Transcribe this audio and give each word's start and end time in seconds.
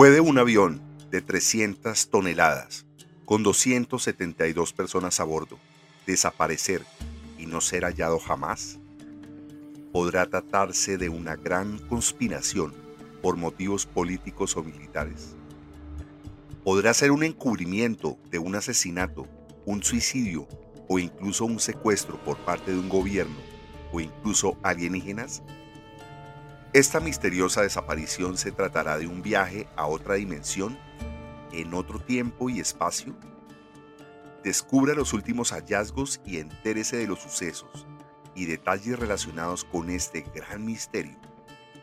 ¿Puede 0.00 0.20
un 0.20 0.38
avión 0.38 0.80
de 1.10 1.20
300 1.20 2.08
toneladas, 2.08 2.86
con 3.26 3.42
272 3.42 4.72
personas 4.72 5.20
a 5.20 5.24
bordo, 5.24 5.58
desaparecer 6.06 6.86
y 7.36 7.44
no 7.44 7.60
ser 7.60 7.84
hallado 7.84 8.18
jamás? 8.18 8.78
¿Podrá 9.92 10.24
tratarse 10.24 10.96
de 10.96 11.10
una 11.10 11.36
gran 11.36 11.78
conspiración 11.80 12.72
por 13.20 13.36
motivos 13.36 13.84
políticos 13.84 14.56
o 14.56 14.62
militares? 14.62 15.36
¿Podrá 16.64 16.94
ser 16.94 17.10
un 17.10 17.22
encubrimiento 17.22 18.16
de 18.30 18.38
un 18.38 18.54
asesinato, 18.54 19.26
un 19.66 19.82
suicidio 19.82 20.48
o 20.88 20.98
incluso 20.98 21.44
un 21.44 21.60
secuestro 21.60 22.16
por 22.24 22.38
parte 22.38 22.72
de 22.72 22.78
un 22.78 22.88
gobierno 22.88 23.36
o 23.92 24.00
incluso 24.00 24.56
alienígenas? 24.62 25.42
Esta 26.72 27.00
misteriosa 27.00 27.62
desaparición 27.62 28.38
se 28.38 28.52
tratará 28.52 28.96
de 28.96 29.08
un 29.08 29.22
viaje 29.22 29.66
a 29.74 29.86
otra 29.86 30.14
dimensión, 30.14 30.78
en 31.50 31.74
otro 31.74 31.98
tiempo 31.98 32.48
y 32.48 32.60
espacio. 32.60 33.16
Descubra 34.44 34.94
los 34.94 35.12
últimos 35.12 35.50
hallazgos 35.50 36.20
y 36.24 36.38
entérese 36.38 36.96
de 36.96 37.08
los 37.08 37.18
sucesos 37.18 37.88
y 38.36 38.46
detalles 38.46 39.00
relacionados 39.00 39.64
con 39.64 39.90
este 39.90 40.24
gran 40.32 40.64
misterio 40.64 41.16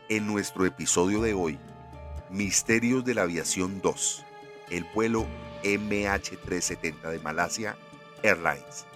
en 0.08 0.26
nuestro 0.26 0.64
episodio 0.64 1.20
de 1.20 1.34
hoy, 1.34 1.58
Misterios 2.30 3.04
de 3.04 3.12
la 3.12 3.22
Aviación 3.22 3.82
2, 3.82 4.24
el 4.70 4.84
vuelo 4.94 5.26
MH370 5.64 7.10
de 7.10 7.18
Malasia 7.18 7.76
Airlines. 8.22 8.86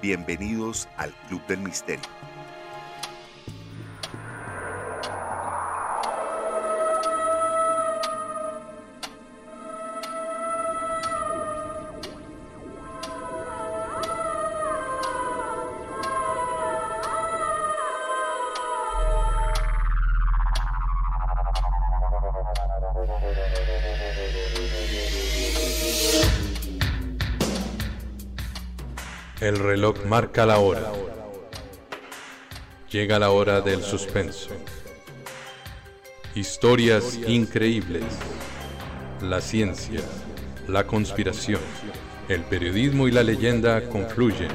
Bienvenidos 0.00 0.88
al 0.96 1.12
Club 1.26 1.44
del 1.48 1.58
Misterio. 1.58 2.17
Marca 30.06 30.46
la 30.46 30.58
hora. 30.58 30.92
Llega 32.90 33.18
la 33.18 33.30
hora 33.30 33.60
del 33.60 33.82
suspenso. 33.82 34.50
Historias 36.34 37.18
increíbles. 37.26 38.04
La 39.22 39.40
ciencia, 39.40 40.00
la 40.68 40.86
conspiración, 40.86 41.60
el 42.28 42.42
periodismo 42.42 43.08
y 43.08 43.10
la 43.10 43.22
leyenda 43.22 43.88
confluyen. 43.88 44.50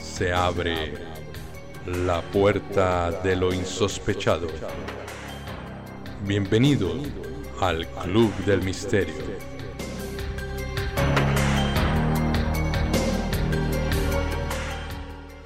Se 0.00 0.32
abre 0.32 0.94
la 1.86 2.22
puerta 2.22 3.10
de 3.22 3.36
lo 3.36 3.52
insospechado. 3.52 4.48
Bienvenido 6.24 6.92
al 7.60 7.86
Club 8.02 8.34
del 8.44 8.62
Misterio. 8.62 9.37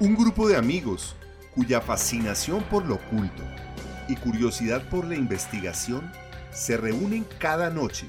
Un 0.03 0.17
grupo 0.17 0.49
de 0.49 0.57
amigos 0.57 1.15
cuya 1.55 1.79
fascinación 1.79 2.61
por 2.63 2.85
lo 2.85 2.95
oculto 2.95 3.41
y 4.09 4.17
curiosidad 4.17 4.83
por 4.89 5.05
la 5.05 5.15
investigación 5.15 6.11
se 6.51 6.75
reúnen 6.75 7.25
cada 7.39 7.69
noche 7.69 8.05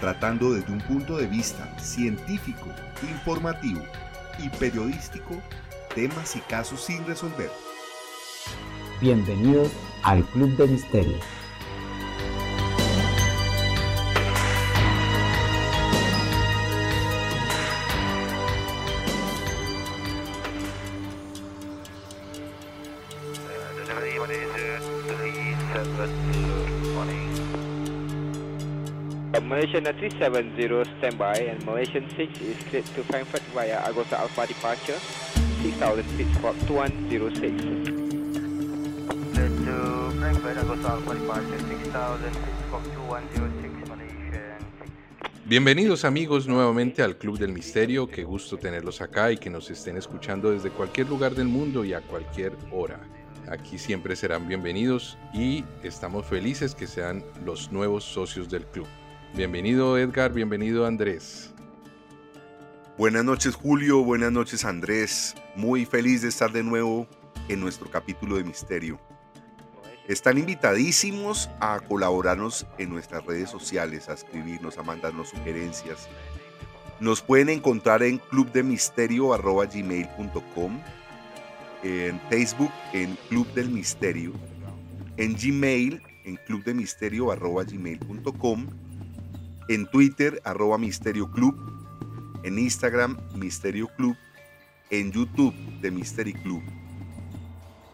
tratando 0.00 0.54
desde 0.54 0.72
un 0.72 0.80
punto 0.80 1.18
de 1.18 1.26
vista 1.26 1.78
científico, 1.78 2.70
informativo 3.02 3.82
y 4.38 4.48
periodístico 4.48 5.34
temas 5.94 6.36
y 6.36 6.40
casos 6.40 6.80
sin 6.80 7.04
resolver. 7.04 7.50
Bienvenidos 9.02 9.70
al 10.04 10.24
Club 10.24 10.56
de 10.56 10.68
Misterio. 10.68 11.18
Malaysian 29.76 30.10
370 30.18 30.98
standby 30.98 31.36
and 31.36 31.66
Malaysian 31.66 32.08
6 32.16 32.40
is 32.40 32.56
cleared 32.70 32.86
to 32.94 33.02
Frankfurt 33.04 33.42
via 33.52 33.78
Agosa 33.82 34.18
Alpha 34.18 34.46
departure 34.46 34.98
6000 35.62 36.02
feet 36.16 36.26
squawk 36.36 36.56
2106. 36.66 37.62
Cleared 39.34 39.56
to 39.66 40.10
Frankfurt 40.18 40.56
Agosa 40.56 40.88
Alpha 40.88 41.14
departure 41.14 41.58
6000 41.58 42.32
feet 42.32 42.56
squawk 42.66 42.84
2106 42.84 43.88
Malaysian 43.90 44.64
6. 44.80 45.44
Bienvenidos 45.44 46.06
amigos 46.06 46.48
nuevamente 46.48 47.02
al 47.02 47.18
Club 47.18 47.38
del 47.38 47.52
Misterio, 47.52 48.08
qué 48.08 48.24
gusto 48.24 48.56
tenerlos 48.56 49.02
acá 49.02 49.30
y 49.30 49.36
que 49.36 49.50
nos 49.50 49.70
estén 49.70 49.98
escuchando 49.98 50.52
desde 50.52 50.70
cualquier 50.70 51.08
lugar 51.10 51.34
del 51.34 51.48
mundo 51.48 51.84
y 51.84 51.92
a 51.92 52.00
cualquier 52.00 52.52
hora. 52.72 52.98
Aquí 53.50 53.76
siempre 53.76 54.16
serán 54.16 54.48
bienvenidos 54.48 55.18
y 55.34 55.64
estamos 55.82 56.24
felices 56.24 56.74
que 56.74 56.86
sean 56.86 57.22
los 57.44 57.70
nuevos 57.70 58.04
socios 58.04 58.48
del 58.48 58.64
club. 58.64 58.86
Bienvenido 59.36 59.98
Edgar, 59.98 60.32
bienvenido 60.32 60.86
Andrés. 60.86 61.52
Buenas 62.96 63.22
noches 63.22 63.54
Julio, 63.54 64.02
buenas 64.02 64.32
noches 64.32 64.64
Andrés. 64.64 65.34
Muy 65.54 65.84
feliz 65.84 66.22
de 66.22 66.28
estar 66.28 66.52
de 66.52 66.62
nuevo 66.62 67.06
en 67.50 67.60
nuestro 67.60 67.90
capítulo 67.90 68.38
de 68.38 68.44
Misterio. 68.44 68.98
Están 70.08 70.38
invitadísimos 70.38 71.50
a 71.60 71.78
colaborarnos 71.80 72.66
en 72.78 72.88
nuestras 72.88 73.26
redes 73.26 73.50
sociales, 73.50 74.08
a 74.08 74.14
escribirnos, 74.14 74.78
a 74.78 74.82
mandarnos 74.82 75.28
sugerencias. 75.28 76.08
Nos 76.98 77.20
pueden 77.20 77.50
encontrar 77.50 78.02
en 78.02 78.16
clubdemisterio.gmail.com, 78.16 80.80
en 81.82 82.20
Facebook 82.30 82.72
en 82.94 83.18
Club 83.28 83.46
del 83.52 83.68
Misterio, 83.68 84.32
en 85.18 85.34
Gmail 85.34 86.00
en 86.24 86.36
clubdemisterio.gmail.com 86.46 88.85
en 89.68 89.86
Twitter, 89.86 90.40
arroba 90.44 90.78
Misterio 90.78 91.30
Club, 91.30 91.56
en 92.42 92.58
Instagram, 92.58 93.18
Misterio 93.34 93.88
Club, 93.96 94.16
en 94.90 95.10
YouTube 95.10 95.54
de 95.80 95.90
Misterio 95.90 96.40
Club. 96.42 96.62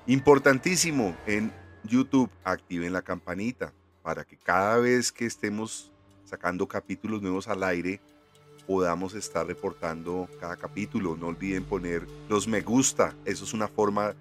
Importantísimo, 0.06 1.16
en 1.26 1.52
YouTube 1.84 2.30
activen 2.44 2.92
la 2.92 3.02
campanita 3.02 3.72
para 4.02 4.24
que 4.24 4.36
cada 4.36 4.78
vez 4.78 5.12
que 5.12 5.26
estemos 5.26 5.90
sacando 6.24 6.66
capítulos 6.66 7.22
nuevos 7.22 7.48
al 7.48 7.62
aire, 7.62 8.00
podamos 8.66 9.14
estar 9.14 9.46
reportando 9.46 10.28
cada 10.40 10.56
capítulo. 10.56 11.16
No 11.16 11.28
olviden 11.28 11.64
poner 11.64 12.06
los 12.28 12.46
me 12.46 12.60
gusta, 12.60 13.14
eso 13.24 13.44
es 13.44 13.54
una 13.54 13.68
forma 13.68 14.14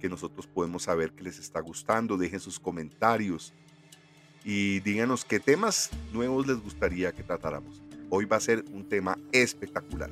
que 0.00 0.08
nosotros 0.08 0.46
podemos 0.46 0.84
saber 0.84 1.12
que 1.12 1.24
les 1.24 1.38
está 1.38 1.60
gustando. 1.60 2.16
Dejen 2.16 2.40
sus 2.40 2.60
comentarios 2.60 3.52
y 4.44 4.80
díganos 4.80 5.24
qué 5.24 5.40
temas 5.40 5.90
nuevos 6.12 6.46
les 6.46 6.62
gustaría 6.62 7.12
que 7.12 7.22
tratáramos. 7.22 7.82
Hoy 8.10 8.26
va 8.26 8.36
a 8.36 8.40
ser 8.40 8.64
un 8.72 8.84
tema 8.84 9.18
espectacular. 9.32 10.10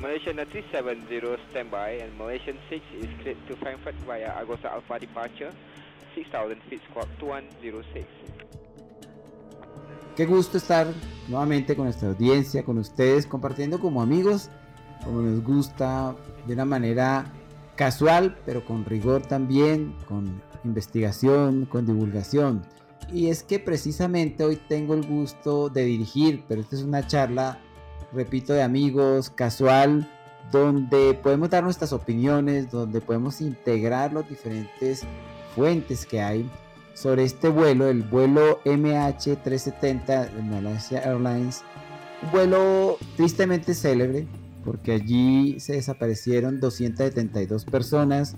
Malaysian 0.00 0.36
370 0.36 1.36
standby 1.50 2.00
and 2.00 2.18
Malaysian 2.18 2.58
6 2.68 2.82
is 3.00 3.08
cleared 3.20 3.46
to 3.46 3.56
Frankfurt 3.56 3.94
via 4.06 4.36
Agosa 4.38 4.72
Alpha 4.72 4.98
departure 4.98 5.50
6000 6.14 6.58
feet 6.68 6.80
squawk 6.90 7.08
2106. 7.20 8.06
Qué 10.16 10.26
gusto 10.26 10.56
estar 10.56 10.86
nuevamente 11.28 11.74
con 11.76 11.86
nuestra 11.86 12.08
audiencia, 12.08 12.64
con 12.64 12.78
ustedes, 12.78 13.26
compartiendo 13.26 13.80
como 13.80 14.00
amigos, 14.00 14.48
como 15.04 15.22
nos 15.22 15.42
gusta, 15.42 16.14
de 16.46 16.54
una 16.54 16.64
manera 16.64 17.32
casual, 17.76 18.38
pero 18.46 18.64
con 18.64 18.84
rigor 18.84 19.22
también, 19.26 19.94
con 20.06 20.40
investigación, 20.64 21.66
con 21.66 21.84
divulgación. 21.84 22.62
Y 23.12 23.28
es 23.28 23.42
que 23.42 23.58
precisamente 23.58 24.44
hoy 24.44 24.58
tengo 24.68 24.94
el 24.94 25.06
gusto 25.06 25.68
de 25.68 25.84
dirigir, 25.84 26.44
pero 26.48 26.60
esta 26.60 26.76
es 26.76 26.82
una 26.82 27.06
charla, 27.06 27.60
repito, 28.12 28.52
de 28.52 28.62
amigos, 28.62 29.30
casual, 29.30 30.10
donde 30.50 31.14
podemos 31.14 31.50
dar 31.50 31.64
nuestras 31.64 31.92
opiniones, 31.92 32.70
donde 32.70 33.00
podemos 33.00 33.40
integrar 33.40 34.12
las 34.12 34.28
diferentes 34.28 35.02
fuentes 35.54 36.06
que 36.06 36.20
hay 36.20 36.50
sobre 36.94 37.24
este 37.24 37.48
vuelo, 37.48 37.88
el 37.88 38.02
vuelo 38.02 38.60
MH370 38.64 40.30
de 40.30 40.42
Malaysia 40.42 41.00
Airlines, 41.00 41.62
un 42.22 42.30
vuelo 42.30 42.98
tristemente 43.16 43.74
célebre, 43.74 44.26
porque 44.64 44.92
allí 44.92 45.58
se 45.60 45.74
desaparecieron 45.74 46.60
272 46.60 47.64
personas, 47.64 48.36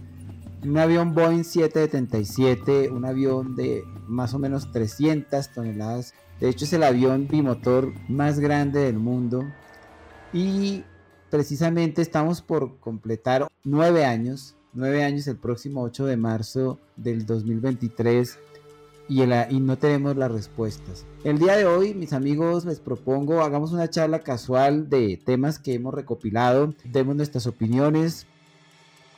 un 0.64 0.78
avión 0.78 1.14
Boeing 1.14 1.44
777, 1.44 2.90
un 2.90 3.04
avión 3.04 3.54
de 3.54 3.84
más 4.06 4.34
o 4.34 4.38
menos 4.38 4.70
300 4.72 5.48
toneladas 5.52 6.14
De 6.40 6.48
hecho 6.48 6.64
es 6.64 6.72
el 6.72 6.82
avión 6.82 7.28
bimotor 7.28 7.92
más 8.08 8.38
grande 8.38 8.80
del 8.80 8.98
mundo. 8.98 9.44
Y 10.32 10.84
precisamente 11.30 12.02
estamos 12.02 12.42
por 12.42 12.78
completar 12.78 13.46
nueve 13.64 14.04
años, 14.04 14.56
nueve 14.72 15.04
años 15.04 15.26
el 15.26 15.36
próximo 15.36 15.82
8 15.82 16.06
de 16.06 16.16
marzo 16.16 16.78
del 16.96 17.26
2023 17.26 18.38
y, 19.08 19.22
y, 19.22 19.60
no 19.60 19.78
tenemos 19.78 20.16
las 20.16 20.30
respuestas. 20.30 21.06
El 21.22 21.38
día 21.38 21.56
de 21.56 21.64
hoy, 21.64 21.94
mis 21.94 22.12
amigos, 22.12 22.64
les 22.64 22.80
propongo 22.80 23.40
hagamos 23.40 23.72
una 23.72 23.88
charla 23.88 24.20
casual 24.20 24.90
de 24.90 25.20
temas 25.24 25.58
que 25.58 25.74
hemos 25.74 25.94
recopilado, 25.94 26.74
demos 26.84 27.14
nuestras 27.14 27.46
opiniones. 27.46 28.26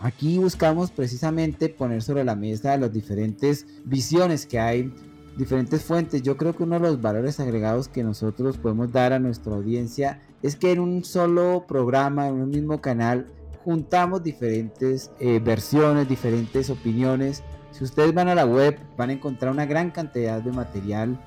Aquí 0.01 0.39
buscamos 0.39 0.91
precisamente 0.91 1.69
poner 1.69 2.03
sobre 2.03 2.25
la 2.25 2.37
mesa 2.37 2.77
las 2.77 2.93
diferentes 2.93 3.67
visiones 3.85 4.47
que 4.47 4.61
hay, 4.61 4.93
diferentes 5.37 5.83
fuentes. 5.83 6.23
Yo 6.23 6.37
creo 6.37 6.55
que 6.57 6.63
uno 6.63 6.77
de 6.77 6.81
los 6.81 7.01
valores 7.01 7.41
agregados 7.41 7.89
que 7.89 8.05
nosotros 8.05 8.59
podemos 8.59 8.93
dar 8.93 9.13
a 9.13 9.19
nuestra 9.19 9.55
audiencia 9.55 10.23
es 10.43 10.55
que 10.55 10.73
en 10.73 10.81
un 10.81 11.05
solo 11.05 11.65
programa, 11.67 12.29
en 12.29 12.35
un 12.35 12.51
mismo 12.51 12.81
canal, 12.81 13.27
juntamos 13.65 14.23
diferentes 14.23 15.11
eh, 15.19 15.41
versiones, 15.43 16.09
diferentes 16.09 16.71
opiniones 16.71 17.43
si 17.79 17.85
ustedes 17.85 18.13
van 18.15 18.29
a 18.29 18.35
la 18.35 18.45
web 18.45 18.79
van 18.97 19.11
a 19.11 19.13
encontrar 19.13 19.53
una 19.53 19.67
gran 19.67 19.91
cantidad 19.91 20.43
de 20.43 20.53
material 20.53 21.19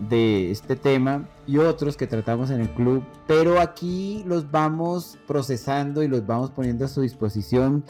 de 0.00 0.50
este 0.50 0.76
tema 0.76 1.28
y 1.46 1.58
otros 1.58 1.96
que 1.96 2.06
tratamos 2.06 2.50
en 2.50 2.60
el 2.60 2.70
club, 2.70 3.04
pero 3.26 3.60
aquí 3.60 4.22
los 4.26 4.50
vamos 4.50 5.18
procesando 5.26 6.02
y 6.02 6.08
los 6.08 6.26
vamos 6.26 6.50
poniendo 6.50 6.84
a 6.84 6.88
su 6.88 7.00
disposición 7.00 7.84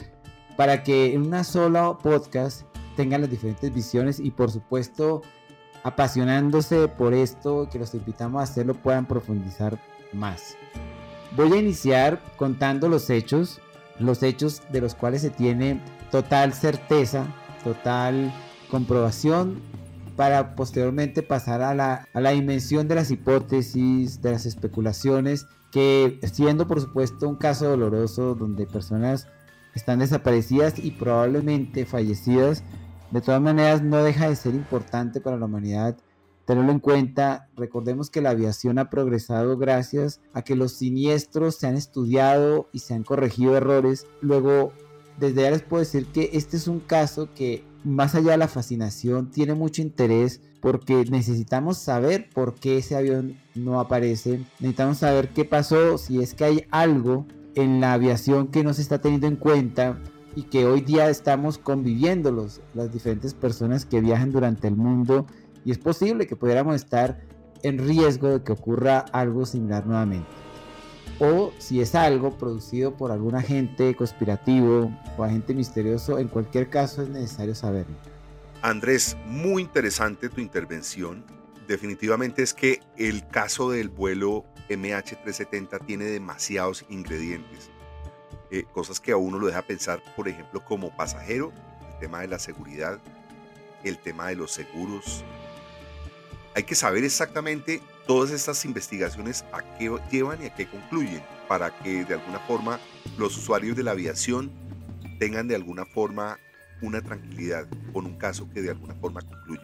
para 0.57 0.83
que 0.83 1.13
en 1.13 1.27
una 1.27 1.43
sola 1.43 1.97
podcast 1.97 2.63
tengan 2.95 3.21
las 3.21 3.29
diferentes 3.29 3.73
visiones 3.73 4.19
y 4.19 4.31
por 4.31 4.51
supuesto 4.51 5.21
apasionándose 5.83 6.87
por 6.87 7.13
esto 7.13 7.69
que 7.71 7.79
los 7.79 7.93
invitamos 7.93 8.41
a 8.41 8.43
hacerlo 8.43 8.73
puedan 8.73 9.05
profundizar 9.05 9.79
más. 10.11 10.57
Voy 11.37 11.53
a 11.53 11.57
iniciar 11.57 12.19
contando 12.35 12.89
los 12.89 13.09
hechos, 13.09 13.61
los 13.99 14.23
hechos 14.23 14.61
de 14.71 14.81
los 14.81 14.95
cuales 14.95 15.21
se 15.21 15.29
tiene 15.29 15.81
total 16.11 16.53
certeza 16.53 17.27
total 17.63 18.33
comprobación 18.69 19.61
para 20.19 20.53
posteriormente 20.53 21.23
pasar 21.23 21.61
a 21.61 21.73
la, 21.73 22.05
a 22.13 22.19
la 22.19 22.31
dimensión 22.31 22.89
de 22.89 22.95
las 22.95 23.09
hipótesis, 23.09 24.21
de 24.21 24.33
las 24.33 24.45
especulaciones, 24.45 25.45
que 25.71 26.19
siendo 26.29 26.67
por 26.67 26.81
supuesto 26.81 27.29
un 27.29 27.37
caso 27.37 27.69
doloroso 27.69 28.35
donde 28.35 28.67
personas 28.67 29.27
están 29.75 29.99
desaparecidas 29.99 30.77
y 30.77 30.91
probablemente 30.91 31.85
fallecidas, 31.85 32.65
de 33.11 33.21
todas 33.21 33.39
maneras 33.39 33.81
no 33.81 34.03
deja 34.03 34.27
de 34.27 34.35
ser 34.35 34.55
importante 34.55 35.21
para 35.21 35.37
la 35.37 35.45
humanidad 35.45 35.95
tenerlo 36.43 36.73
en 36.73 36.79
cuenta. 36.79 37.47
Recordemos 37.55 38.09
que 38.09 38.19
la 38.19 38.31
aviación 38.31 38.77
ha 38.77 38.89
progresado 38.89 39.57
gracias 39.57 40.19
a 40.33 40.41
que 40.41 40.57
los 40.57 40.73
siniestros 40.73 41.55
se 41.55 41.67
han 41.67 41.77
estudiado 41.77 42.67
y 42.73 42.79
se 42.79 42.93
han 42.93 43.03
corregido 43.03 43.55
errores. 43.55 44.05
Luego 44.19 44.73
desde 45.17 45.43
ya 45.43 45.51
les 45.51 45.61
puedo 45.61 45.79
decir 45.79 46.07
que 46.07 46.31
este 46.33 46.57
es 46.57 46.67
un 46.67 46.81
caso 46.81 47.29
que 47.33 47.68
más 47.83 48.15
allá 48.15 48.31
de 48.31 48.37
la 48.37 48.47
fascinación 48.47 49.31
tiene 49.31 49.53
mucho 49.53 49.81
interés 49.81 50.41
porque 50.61 51.05
necesitamos 51.09 51.77
saber 51.77 52.29
por 52.33 52.55
qué 52.55 52.77
ese 52.77 52.95
avión 52.95 53.37
no 53.55 53.79
aparece, 53.79 54.45
necesitamos 54.59 54.97
saber 54.97 55.29
qué 55.29 55.45
pasó, 55.45 55.97
si 55.97 56.21
es 56.21 56.33
que 56.33 56.43
hay 56.43 56.65
algo 56.71 57.25
en 57.55 57.79
la 57.81 57.93
aviación 57.93 58.47
que 58.47 58.63
no 58.63 58.73
se 58.73 58.81
está 58.81 58.99
teniendo 58.99 59.27
en 59.27 59.35
cuenta 59.35 59.97
y 60.35 60.43
que 60.43 60.65
hoy 60.65 60.81
día 60.81 61.09
estamos 61.09 61.57
conviviendo 61.57 62.31
los, 62.31 62.61
las 62.73 62.91
diferentes 62.91 63.33
personas 63.33 63.85
que 63.85 64.01
viajan 64.01 64.31
durante 64.31 64.67
el 64.67 64.75
mundo 64.75 65.25
y 65.65 65.71
es 65.71 65.77
posible 65.77 66.27
que 66.27 66.35
pudiéramos 66.35 66.75
estar 66.75 67.21
en 67.63 67.77
riesgo 67.77 68.29
de 68.29 68.43
que 68.43 68.51
ocurra 68.51 68.99
algo 68.99 69.45
similar 69.45 69.85
nuevamente 69.85 70.48
o 71.19 71.51
si 71.57 71.81
es 71.81 71.95
algo 71.95 72.37
producido 72.37 72.95
por 72.95 73.11
algún 73.11 73.35
agente 73.35 73.95
conspirativo 73.95 74.91
o 75.17 75.23
agente 75.23 75.53
misterioso, 75.53 76.19
en 76.19 76.27
cualquier 76.27 76.69
caso 76.69 77.01
es 77.01 77.09
necesario 77.09 77.55
saberlo. 77.55 77.95
Andrés, 78.61 79.15
muy 79.25 79.61
interesante 79.61 80.29
tu 80.29 80.41
intervención. 80.41 81.23
Definitivamente 81.67 82.43
es 82.43 82.53
que 82.53 82.81
el 82.97 83.27
caso 83.27 83.69
del 83.69 83.89
vuelo 83.89 84.45
MH370 84.69 85.85
tiene 85.85 86.05
demasiados 86.05 86.85
ingredientes. 86.89 87.69
Eh, 88.51 88.63
cosas 88.71 88.99
que 88.99 89.11
a 89.11 89.17
uno 89.17 89.37
lo 89.37 89.47
deja 89.47 89.61
pensar, 89.61 90.01
por 90.15 90.27
ejemplo, 90.27 90.63
como 90.65 90.95
pasajero, 90.95 91.51
el 91.91 91.99
tema 91.99 92.21
de 92.21 92.27
la 92.27 92.39
seguridad, 92.39 92.99
el 93.83 93.97
tema 93.97 94.27
de 94.29 94.35
los 94.35 94.51
seguros. 94.51 95.23
Hay 96.55 96.63
que 96.63 96.75
saber 96.75 97.03
exactamente 97.03 97.81
todas 98.07 98.31
estas 98.31 98.65
investigaciones 98.65 99.45
a 99.51 99.61
qué 99.77 99.95
llevan 100.11 100.41
y 100.41 100.47
a 100.47 100.55
qué 100.55 100.67
concluyen, 100.67 101.21
para 101.47 101.77
que 101.79 102.05
de 102.05 102.15
alguna 102.15 102.39
forma 102.39 102.79
los 103.17 103.37
usuarios 103.37 103.77
de 103.77 103.83
la 103.83 103.91
aviación 103.91 104.51
tengan 105.19 105.47
de 105.47 105.55
alguna 105.55 105.85
forma 105.85 106.37
una 106.81 107.01
tranquilidad 107.01 107.67
con 107.93 108.05
un 108.05 108.17
caso 108.17 108.49
que 108.53 108.61
de 108.61 108.71
alguna 108.71 108.95
forma 108.95 109.21
concluye. 109.21 109.61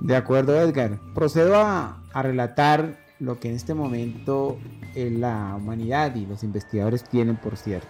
De 0.00 0.14
acuerdo, 0.14 0.60
Edgar. 0.60 1.00
Procedo 1.14 1.56
a, 1.56 2.02
relatar 2.14 2.96
lo 3.18 3.40
que 3.40 3.48
en 3.48 3.56
este 3.56 3.74
momento 3.74 4.58
eh, 4.94 5.10
la 5.10 5.54
humanidad 5.56 6.14
y 6.14 6.26
los 6.26 6.44
investigadores 6.44 7.02
tienen, 7.04 7.36
por 7.36 7.56
cierto. 7.56 7.88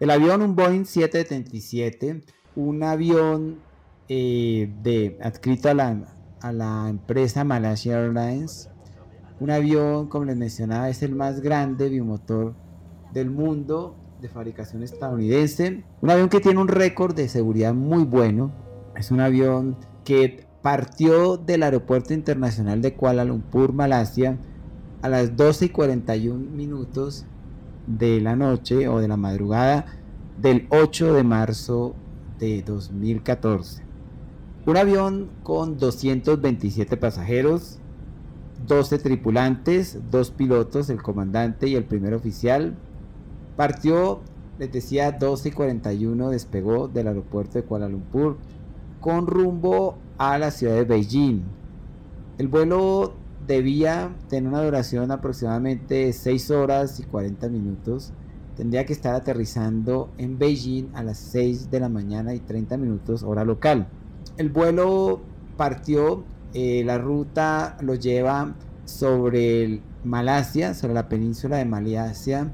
El 0.00 0.10
avión, 0.10 0.42
un 0.42 0.56
Boeing 0.56 0.84
777, 0.84 2.22
un 2.56 2.82
avión 2.82 3.58
eh, 4.08 4.72
de, 4.82 5.18
adscrito 5.22 5.68
a 5.68 5.74
la 5.74 5.96
a 6.42 6.52
la 6.52 6.88
empresa 6.88 7.44
Malaysia 7.44 7.98
Airlines. 7.98 8.68
Un 9.40 9.50
avión, 9.50 10.08
como 10.08 10.26
les 10.26 10.36
mencionaba, 10.36 10.88
es 10.88 11.02
el 11.02 11.14
más 11.14 11.40
grande 11.40 11.88
bimotor 11.88 12.54
del 13.12 13.30
mundo 13.30 13.96
de 14.20 14.28
fabricación 14.28 14.82
estadounidense. 14.82 15.84
Un 16.00 16.10
avión 16.10 16.28
que 16.28 16.40
tiene 16.40 16.60
un 16.60 16.68
récord 16.68 17.14
de 17.14 17.28
seguridad 17.28 17.74
muy 17.74 18.04
bueno. 18.04 18.52
Es 18.96 19.10
un 19.10 19.20
avión 19.20 19.76
que 20.04 20.46
partió 20.62 21.36
del 21.36 21.62
aeropuerto 21.62 22.14
internacional 22.14 22.82
de 22.82 22.94
Kuala 22.94 23.24
Lumpur, 23.24 23.72
Malasia, 23.72 24.38
a 25.00 25.08
las 25.08 25.36
12 25.36 25.66
y 25.66 25.68
41 25.70 26.50
minutos 26.50 27.24
de 27.86 28.20
la 28.20 28.36
noche 28.36 28.86
o 28.86 29.00
de 29.00 29.08
la 29.08 29.16
madrugada 29.16 29.86
del 30.40 30.66
8 30.70 31.14
de 31.14 31.24
marzo 31.24 31.94
de 32.38 32.62
2014. 32.62 33.91
Un 34.64 34.76
avión 34.76 35.28
con 35.42 35.76
227 35.76 36.96
pasajeros, 36.96 37.80
12 38.68 38.98
tripulantes, 39.00 39.98
dos 40.08 40.30
pilotos, 40.30 40.88
el 40.88 41.02
comandante 41.02 41.66
y 41.66 41.74
el 41.74 41.82
primer 41.82 42.14
oficial. 42.14 42.76
Partió, 43.56 44.20
les 44.60 44.70
decía, 44.70 45.10
12 45.10 45.48
y 45.48 45.52
41, 45.52 46.30
despegó 46.30 46.86
del 46.86 47.08
aeropuerto 47.08 47.58
de 47.58 47.64
Kuala 47.64 47.88
Lumpur 47.88 48.38
con 49.00 49.26
rumbo 49.26 49.98
a 50.16 50.38
la 50.38 50.52
ciudad 50.52 50.76
de 50.76 50.84
Beijing. 50.84 51.42
El 52.38 52.46
vuelo 52.46 53.14
debía 53.48 54.14
tener 54.28 54.48
una 54.48 54.62
duración 54.62 55.10
aproximadamente 55.10 56.06
de 56.06 56.12
6 56.12 56.52
horas 56.52 57.00
y 57.00 57.02
40 57.02 57.48
minutos. 57.48 58.12
Tendría 58.56 58.86
que 58.86 58.92
estar 58.92 59.16
aterrizando 59.16 60.10
en 60.18 60.38
Beijing 60.38 60.90
a 60.94 61.02
las 61.02 61.18
6 61.18 61.68
de 61.68 61.80
la 61.80 61.88
mañana 61.88 62.32
y 62.32 62.38
30 62.38 62.76
minutos 62.76 63.24
hora 63.24 63.44
local 63.44 63.88
el 64.36 64.48
vuelo 64.48 65.20
partió, 65.56 66.24
eh, 66.54 66.82
la 66.84 66.98
ruta 66.98 67.76
lo 67.80 67.94
lleva 67.94 68.54
sobre 68.84 69.80
Malasia, 70.04 70.74
sobre 70.74 70.94
la 70.94 71.08
península 71.08 71.56
de 71.56 71.64
Malasia 71.64 72.50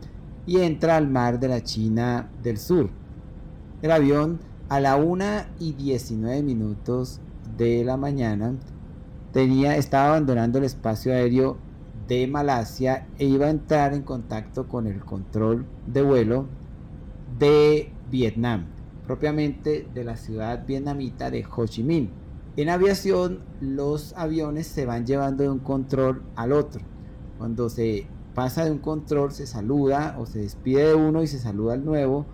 y 0.47 0.61
entra 0.61 0.97
al 0.97 1.09
mar 1.09 1.41
de 1.41 1.49
la 1.49 1.63
China 1.63 2.29
del 2.43 2.59
Sur. 2.59 2.91
El 3.83 3.91
avión 3.91 4.41
a 4.69 4.81
la 4.81 4.97
1 4.97 5.25
y 5.61 5.73
19 5.73 6.43
minutos 6.43 7.21
de 7.57 7.85
la 7.85 7.97
mañana 7.97 8.55
tenía, 9.33 9.77
estaba 9.77 10.09
abandonando 10.09 10.59
el 10.59 10.65
espacio 10.65 11.13
aéreo 11.13 11.57
de 12.09 12.27
Malasia 12.27 13.07
e 13.19 13.27
iba 13.27 13.47
a 13.47 13.51
entrar 13.51 13.95
en 13.95 14.03
contacto 14.03 14.67
con 14.67 14.87
el 14.87 15.01
control 15.05 15.65
de 15.87 16.03
vuelo 16.03 16.47
de 17.39 17.93
Vietnam 18.11 18.78
propiamente 19.09 19.89
de 19.95 20.05
la 20.05 20.19
ciudad 20.19 20.67
vietnamita 20.67 21.31
de 21.31 21.45
Ho 21.57 21.67
Chi 21.67 21.83
Minh. 21.83 22.11
En 22.57 22.69
aviación, 22.69 23.41
los 23.59 24.13
aviones 24.13 24.67
se 24.67 24.85
van 24.85 25.07
llevando 25.07 25.45
de 25.45 25.49
un 25.49 25.61
control 25.61 26.23
al 26.37 26.53
otro. 26.53 26.83
Cuando 27.39 27.71
se 27.71 28.07
pasa 28.35 28.67
de 28.67 28.71
un 28.71 28.79
control, 28.79 29.33
se 29.33 29.47
saluda 29.47 30.17
o 30.19 30.27
se 30.27 30.41
despide 30.41 30.89
de 30.89 30.95
uno 30.95 31.23
y 31.23 31.27
se 31.27 31.39
saluda 31.39 31.73
al 31.73 31.87
nuevo. 31.87 32.27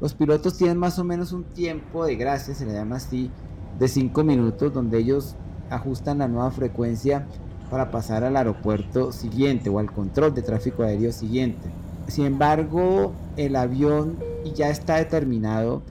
Los 0.00 0.14
pilotos 0.14 0.58
tienen 0.58 0.78
más 0.78 0.98
o 0.98 1.04
menos 1.04 1.30
un 1.30 1.44
tiempo 1.44 2.04
de 2.04 2.16
gracia, 2.16 2.54
se 2.54 2.66
le 2.66 2.72
llama 2.72 2.96
así, 2.96 3.30
de 3.78 3.86
5 3.86 4.24
minutos, 4.24 4.74
donde 4.74 4.98
ellos 4.98 5.36
ajustan 5.70 6.18
la 6.18 6.28
nueva 6.28 6.50
frecuencia 6.50 7.28
para 7.70 7.92
pasar 7.92 8.24
al 8.24 8.36
aeropuerto 8.36 9.12
siguiente 9.12 9.70
o 9.70 9.78
al 9.78 9.92
control 9.92 10.34
de 10.34 10.42
tráfico 10.42 10.82
aéreo 10.82 11.12
siguiente. 11.12 11.70
Sin 12.08 12.26
embargo, 12.26 13.12
el 13.36 13.54
avión 13.54 14.18
ya 14.54 14.70
está 14.70 14.96
determinado 14.96 15.82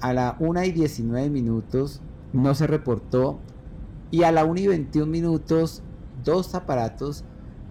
a 0.00 0.12
la 0.12 0.36
1 0.40 0.64
y 0.64 0.72
19 0.72 1.30
minutos 1.30 2.00
no 2.32 2.54
se 2.54 2.66
reportó 2.66 3.40
Y 4.10 4.22
a 4.24 4.32
la 4.32 4.44
1 4.44 4.60
y 4.60 4.66
21 4.66 5.06
minutos, 5.06 5.82
dos 6.24 6.54
aparatos 6.54 7.24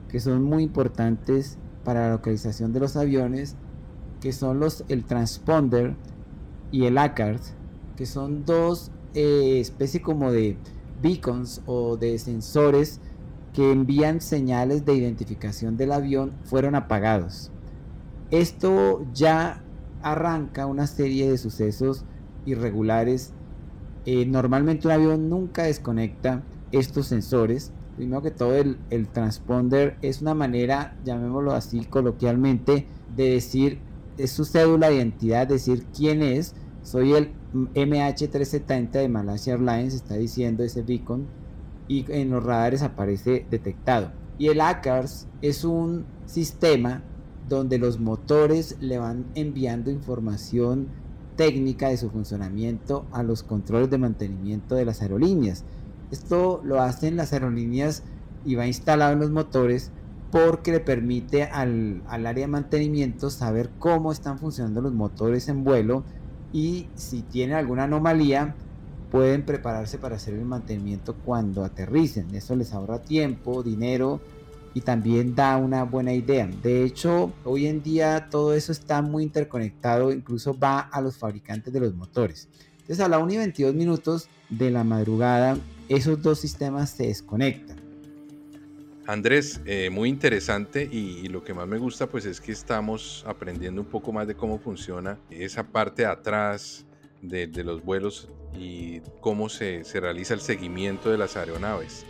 que 0.08 0.20
son 0.20 0.44
muy 0.44 0.64
importantes 0.64 1.58
para 1.84 2.08
la 2.08 2.14
localización 2.14 2.74
de 2.74 2.80
los 2.80 2.96
aviones, 2.96 3.56
que 4.22 4.34
son 4.34 4.60
los, 4.60 4.84
el 4.90 5.06
transponder 5.06 5.96
y 6.72 6.86
el 6.86 6.98
ACARD, 6.98 7.42
que 7.96 8.06
son 8.06 8.46
dos 8.46 8.92
eh, 9.14 9.60
especies 9.60 10.04
como 10.04 10.32
de 10.32 10.58
beacons 11.02 11.62
o 11.66 11.98
de 11.98 12.18
sensores 12.20 13.00
que 13.54 13.72
envían 13.72 14.22
señales 14.22 14.86
de 14.86 14.94
identificación 14.96 15.78
del 15.78 15.92
avión, 15.92 16.34
fueron 16.44 16.76
apagados. 16.76 17.52
Esto 18.32 19.06
ya 19.14 19.64
arranca 20.02 20.66
una 20.66 20.88
serie 20.88 21.30
de 21.30 21.38
sucesos 21.38 22.06
irregulares. 22.46 23.34
Eh, 24.06 24.26
normalmente 24.26 24.88
un 24.88 24.94
avión 24.94 25.30
nunca 25.30 25.64
desconecta 25.64 26.44
estos 26.72 27.08
sensores. 27.08 27.72
Primero 27.96 28.22
que 28.22 28.32
todo, 28.32 28.56
el, 28.56 29.08
transponder 29.12 29.98
es 30.02 30.22
una 30.22 30.34
manera, 30.34 30.96
llamémoslo 31.04 31.52
así 31.52 31.84
coloquialmente, 31.86 32.88
de 33.16 33.30
decir, 33.32 33.80
es 34.18 34.32
su 34.32 34.46
cédula 34.46 34.90
de 34.90 34.96
identidad, 34.96 35.48
decir 35.48 35.86
quién 35.96 36.22
es. 36.22 36.56
Soy 36.82 37.14
el 37.14 37.34
MH370 37.54 38.92
de 38.92 39.10
Malaysia 39.10 39.54
Airlines, 39.54 39.94
está 39.94 40.16
diciendo 40.16 40.64
ese 40.64 40.82
beacon, 40.82 41.28
y 41.90 42.06
en 42.10 42.30
los 42.30 42.44
radares 42.44 42.84
aparece 42.84 43.46
detectado. 43.50 44.12
Y 44.38 44.48
el 44.48 44.62
ACARS 44.62 45.28
es 45.42 45.66
un 45.66 46.06
sistema 46.26 47.04
donde 47.50 47.80
los 47.80 48.00
motores 48.00 48.78
le 48.80 48.98
van 49.00 49.26
enviando 49.36 49.92
información 49.92 50.88
técnica 51.40 51.88
de 51.88 51.96
su 51.96 52.10
funcionamiento 52.10 53.06
a 53.14 53.24
los 53.24 53.44
controles 53.44 53.90
de 53.90 53.98
mantenimiento 53.98 54.76
de 54.76 54.84
las 54.84 55.02
aerolíneas. 55.02 55.64
Esto 56.12 56.60
lo 56.66 56.82
hacen 56.82 57.16
las 57.16 57.32
aerolíneas 57.32 58.04
y 58.44 58.56
va 58.56 58.68
instalado 58.68 59.14
en 59.14 59.20
los 59.20 59.32
motores 59.32 59.90
porque 60.32 60.74
le 60.74 60.82
permite 60.82 61.44
al, 61.44 62.04
al, 62.10 62.26
área 62.26 62.44
de 62.44 62.52
mantenimiento 62.52 63.30
saber 63.30 63.70
cómo 63.80 64.12
están 64.12 64.38
funcionando 64.38 64.82
los 64.82 64.92
motores 64.92 65.48
en 65.48 65.64
vuelo 65.64 66.04
y 66.52 66.88
si 66.96 67.22
tiene 67.22 67.54
alguna 67.54 67.86
anomalía 67.86 68.56
pueden 69.10 69.46
prepararse 69.46 69.98
para 69.98 70.18
hacer 70.18 70.34
el 70.34 70.44
mantenimiento 70.44 71.16
cuando 71.24 71.64
aterricen. 71.64 72.36
Eso 72.36 72.54
les 72.58 72.74
ahorra 72.74 73.00
tiempo, 73.00 73.64
dinero 73.64 74.20
y 74.74 74.82
también 74.82 75.36
da 75.36 75.58
una 75.58 75.84
buena 75.84 76.14
idea. 76.14 76.48
De 76.48 76.84
hecho, 76.84 77.34
hoy 77.44 77.68
en 77.68 77.82
día 77.82 78.28
todo 78.30 78.54
eso 78.54 78.72
está 78.72 79.02
muy 79.02 79.24
interconectado, 79.24 80.12
incluso 80.12 80.58
va 80.58 80.80
a 80.80 81.02
los 81.02 81.18
fabricantes 81.18 81.74
de 81.74 81.80
los 81.80 81.96
motores. 81.96 82.48
Entonces 82.80 83.00
a 83.00 83.10
la 83.10 83.20
1 83.20 83.34
y 83.34 83.38
22 83.38 83.76
minutos 83.76 84.30
de 84.50 84.72
la 84.72 84.84
madrugada, 84.84 85.58
esos 85.90 86.22
dos 86.22 86.40
sistemas 86.40 86.92
se 86.92 87.08
desconectan. 87.08 87.80
Andrés, 89.06 89.60
eh, 89.66 89.90
muy 89.90 90.08
interesante 90.08 90.88
y, 90.92 91.28
lo 91.30 91.44
que 91.44 91.56
más 91.56 91.68
me 91.68 91.80
gusta 91.80 92.08
pues 92.08 92.26
es 92.26 92.40
que 92.40 92.52
estamos 92.52 93.24
aprendiendo 93.28 93.82
un 93.82 93.88
poco 93.88 94.12
más 94.12 94.28
de 94.28 94.36
cómo 94.36 94.60
funciona 94.60 95.18
esa 95.32 95.64
parte 95.64 96.04
de 96.04 96.10
atrás 96.10 96.86
de, 97.24 97.48
de 97.48 97.64
los 97.64 97.84
vuelos 97.84 98.30
y 98.56 99.00
cómo 99.20 99.50
se, 99.50 99.84
se 99.84 100.00
realiza 100.00 100.36
el 100.36 100.42
seguimiento 100.42 101.10
de 101.10 101.18
las 101.18 101.38
aeronaves. 101.38 102.06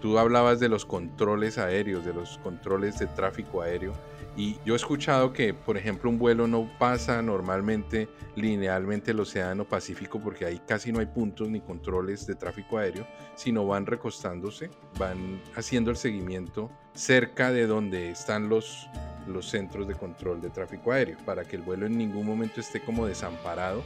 Tú 0.00 0.18
hablabas 0.18 0.60
de 0.60 0.70
los 0.70 0.86
controles 0.86 1.58
aéreos, 1.58 2.04
de 2.04 2.14
los 2.14 2.38
controles 2.38 2.98
de 2.98 3.06
tráfico 3.06 3.60
aéreo. 3.60 3.92
Y 4.34 4.56
yo 4.64 4.72
he 4.72 4.76
escuchado 4.76 5.32
que, 5.32 5.52
por 5.52 5.76
ejemplo, 5.76 6.08
un 6.08 6.18
vuelo 6.18 6.46
no 6.46 6.70
pasa 6.78 7.20
normalmente 7.20 8.08
linealmente 8.36 9.10
el 9.10 9.20
Océano 9.20 9.66
Pacífico 9.66 10.18
porque 10.20 10.46
ahí 10.46 10.60
casi 10.66 10.92
no 10.92 11.00
hay 11.00 11.06
puntos 11.06 11.50
ni 11.50 11.60
controles 11.60 12.26
de 12.26 12.34
tráfico 12.34 12.78
aéreo, 12.78 13.06
sino 13.34 13.66
van 13.66 13.84
recostándose, 13.84 14.70
van 14.98 15.42
haciendo 15.54 15.90
el 15.90 15.96
seguimiento 15.96 16.70
cerca 16.94 17.52
de 17.52 17.66
donde 17.66 18.10
están 18.10 18.48
los, 18.48 18.88
los 19.26 19.50
centros 19.50 19.86
de 19.86 19.94
control 19.94 20.40
de 20.40 20.48
tráfico 20.48 20.92
aéreo, 20.92 21.18
para 21.26 21.44
que 21.44 21.56
el 21.56 21.62
vuelo 21.62 21.84
en 21.84 21.98
ningún 21.98 22.24
momento 22.24 22.60
esté 22.60 22.80
como 22.80 23.06
desamparado, 23.06 23.82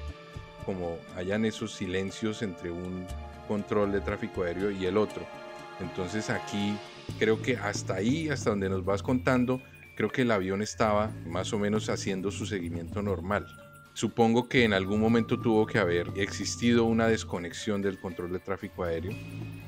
como 0.64 0.96
hayan 1.16 1.44
esos 1.44 1.74
silencios 1.74 2.42
entre 2.42 2.70
un 2.70 3.06
control 3.48 3.90
de 3.90 4.00
tráfico 4.00 4.44
aéreo 4.44 4.70
y 4.70 4.86
el 4.86 4.96
otro 4.96 5.26
entonces 5.80 6.30
aquí 6.30 6.76
creo 7.18 7.40
que 7.42 7.56
hasta 7.56 7.94
ahí, 7.94 8.28
hasta 8.28 8.50
donde 8.50 8.68
nos 8.68 8.84
vas 8.84 9.02
contando, 9.02 9.60
creo 9.96 10.10
que 10.10 10.22
el 10.22 10.30
avión 10.30 10.62
estaba 10.62 11.10
más 11.26 11.52
o 11.52 11.58
menos 11.58 11.88
haciendo 11.88 12.30
su 12.30 12.46
seguimiento 12.46 13.02
normal. 13.02 13.46
Supongo 13.92 14.48
que 14.48 14.64
en 14.64 14.72
algún 14.72 15.00
momento 15.00 15.38
tuvo 15.38 15.66
que 15.66 15.78
haber 15.78 16.10
existido 16.16 16.84
una 16.84 17.06
desconexión 17.06 17.80
del 17.80 18.00
control 18.00 18.32
de 18.32 18.40
tráfico 18.40 18.82
aéreo 18.82 19.12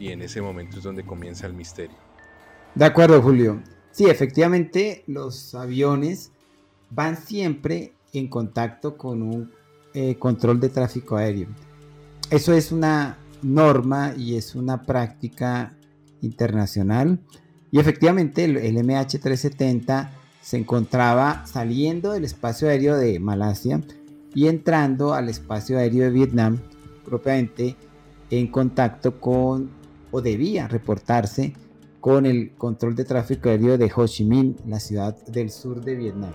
y 0.01 0.09
en 0.09 0.21
ese 0.21 0.43
momento 0.43 0.79
es 0.79 0.83
donde 0.83 1.05
comienza 1.05 1.47
el 1.47 1.53
misterio. 1.53 1.97
De 2.75 2.85
acuerdo, 2.85 3.23
Julio. 3.23 3.63
Sí, 3.93 4.07
efectivamente, 4.07 5.05
los 5.07 5.55
aviones 5.55 6.33
van 6.91 7.17
siempre 7.17 7.93
en 8.13 8.29
contacto 8.29 8.97
con 8.97 9.23
un 9.23 9.53
eh, 9.95 10.17
control 10.17 10.61
de 10.61 10.71
tráfico 10.71 11.17
aéreo. 11.17 11.49
Eso 12.29 12.53
es 12.53 12.73
una 12.73 13.19
norma 13.43 14.13
y 14.17 14.37
es 14.37 14.57
una 14.57 14.83
práctica 14.83 15.77
internacional. 16.23 17.21
Y 17.71 17.79
efectivamente 17.79 18.45
el, 18.45 18.57
MH370 18.57 20.11
se 20.41 20.57
encontraba 20.57 21.45
saliendo 21.47 22.13
del 22.13 22.25
espacio 22.25 22.69
aéreo 22.69 22.97
de 22.97 23.19
Malasia 23.19 23.81
y 24.35 24.47
entrando 24.47 25.15
al 25.15 25.29
espacio 25.29 25.79
aéreo 25.79 26.05
de 26.05 26.11
Vietnam, 26.11 26.59
propiamente 27.05 27.77
en 28.31 28.47
contacto 28.49 29.21
con, 29.21 29.71
o 30.11 30.21
debía 30.21 30.69
reportarse 30.69 31.55
con 32.01 32.27
el 32.27 32.53
control 32.53 32.95
de 32.95 33.05
tráfico 33.05 33.49
aéreo 33.49 33.77
de 33.77 33.91
Ho 33.95 34.07
Chi 34.07 34.25
Minh, 34.25 34.57
la 34.67 34.79
ciudad 34.79 35.17
del 35.27 35.51
sur 35.51 35.81
de 35.81 35.97
Vietnam. 35.97 36.33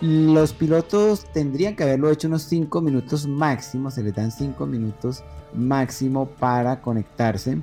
Los 0.00 0.52
pilotos 0.52 1.26
tendrían 1.32 1.76
que 1.76 1.84
haberlo 1.84 2.10
hecho 2.10 2.26
unos 2.26 2.42
5 2.42 2.80
minutos 2.80 3.28
máximo, 3.28 3.90
se 3.90 4.02
les 4.02 4.14
dan 4.14 4.32
5 4.32 4.66
minutos 4.66 5.22
máximo 5.54 6.26
para 6.26 6.80
conectarse 6.80 7.58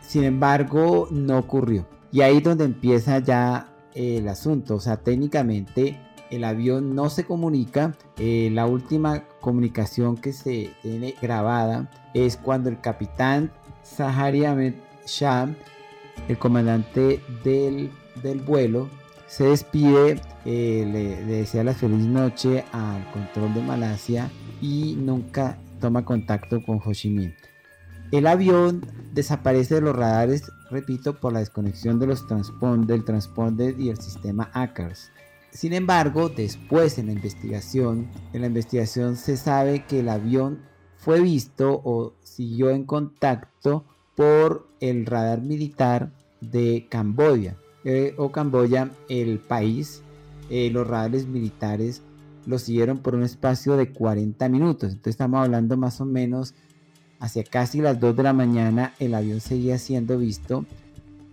sin 0.00 0.24
embargo, 0.24 1.08
no 1.10 1.38
ocurrió. 1.38 1.86
Y 2.12 2.22
ahí 2.22 2.38
es 2.38 2.42
donde 2.42 2.64
empieza 2.64 3.18
ya 3.18 3.72
el 3.94 4.28
asunto. 4.28 4.76
O 4.76 4.80
sea, 4.80 4.96
técnicamente 4.96 5.98
el 6.30 6.44
avión 6.44 6.94
no 6.94 7.10
se 7.10 7.24
comunica. 7.24 7.94
Eh, 8.18 8.50
la 8.52 8.66
última 8.66 9.24
comunicación 9.40 10.16
que 10.16 10.32
se 10.32 10.70
tiene 10.82 11.14
grabada 11.20 11.90
es 12.14 12.36
cuando 12.36 12.68
el 12.68 12.80
capitán 12.80 13.52
Zahari 13.84 14.44
Ahmed 14.44 14.74
Shah, 15.06 15.48
el 16.28 16.38
comandante 16.38 17.20
del, 17.44 17.90
del 18.22 18.40
vuelo, 18.40 18.88
se 19.26 19.44
despide, 19.44 20.20
eh, 20.44 20.88
le, 20.92 21.24
le 21.24 21.32
desea 21.32 21.62
la 21.62 21.74
feliz 21.74 22.04
noche 22.04 22.64
al 22.72 23.08
control 23.12 23.54
de 23.54 23.62
Malasia 23.62 24.30
y 24.60 24.96
nunca 24.98 25.56
toma 25.80 26.04
contacto 26.04 26.62
con 26.62 26.80
Ho 26.84 26.92
Chi 26.92 27.10
Minh. 27.10 27.34
El 28.12 28.26
avión 28.26 28.84
desaparece 29.12 29.76
de 29.76 29.80
los 29.80 29.96
radares, 29.96 30.50
repito, 30.70 31.20
por 31.20 31.32
la 31.32 31.40
desconexión 31.40 31.98
de 31.98 32.06
los 32.06 32.26
del 32.86 33.04
transponder 33.04 33.78
y 33.78 33.90
el 33.90 33.98
sistema 33.98 34.50
ACARS. 34.52 35.10
Sin 35.50 35.72
embargo, 35.72 36.28
después 36.28 36.98
en 36.98 37.06
la 37.06 37.12
investigación, 37.12 38.08
en 38.32 38.42
la 38.42 38.46
investigación 38.46 39.16
se 39.16 39.36
sabe 39.36 39.84
que 39.86 40.00
el 40.00 40.08
avión 40.08 40.60
fue 40.96 41.20
visto 41.20 41.80
o 41.84 42.14
siguió 42.22 42.70
en 42.70 42.84
contacto 42.84 43.84
por 44.14 44.68
el 44.80 45.06
radar 45.06 45.40
militar 45.40 46.12
de 46.40 46.86
Camboya 46.88 47.56
eh, 47.84 48.14
o 48.18 48.30
Camboya, 48.30 48.90
el 49.08 49.38
país, 49.38 50.02
eh, 50.50 50.70
los 50.70 50.86
radares 50.86 51.26
militares 51.26 52.02
lo 52.46 52.58
siguieron 52.58 52.98
por 52.98 53.14
un 53.14 53.22
espacio 53.22 53.76
de 53.76 53.92
40 53.92 54.48
minutos. 54.48 54.90
Entonces 54.90 55.12
estamos 55.12 55.44
hablando 55.44 55.76
más 55.76 56.00
o 56.00 56.04
menos 56.04 56.54
hacia 57.20 57.44
casi 57.44 57.80
las 57.80 58.00
2 58.00 58.16
de 58.16 58.22
la 58.22 58.32
mañana 58.32 58.94
el 58.98 59.14
avión 59.14 59.40
seguía 59.40 59.78
siendo 59.78 60.18
visto. 60.18 60.64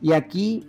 Y 0.01 0.11
aquí 0.11 0.67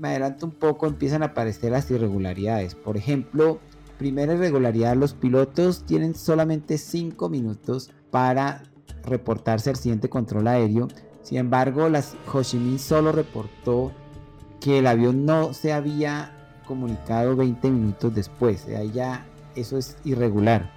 me 0.00 0.08
adelanto 0.08 0.46
un 0.46 0.52
poco 0.52 0.86
empiezan 0.86 1.22
a 1.22 1.26
aparecer 1.26 1.72
las 1.72 1.90
irregularidades. 1.90 2.74
Por 2.74 2.96
ejemplo 2.96 3.60
primera 3.98 4.34
irregularidad 4.34 4.96
los 4.96 5.14
pilotos 5.14 5.84
tienen 5.84 6.14
solamente 6.16 6.78
5 6.78 7.28
minutos 7.28 7.90
para 8.10 8.64
reportarse 9.04 9.70
al 9.70 9.76
siguiente 9.76 10.08
control 10.08 10.48
aéreo. 10.48 10.88
Sin 11.22 11.38
embargo 11.38 11.88
las 11.88 12.16
Ho 12.32 12.42
solo 12.42 13.12
reportó 13.12 13.92
que 14.60 14.78
el 14.78 14.86
avión 14.86 15.26
no 15.26 15.52
se 15.52 15.72
había 15.72 16.32
comunicado 16.66 17.36
20 17.36 17.70
minutos 17.70 18.14
después. 18.14 18.66
Ahí 18.66 18.90
ya 18.92 19.26
eso 19.54 19.76
es 19.76 19.98
irregular 20.04 20.72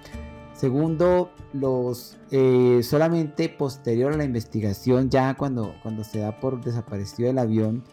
Segundo, 0.58 1.30
los 1.52 2.16
eh, 2.32 2.80
solamente 2.82 3.48
posterior 3.48 4.12
a 4.12 4.16
la 4.16 4.24
investigación, 4.24 5.08
ya 5.08 5.34
cuando, 5.34 5.74
cuando 5.82 6.02
se 6.02 6.18
da 6.18 6.40
por 6.40 6.60
desaparecido 6.60 7.30
el 7.30 7.38
avión, 7.38 7.84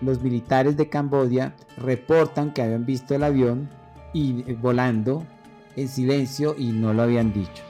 los 0.00 0.22
militares 0.22 0.76
de 0.76 0.88
Camboya 0.88 1.56
reportan 1.76 2.52
que 2.52 2.62
habían 2.62 2.86
visto 2.86 3.14
el 3.16 3.24
avión 3.24 3.68
y 4.12 4.48
eh, 4.48 4.56
volando 4.60 5.26
en 5.74 5.88
silencio 5.88 6.54
y 6.56 6.68
no 6.68 6.94
lo 6.94 7.02
habían 7.02 7.32
dicho. 7.32 7.64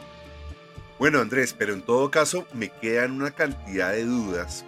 Bueno, 0.99 1.21
Andrés, 1.21 1.55
pero 1.57 1.73
en 1.73 1.83
todo 1.83 2.11
caso 2.11 2.45
me 2.53 2.69
quedan 2.69 3.12
una 3.12 3.31
cantidad 3.31 3.93
de 3.93 4.05
dudas 4.05 4.65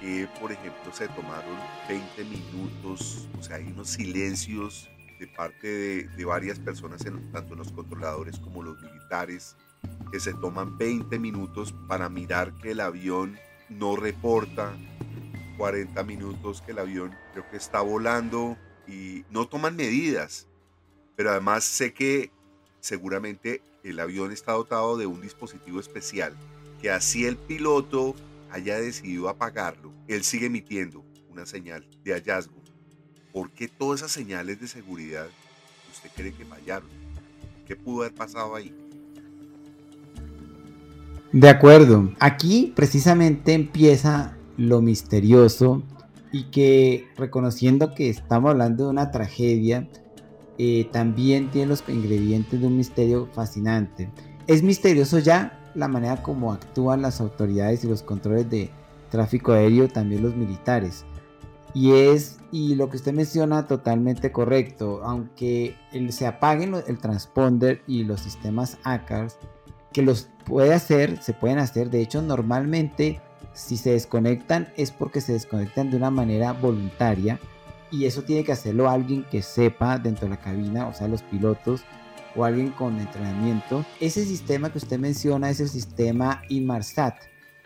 qué, 0.00 0.26
por 0.40 0.50
ejemplo, 0.50 0.92
se 0.92 1.06
tomaron 1.08 1.56
20 1.88 2.24
minutos? 2.24 3.26
O 3.38 3.42
sea, 3.42 3.56
hay 3.56 3.66
unos 3.66 3.90
silencios 3.90 4.88
de 5.20 5.28
parte 5.28 6.08
de, 6.08 6.24
varias 6.24 6.58
personas, 6.58 7.04
en, 7.04 7.30
tanto 7.30 7.54
los 7.54 7.70
controladores 7.70 8.38
como 8.38 8.62
los 8.62 8.80
militares, 8.82 9.54
que 10.10 10.18
se 10.18 10.32
toman 10.32 10.78
20 10.78 11.18
minutos 11.18 11.74
para 11.86 12.08
mirar 12.08 12.54
que 12.54 12.72
el 12.72 12.80
avión 12.80 13.38
no 13.68 13.96
reporta 13.96 14.76
40 15.58 16.02
minutos 16.04 16.62
que 16.62 16.72
el 16.72 16.78
avión 16.78 17.14
creo 17.32 17.48
que 17.50 17.58
está 17.58 17.82
volando 17.82 18.56
y 18.88 19.24
no 19.30 19.46
toman 19.46 19.76
medidas. 19.76 20.48
Pero 21.16 21.30
además 21.30 21.64
sé 21.64 21.92
que 21.92 22.30
seguramente 22.80 23.62
el 23.84 24.00
avión 24.00 24.32
está 24.32 24.52
dotado 24.52 24.96
de 24.96 25.06
un 25.06 25.20
dispositivo 25.20 25.78
especial 25.78 26.34
que 26.80 26.90
así 26.90 27.26
el 27.26 27.36
piloto 27.36 28.14
haya 28.50 28.78
decidido 28.78 29.28
apagarlo, 29.28 29.92
él 30.08 30.24
sigue 30.24 30.46
emitiendo 30.46 31.04
una 31.28 31.46
señal 31.46 31.86
de 32.02 32.12
hallazgo. 32.14 32.59
¿Por 33.32 33.50
qué 33.50 33.68
todas 33.68 34.00
esas 34.00 34.12
señales 34.12 34.60
de 34.60 34.66
seguridad 34.66 35.26
usted 35.92 36.10
cree 36.14 36.32
que 36.32 36.44
fallaron? 36.44 36.88
¿Qué 37.66 37.76
pudo 37.76 38.02
haber 38.02 38.14
pasado 38.14 38.54
ahí? 38.54 38.74
De 41.32 41.48
acuerdo. 41.48 42.12
Aquí 42.18 42.72
precisamente 42.74 43.52
empieza 43.52 44.36
lo 44.56 44.82
misterioso 44.82 45.82
y 46.32 46.44
que 46.50 47.08
reconociendo 47.16 47.94
que 47.94 48.08
estamos 48.08 48.50
hablando 48.50 48.84
de 48.84 48.90
una 48.90 49.10
tragedia, 49.10 49.88
eh, 50.58 50.88
también 50.92 51.50
tiene 51.50 51.68
los 51.68 51.84
ingredientes 51.88 52.60
de 52.60 52.66
un 52.66 52.76
misterio 52.76 53.28
fascinante. 53.32 54.10
Es 54.46 54.62
misterioso 54.62 55.18
ya 55.20 55.70
la 55.74 55.88
manera 55.88 56.22
como 56.22 56.52
actúan 56.52 57.02
las 57.02 57.20
autoridades 57.20 57.84
y 57.84 57.88
los 57.88 58.02
controles 58.02 58.50
de 58.50 58.70
tráfico 59.10 59.52
aéreo, 59.52 59.88
también 59.88 60.22
los 60.22 60.34
militares. 60.34 61.04
Y 61.72 61.92
es, 61.92 62.38
y 62.50 62.74
lo 62.74 62.90
que 62.90 62.96
usted 62.96 63.12
menciona, 63.12 63.66
totalmente 63.66 64.32
correcto. 64.32 65.02
Aunque 65.04 65.76
se 66.10 66.26
apaguen 66.26 66.74
el 66.86 66.98
transponder 66.98 67.82
y 67.86 68.04
los 68.04 68.20
sistemas 68.20 68.78
ACARS, 68.84 69.38
que 69.92 70.02
los 70.02 70.28
puede 70.44 70.74
hacer, 70.74 71.22
se 71.22 71.32
pueden 71.32 71.58
hacer. 71.58 71.90
De 71.90 72.00
hecho, 72.00 72.22
normalmente 72.22 73.20
si 73.52 73.76
se 73.76 73.90
desconectan 73.90 74.68
es 74.76 74.90
porque 74.90 75.20
se 75.20 75.32
desconectan 75.32 75.90
de 75.90 75.96
una 75.96 76.10
manera 76.10 76.52
voluntaria. 76.52 77.38
Y 77.92 78.04
eso 78.04 78.22
tiene 78.22 78.44
que 78.44 78.52
hacerlo 78.52 78.88
alguien 78.88 79.24
que 79.30 79.42
sepa 79.42 79.98
dentro 79.98 80.26
de 80.26 80.30
la 80.30 80.40
cabina, 80.40 80.86
o 80.86 80.94
sea, 80.94 81.08
los 81.08 81.22
pilotos 81.22 81.82
o 82.36 82.44
alguien 82.44 82.70
con 82.70 82.98
entrenamiento. 83.00 83.84
Ese 83.98 84.24
sistema 84.24 84.70
que 84.70 84.78
usted 84.78 84.98
menciona 84.98 85.50
es 85.50 85.58
el 85.58 85.68
sistema 85.68 86.42
Inmarsat, 86.48 87.16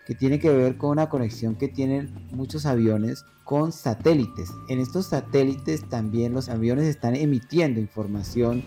que 0.06 0.14
tiene 0.14 0.38
que 0.38 0.50
ver 0.50 0.78
con 0.78 0.90
una 0.90 1.10
conexión 1.10 1.56
que 1.56 1.68
tienen 1.68 2.26
muchos 2.32 2.64
aviones 2.64 3.26
con 3.44 3.72
satélites. 3.72 4.50
En 4.68 4.80
estos 4.80 5.06
satélites 5.06 5.84
también 5.88 6.32
los 6.32 6.48
aviones 6.48 6.86
están 6.86 7.14
emitiendo 7.14 7.78
información 7.78 8.62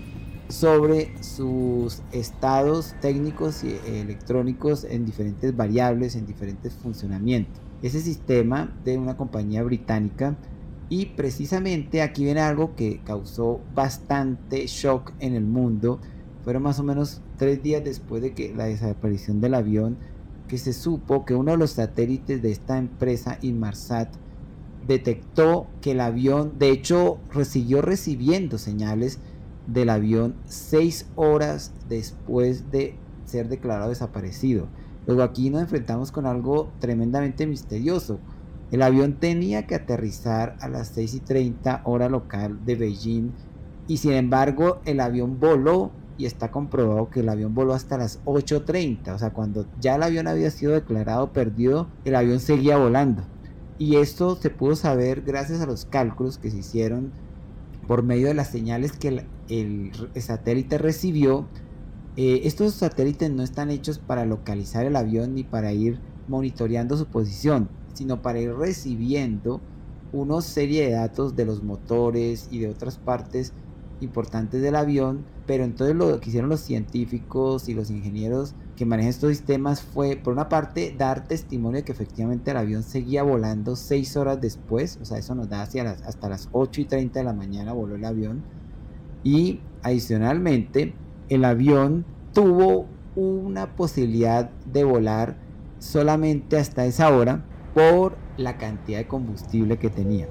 sobre 0.49 1.11
sus 1.21 2.01
estados 2.11 2.95
técnicos 3.01 3.63
y 3.63 3.77
electrónicos 3.85 4.85
en 4.85 5.05
diferentes 5.05 5.55
variables, 5.55 6.15
en 6.15 6.25
diferentes 6.25 6.73
funcionamientos. 6.73 7.61
Ese 7.81 7.99
sistema 7.99 8.73
de 8.85 8.97
una 8.97 9.17
compañía 9.17 9.63
británica 9.63 10.37
y 10.89 11.07
precisamente 11.07 12.01
aquí 12.01 12.23
viene 12.23 12.39
algo 12.39 12.75
que 12.75 13.01
causó 13.03 13.59
bastante 13.75 14.67
shock 14.67 15.11
en 15.19 15.33
el 15.33 15.45
mundo. 15.45 15.99
Fueron 16.43 16.63
más 16.63 16.79
o 16.79 16.83
menos 16.83 17.21
tres 17.37 17.61
días 17.61 17.83
después 17.83 18.21
de 18.21 18.33
que 18.33 18.53
la 18.55 18.65
desaparición 18.65 19.41
del 19.41 19.53
avión 19.53 19.97
que 20.47 20.57
se 20.57 20.71
supo 20.71 21.25
que 21.25 21.35
uno 21.35 21.51
de 21.51 21.57
los 21.57 21.71
satélites 21.71 22.41
de 22.41 22.51
esta 22.51 22.77
empresa 22.77 23.37
Inmarsat 23.41 24.09
detectó 24.85 25.67
que 25.81 25.91
el 25.91 26.01
avión, 26.01 26.59
de 26.59 26.69
hecho, 26.69 27.19
siguió 27.43 27.81
recibiendo 27.81 28.57
señales 28.57 29.19
del 29.67 29.89
avión 29.89 30.35
seis 30.45 31.07
horas 31.15 31.73
después 31.89 32.71
de 32.71 32.95
ser 33.25 33.49
declarado 33.49 33.89
desaparecido. 33.89 34.67
Luego 35.05 35.23
aquí 35.23 35.49
nos 35.49 35.61
enfrentamos 35.61 36.11
con 36.11 36.25
algo 36.25 36.71
tremendamente 36.79 37.47
misterioso. 37.47 38.19
El 38.71 38.81
avión 38.81 39.13
tenía 39.13 39.65
que 39.65 39.75
aterrizar 39.75 40.57
a 40.59 40.67
las 40.67 40.89
6 40.89 41.13
y 41.13 41.19
30 41.21 41.81
hora 41.85 42.09
local 42.09 42.59
de 42.65 42.75
Beijing 42.75 43.31
y 43.87 43.97
sin 43.97 44.11
embargo 44.11 44.81
el 44.83 44.99
avión 44.99 45.39
voló 45.39 45.91
y 46.17 46.25
está 46.25 46.51
comprobado 46.51 47.09
que 47.09 47.21
el 47.21 47.29
avión 47.29 47.53
voló 47.53 47.73
hasta 47.73 47.97
las 47.97 48.23
8.30. 48.25 49.13
O 49.13 49.17
sea, 49.17 49.29
cuando 49.29 49.65
ya 49.79 49.95
el 49.95 50.03
avión 50.03 50.27
había 50.27 50.51
sido 50.51 50.73
declarado 50.73 51.31
perdido, 51.31 51.87
el 52.03 52.15
avión 52.15 52.39
seguía 52.39 52.77
volando. 52.77 53.23
Y 53.79 53.97
esto 53.97 54.35
se 54.35 54.49
pudo 54.49 54.75
saber 54.75 55.21
gracias 55.21 55.61
a 55.61 55.65
los 55.65 55.85
cálculos 55.85 56.37
que 56.37 56.49
se 56.49 56.57
hicieron 56.57 57.11
por 57.87 58.03
medio 58.03 58.27
de 58.27 58.33
las 58.33 58.49
señales 58.49 58.91
que 58.91 59.23
el, 59.49 59.91
satélite 60.21 60.77
recibió. 60.77 61.47
Eh, 62.15 62.41
estos 62.45 62.73
satélites 62.73 63.29
no 63.29 63.43
están 63.43 63.69
hechos 63.69 63.99
para 63.99 64.25
localizar 64.25 64.85
el 64.85 64.95
avión 64.95 65.35
ni 65.35 65.43
para 65.43 65.71
ir 65.71 65.99
monitoreando 66.27 66.97
su 66.97 67.05
posición, 67.05 67.69
sino 67.93 68.21
para 68.21 68.39
ir 68.39 68.53
recibiendo 68.53 69.61
una 70.11 70.41
serie 70.41 70.85
de 70.85 70.93
datos 70.93 71.35
de 71.35 71.45
los 71.45 71.63
motores 71.63 72.47
y 72.51 72.59
de 72.59 72.69
otras 72.69 72.97
partes 72.97 73.53
importantes 74.01 74.61
del 74.61 74.75
avión, 74.75 75.25
pero 75.45 75.63
entonces 75.63 75.95
lo 75.95 76.19
que 76.19 76.29
hicieron 76.29 76.49
los 76.49 76.61
científicos 76.61 77.69
y 77.69 77.73
los 77.73 77.89
ingenieros 77.89 78.53
que 78.77 78.85
manejan 78.85 79.09
estos 79.09 79.31
sistemas 79.31 79.81
fue, 79.81 80.15
por 80.15 80.31
una 80.31 80.47
parte, 80.47 80.95
dar 80.97 81.27
testimonio 81.27 81.79
de 81.79 81.83
que 81.83 81.91
efectivamente 81.91 82.51
el 82.51 82.57
avión 82.57 82.83
seguía 82.83 83.23
volando 83.23 83.75
seis 83.75 84.15
horas 84.15 84.39
después, 84.39 84.99
o 85.01 85.05
sea, 85.05 85.17
eso 85.17 85.35
nos 85.35 85.49
da 85.49 85.63
hacia 85.63 85.83
las, 85.83 86.03
hasta 86.03 86.29
las 86.29 86.47
8 86.51 86.81
y 86.81 86.85
30 86.85 87.19
de 87.19 87.25
la 87.25 87.33
mañana 87.33 87.73
voló 87.73 87.95
el 87.95 88.05
avión, 88.05 88.43
y 89.23 89.59
adicionalmente, 89.81 90.93
el 91.27 91.43
avión 91.43 92.05
tuvo 92.33 92.85
una 93.15 93.75
posibilidad 93.75 94.51
de 94.71 94.83
volar 94.83 95.35
solamente 95.79 96.57
hasta 96.57 96.85
esa 96.85 97.09
hora 97.09 97.43
por 97.73 98.15
la 98.37 98.57
cantidad 98.57 98.99
de 98.99 99.07
combustible 99.07 99.77
que 99.77 99.89
tenía. 99.89 100.27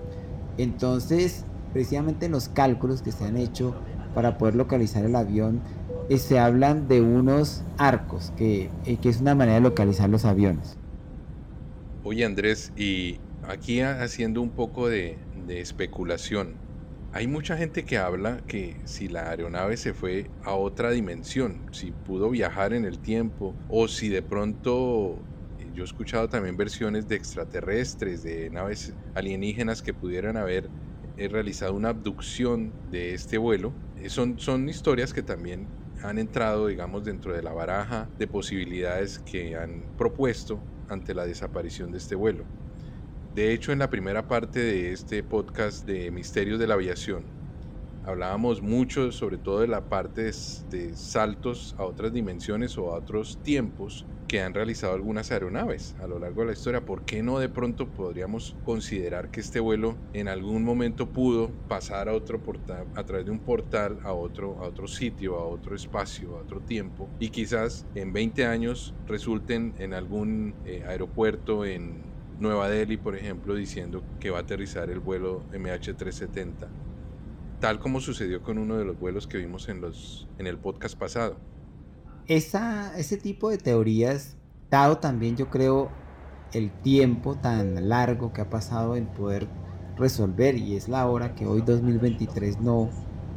Entonces, 0.57 1.45
precisamente 1.73 2.27
en 2.27 2.33
los 2.33 2.49
cálculos 2.49 3.03
que 3.03 3.11
se 3.11 3.25
han 3.25 3.37
hecho 3.37 3.75
para 4.15 4.39
poder 4.39 4.55
localizar 4.55 5.05
el 5.05 5.17
avión, 5.17 5.61
se 6.17 6.39
hablan 6.39 6.89
de 6.89 7.01
unos 7.01 7.65
arcos, 7.79 8.33
que, 8.37 8.71
eh, 8.85 8.97
que 8.99 9.09
es 9.09 9.21
una 9.21 9.35
manera 9.35 9.57
de 9.57 9.63
localizar 9.63 10.09
los 10.09 10.25
aviones. 10.25 10.79
Oye 12.05 12.25
Andrés, 12.25 12.73
y 12.77 13.19
aquí 13.43 13.81
haciendo 13.81 14.41
un 14.41 14.51
poco 14.51 14.89
de, 14.89 15.19
de 15.47 15.61
especulación, 15.61 16.55
hay 17.13 17.27
mucha 17.27 17.57
gente 17.57 17.85
que 17.85 17.99
habla 17.99 18.43
que 18.47 18.77
si 18.85 19.09
la 19.09 19.31
aeronave 19.31 19.77
se 19.77 19.95
fue 19.95 20.31
a 20.45 20.55
otra 20.55 20.91
dimensión, 20.91 21.67
si 21.73 21.91
pudo 21.91 22.31
viajar 22.31 22.73
en 22.75 22.85
el 22.85 22.99
tiempo 22.99 23.55
o 23.69 23.89
si 23.89 24.09
de 24.09 24.23
pronto 24.23 25.19
yo 25.77 25.83
he 25.83 25.85
escuchado 25.85 26.29
también 26.29 26.57
versiones 26.57 27.07
de 27.07 27.17
extraterrestres, 27.17 28.23
de 28.23 28.49
naves 28.51 28.95
alienígenas 29.15 29.83
que 29.83 29.93
pudieran 29.93 30.37
haber 30.39 30.71
realizado 31.17 31.75
una 31.75 31.91
abducción 31.91 32.73
de 32.91 33.15
este 33.15 33.37
vuelo. 33.39 33.73
Eh, 33.97 34.09
son, 34.09 34.39
son 34.39 34.69
historias 34.69 35.13
que 35.13 35.23
también 35.23 35.67
han 36.03 36.19
entrado, 36.19 36.67
digamos, 36.67 37.05
dentro 37.05 37.35
de 37.35 37.43
la 37.43 37.53
baraja 37.53 38.09
de 38.19 38.27
posibilidades 38.27 39.19
que 39.19 39.57
han 39.57 39.83
propuesto 39.97 40.61
ante 40.89 41.15
la 41.15 41.27
desaparición 41.27 41.91
de 41.91 41.99
este 41.99 42.15
vuelo. 42.15 42.45
De 43.35 43.53
hecho, 43.53 43.73
en 43.73 43.79
la 43.79 43.91
primera 43.91 44.27
parte 44.29 44.61
de 44.61 44.93
este 44.93 45.23
podcast 45.23 45.87
de 45.87 46.11
Misterios 46.11 46.59
de 46.59 46.67
la 46.67 46.75
Aviación, 46.75 47.25
hablábamos 48.05 48.63
mucho 48.63 49.13
sobre 49.13 49.37
todo 49.37 49.61
de 49.61 49.69
la 49.69 49.89
parte 49.89 50.31
de, 50.71 50.95
saltos 50.95 51.75
a 51.77 51.85
otras 51.85 52.13
dimensiones 52.13 52.79
o 52.79 52.93
a 52.93 52.99
otros 52.99 53.43
tiempos 53.43 54.07
que 54.27 54.41
han 54.41 54.55
realizado 54.55 54.95
algunas 54.95 55.31
aeronaves 55.31 55.95
a 55.99 56.07
lo 56.07 56.19
largo 56.19 56.41
de 56.41 56.49
la 56.49 56.53
historia. 56.53 56.85
¿Por 56.85 57.05
qué 57.05 57.23
no 57.23 57.39
de 57.39 57.49
pronto 57.49 57.93
podríamos 57.93 58.59
considerar 58.63 59.31
que 59.31 59.41
este 59.41 59.61
vuelo 59.61 60.03
en 60.13 60.29
algún 60.29 60.65
momento 60.65 61.13
pudo 61.13 61.59
pasar 61.67 62.09
a 62.09 62.15
otro 62.15 62.43
portal, 62.43 62.91
a 62.95 63.05
través 63.05 63.27
de 63.27 63.33
un 63.33 63.45
portal 63.45 63.99
a 64.03 64.13
otro, 64.15 64.61
a 64.63 64.67
otro 64.69 64.87
sitio, 64.89 65.37
a 65.39 65.47
otro 65.47 65.77
espacio, 65.77 66.37
a 66.37 66.41
otro 66.43 66.63
tiempo 66.63 67.15
y 67.19 67.31
quizás 67.31 67.89
en 67.95 68.13
20 68.13 68.47
años 68.47 68.97
resulten 69.07 69.75
en 69.79 69.95
algún 69.95 70.59
eh, 70.65 70.83
aeropuerto 70.85 71.65
en 71.65 72.17
Nueva 72.39 72.69
Delhi, 72.69 72.99
por 72.99 73.17
ejemplo, 73.17 73.55
diciendo 73.55 74.09
que 74.19 74.31
va 74.31 74.39
a 74.39 74.43
aterrizar 74.43 74.91
el 74.91 75.01
vuelo 75.01 75.47
MH370, 75.53 76.75
tal 77.61 77.79
como 77.81 78.01
sucedió 78.01 78.43
con 78.43 78.59
uno 78.59 78.79
de 78.79 78.85
los 78.85 78.99
vuelos 78.99 79.27
que 79.27 79.39
vimos 79.39 79.69
en, 79.69 79.81
los, 79.81 80.31
en 80.39 80.47
el 80.47 80.61
podcast 80.61 80.99
pasado 80.99 81.43
esa, 82.29 82.97
ese 82.99 83.17
tipo 83.17 83.51
de 83.51 83.59
teorías, 83.59 84.37
dado 84.71 84.99
también 84.99 85.37
yo 85.37 85.51
creo 85.51 85.91
el 86.53 86.71
tiempo 86.71 87.35
tan 87.37 87.89
largo 87.89 88.33
que 88.33 88.41
ha 88.41 88.51
pasado 88.51 88.97
en 88.97 89.07
poder 89.07 89.49
resolver 89.97 90.57
y 90.57 90.77
es 90.77 90.89
la 90.89 91.07
hora 91.07 91.35
que 91.35 91.47
hoy 91.47 91.63
2023 91.63 92.61
no 92.61 92.91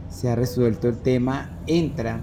se 0.10 0.30
ha 0.30 0.36
resuelto 0.36 0.88
el 0.88 0.98
tema, 0.98 1.58
entra 1.68 2.22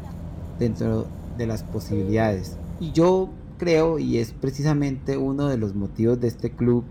dentro 0.58 1.06
de 1.36 1.46
las 1.46 1.62
posibilidades. 1.62 2.56
Y 2.80 2.92
yo 2.92 3.30
creo, 3.58 3.98
y 3.98 4.18
es 4.18 4.32
precisamente 4.32 5.16
uno 5.16 5.48
de 5.48 5.56
los 5.56 5.74
motivos 5.74 6.20
de 6.20 6.28
este 6.28 6.50
club, 6.50 6.84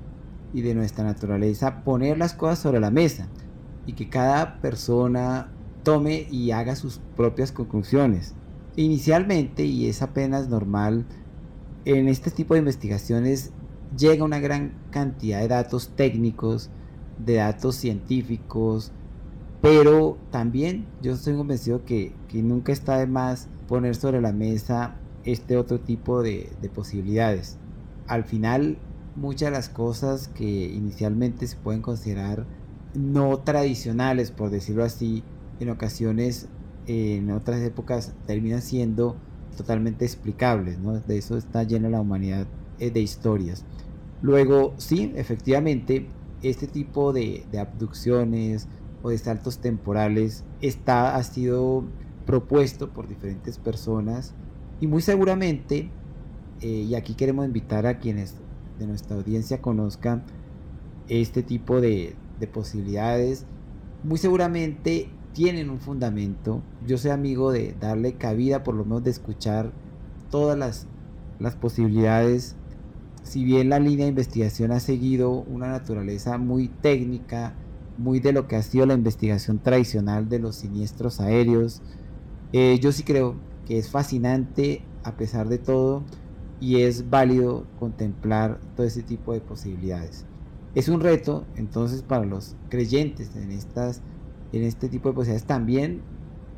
y 0.55 0.61
de 0.61 0.73
nuestra 0.73 1.03
naturaleza 1.03 1.83
poner 1.83 2.17
las 2.17 2.33
cosas 2.33 2.59
sobre 2.59 2.79
la 2.79 2.89
mesa 2.89 3.27
y 3.85 3.91
que 3.91 4.09
cada 4.09 4.61
persona 4.61 5.51
tome 5.83 6.27
y 6.31 6.51
haga 6.51 6.77
sus 6.77 7.01
propias 7.17 7.51
conclusiones. 7.51 8.33
Inicialmente, 8.77 9.63
y 9.63 9.87
es 9.87 10.01
apenas 10.01 10.49
normal, 10.49 11.05
en 11.85 12.09
este 12.09 12.31
tipo 12.31 12.53
de 12.53 12.59
investigaciones 12.59 13.51
llega 13.97 14.25
una 14.25 14.39
gran 14.39 14.73
cantidad 14.91 15.39
de 15.39 15.47
datos 15.47 15.91
técnicos, 15.95 16.69
de 17.17 17.35
datos 17.35 17.75
científicos, 17.75 18.91
pero 19.61 20.17
también 20.29 20.85
yo 21.01 21.13
estoy 21.13 21.35
convencido 21.35 21.85
que, 21.85 22.13
que 22.27 22.43
nunca 22.43 22.73
está 22.73 22.97
de 22.97 23.07
más 23.07 23.47
poner 23.67 23.95
sobre 23.95 24.19
la 24.21 24.33
mesa 24.33 24.95
este 25.23 25.57
otro 25.57 25.79
tipo 25.79 26.21
de, 26.21 26.51
de 26.61 26.69
posibilidades. 26.69 27.57
Al 28.07 28.25
final, 28.25 28.77
muchas 29.15 29.47
de 29.47 29.51
las 29.51 29.69
cosas 29.69 30.27
que 30.27 30.43
inicialmente 30.43 31.47
se 31.47 31.55
pueden 31.55 31.81
considerar 31.81 32.45
no 32.93 33.39
tradicionales, 33.39 34.31
por 34.31 34.49
decirlo 34.49 34.83
así, 34.83 35.23
en 35.59 35.69
ocasiones, 35.69 36.47
en 36.87 37.31
otras 37.31 37.61
épocas, 37.61 38.13
terminan 38.25 38.61
siendo 38.61 39.15
totalmente 39.55 40.05
explicables, 40.05 40.79
¿no? 40.79 40.99
De 40.99 41.17
eso 41.17 41.37
está 41.37 41.63
llena 41.63 41.89
la 41.89 42.01
humanidad 42.01 42.47
eh, 42.79 42.91
de 42.91 43.01
historias. 43.01 43.65
Luego, 44.21 44.73
sí, 44.77 45.13
efectivamente, 45.15 46.07
este 46.41 46.67
tipo 46.67 47.13
de, 47.13 47.45
abducciones 47.59 48.67
o 49.01 49.09
de 49.09 49.17
saltos 49.17 49.59
temporales 49.59 50.43
está, 50.61 51.15
ha 51.15 51.23
sido 51.23 51.83
propuesto 52.25 52.89
por 52.91 53.07
diferentes 53.07 53.57
personas 53.57 54.33
y 54.81 54.87
muy 54.87 55.01
seguramente, 55.01 55.89
eh, 56.61 56.67
y 56.67 56.95
aquí 56.95 57.13
queremos 57.13 57.45
invitar 57.45 57.85
a 57.85 57.99
quienes 57.99 58.35
de 58.79 58.87
nuestra 58.87 59.15
audiencia 59.15 59.61
conozcan 59.61 60.23
este 61.07 61.43
tipo 61.43 61.81
de, 61.81 62.15
de 62.39 62.47
posibilidades, 62.47 63.45
muy 64.03 64.17
seguramente 64.17 65.09
tienen 65.35 65.69
un 65.69 65.81
fundamento. 65.81 66.63
Yo 66.87 66.97
soy 66.97 67.11
amigo 67.11 67.51
de 67.51 67.75
darle 67.77 68.13
cabida, 68.13 68.63
por 68.63 68.73
lo 68.73 68.85
menos 68.85 69.03
de 69.03 69.11
escuchar 69.11 69.73
todas 70.31 70.57
las, 70.57 70.87
posibilidades. 71.57 72.55
Si 73.21 73.43
bien 73.43 73.67
la 73.67 73.79
línea 73.79 74.05
de 74.05 74.11
investigación 74.11 74.71
ha 74.71 74.79
seguido 74.79 75.31
una 75.31 75.67
naturaleza 75.67 76.37
muy 76.37 76.69
técnica, 76.69 77.53
muy 77.97 78.21
de 78.21 78.31
lo 78.31 78.47
que 78.47 78.55
ha 78.55 78.61
sido 78.61 78.85
la 78.85 78.93
investigación 78.93 79.59
tradicional 79.59 80.29
de 80.29 80.39
los 80.39 80.55
siniestros 80.55 81.19
aéreos, 81.19 81.81
eh, 82.53 82.79
yo 82.81 82.93
sí 82.93 83.03
creo 83.03 83.35
que 83.65 83.77
es 83.77 83.89
fascinante 83.89 84.83
a 85.03 85.17
pesar 85.17 85.49
de 85.49 85.57
todo 85.57 86.03
y 86.61 86.77
es 86.77 87.09
válido 87.09 87.65
contemplar 87.77 88.61
todo 88.77 88.87
ese 88.87 89.03
tipo 89.03 89.33
de 89.33 89.41
posibilidades. 89.41 90.25
Es 90.75 90.87
un 90.87 91.01
reto 91.01 91.43
entonces 91.57 92.03
para 92.03 92.25
los 92.25 92.55
creyentes 92.69 93.35
en 93.35 93.51
estas 93.51 94.01
en 94.57 94.63
este 94.63 94.89
tipo 94.89 95.09
de 95.09 95.15
posibilidades 95.15 95.47
también 95.47 96.01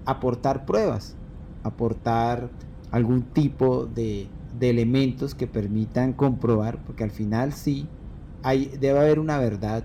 aportar 0.06 0.66
pruebas, 0.66 1.16
aportar 1.64 2.50
algún 2.92 3.24
tipo 3.24 3.86
de, 3.86 4.28
elementos 4.60 5.36
que 5.36 5.46
permitan 5.46 6.14
comprobar, 6.14 6.84
porque 6.84 7.04
al 7.04 7.12
final 7.12 7.54
sí, 7.54 7.88
hay, 8.42 8.72
debe 8.80 9.00
haber 9.00 9.20
una 9.20 9.38
verdad 9.38 9.84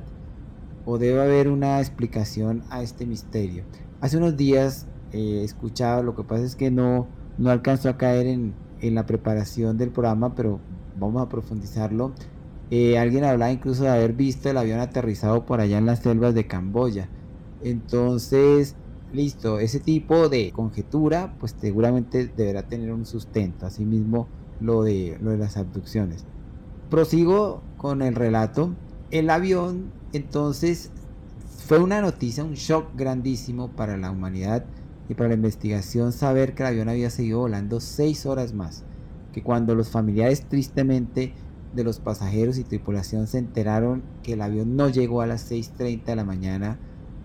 o 0.87 0.97
debe 0.97 1.21
haber 1.21 1.49
una 1.49 1.79
explicación 1.81 2.63
a 2.71 2.83
este 2.83 3.05
misterio. 3.05 3.65
Hace 4.01 4.17
unos 4.17 4.37
días 4.37 4.87
eh, 5.13 5.43
escuchado, 5.45 6.03
lo 6.03 6.15
que 6.15 6.25
pasa 6.25 6.45
es 6.45 6.57
que 6.57 6.71
no, 6.71 7.07
no 7.37 7.51
alcanzó 7.51 7.91
a 7.91 7.99
caer 7.99 8.27
en, 8.27 8.55
en 8.81 8.95
la 8.95 9.05
preparación 9.05 9.77
del 9.77 9.91
programa, 9.91 10.35
pero 10.35 10.59
vamos 10.99 11.23
a 11.23 11.29
profundizarlo. 11.29 12.13
Eh, 12.71 12.99
alguien 12.99 13.25
hablaba 13.25 13.53
incluso 13.53 13.83
de 13.85 13.91
haber 13.91 14.15
visto 14.15 14.49
el 14.49 14.57
avión 14.57 14.81
aterrizado 14.81 15.45
por 15.45 15.61
allá 15.61 15.79
en 15.79 15.87
las 15.87 16.01
selvas 16.01 16.35
de 16.35 16.47
Camboya. 16.47 17.09
Entonces, 17.65 18.77
listo, 19.13 19.59
ese 19.59 19.81
tipo 19.81 20.29
de 20.29 20.53
conjetura, 20.53 21.35
pues 21.39 21.55
seguramente 21.59 22.27
deberá 22.27 22.67
tener 22.67 22.93
un 22.93 23.07
sustento. 23.07 23.67
Asimismo, 23.67 24.29
lo 24.61 24.83
de, 24.83 25.19
lo 25.21 25.31
de 25.31 25.39
las 25.39 25.57
abducciones. 25.57 26.25
Prosigo 26.91 27.63
con 27.77 28.03
el 28.03 28.15
relato. 28.15 28.75
El 29.11 29.31
avión, 29.31 29.93
entonces, 30.13 30.91
fue 31.67 31.79
una 31.79 32.01
noticia, 32.01 32.45
un 32.45 32.55
shock 32.55 32.89
grandísimo 32.97 33.69
para 33.69 33.97
la 33.97 34.11
humanidad 34.11 34.65
y 35.09 35.15
para 35.15 35.29
la 35.29 35.35
investigación 35.35 36.13
saber 36.13 36.55
que 36.55 36.63
el 36.63 36.69
avión 36.69 36.89
había 36.89 37.11
seguido 37.11 37.41
volando 37.41 37.81
seis 37.81 38.27
horas 38.27 38.53
más. 38.53 38.85
Que 39.33 39.43
cuando 39.43 39.75
los 39.75 39.89
familiares 39.89 40.47
tristemente 40.49 41.35
de 41.75 41.85
los 41.85 42.01
pasajeros 42.01 42.59
y 42.59 42.65
tripulación 42.65 43.27
se 43.27 43.39
enteraron 43.39 44.03
que 44.23 44.35
el 44.35 44.43
avión 44.43 44.77
no 44.77 44.89
llegó 44.89 45.23
a 45.23 45.27
las 45.27 45.51
6.30 45.51 46.05
de 46.05 46.17
la 46.17 46.25
mañana, 46.25 46.79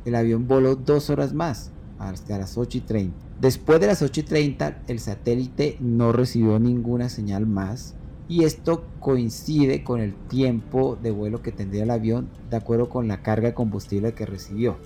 el 0.08 0.16
avión 0.16 0.48
voló 0.48 0.76
dos 0.76 1.10
horas 1.10 1.34
más, 1.34 1.72
hasta 2.00 2.38
las 2.38 2.58
8 2.58 2.78
y 2.78 2.82
30. 2.82 3.18
Después 3.42 3.80
de 3.80 3.88
las 3.88 4.02
8 4.02 4.22
y 4.22 4.24
30, 4.24 4.84
el 4.88 5.00
satélite 5.00 5.78
no 5.80 6.12
recibió 6.12 6.60
ninguna 6.60 7.10
señal 7.10 7.46
más. 7.46 7.96
Y 8.30 8.44
esto 8.44 8.86
coincide 9.00 9.84
con 9.84 10.02
el 10.02 10.14
tiempo 10.14 10.98
de 11.02 11.12
vuelo 11.12 11.42
que 11.42 11.52
tendría 11.52 11.84
el 11.84 11.92
avión, 11.92 12.30
de 12.50 12.58
acuerdo 12.58 12.90
con 12.90 13.08
la 13.08 13.22
carga 13.22 13.50
de 13.50 13.54
combustible 13.54 14.14
que 14.14 14.26
recibió. 14.26 14.78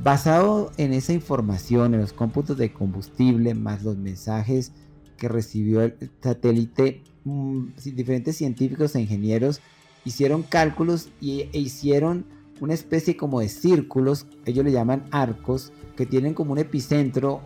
Basado 0.00 0.72
en 0.76 0.92
esa 0.92 1.12
información, 1.12 1.94
en 1.94 2.00
los 2.00 2.12
cómputos 2.12 2.56
de 2.56 2.72
combustible, 2.72 3.54
más 3.54 3.82
los 3.82 3.96
mensajes 3.96 4.72
que 5.16 5.28
recibió 5.28 5.82
el 5.82 6.10
satélite, 6.22 7.02
mm, 7.24 7.68
diferentes 7.94 8.36
científicos 8.36 8.94
e 8.94 9.00
ingenieros 9.00 9.60
hicieron 10.04 10.42
cálculos 10.42 11.08
y, 11.20 11.42
e 11.52 11.58
hicieron 11.58 12.24
una 12.60 12.74
especie 12.74 13.16
como 13.16 13.40
de 13.40 13.48
círculos, 13.48 14.26
ellos 14.44 14.64
le 14.64 14.72
llaman 14.72 15.04
arcos, 15.10 15.72
que 15.96 16.06
tienen 16.06 16.34
como 16.34 16.52
un 16.52 16.58
epicentro 16.58 17.40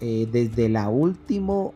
eh, 0.00 0.28
desde 0.30 0.66
el 0.66 0.76
último 0.76 1.74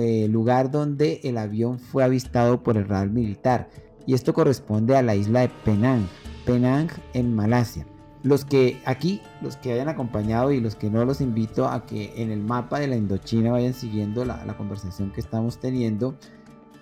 eh, 0.00 0.28
lugar 0.28 0.70
donde 0.70 1.20
el 1.24 1.38
avión 1.38 1.78
fue 1.78 2.04
avistado 2.04 2.62
por 2.62 2.76
el 2.76 2.86
radar 2.88 3.10
militar. 3.10 3.68
Y 4.06 4.14
esto 4.14 4.32
corresponde 4.32 4.96
a 4.96 5.02
la 5.02 5.16
isla 5.16 5.40
de 5.40 5.50
Penang, 5.64 6.06
Penang 6.44 6.88
en 7.14 7.34
Malasia. 7.34 7.86
Los 8.22 8.44
que 8.44 8.80
aquí, 8.84 9.20
los 9.40 9.56
que 9.56 9.72
hayan 9.72 9.88
acompañado 9.88 10.52
y 10.52 10.60
los 10.60 10.74
que 10.74 10.90
no, 10.90 11.04
los 11.04 11.20
invito 11.20 11.68
a 11.68 11.86
que 11.86 12.12
en 12.16 12.30
el 12.30 12.40
mapa 12.40 12.80
de 12.80 12.88
la 12.88 12.96
Indochina 12.96 13.52
vayan 13.52 13.74
siguiendo 13.74 14.24
la, 14.24 14.44
la 14.44 14.56
conversación 14.56 15.12
que 15.12 15.20
estamos 15.20 15.58
teniendo 15.58 16.16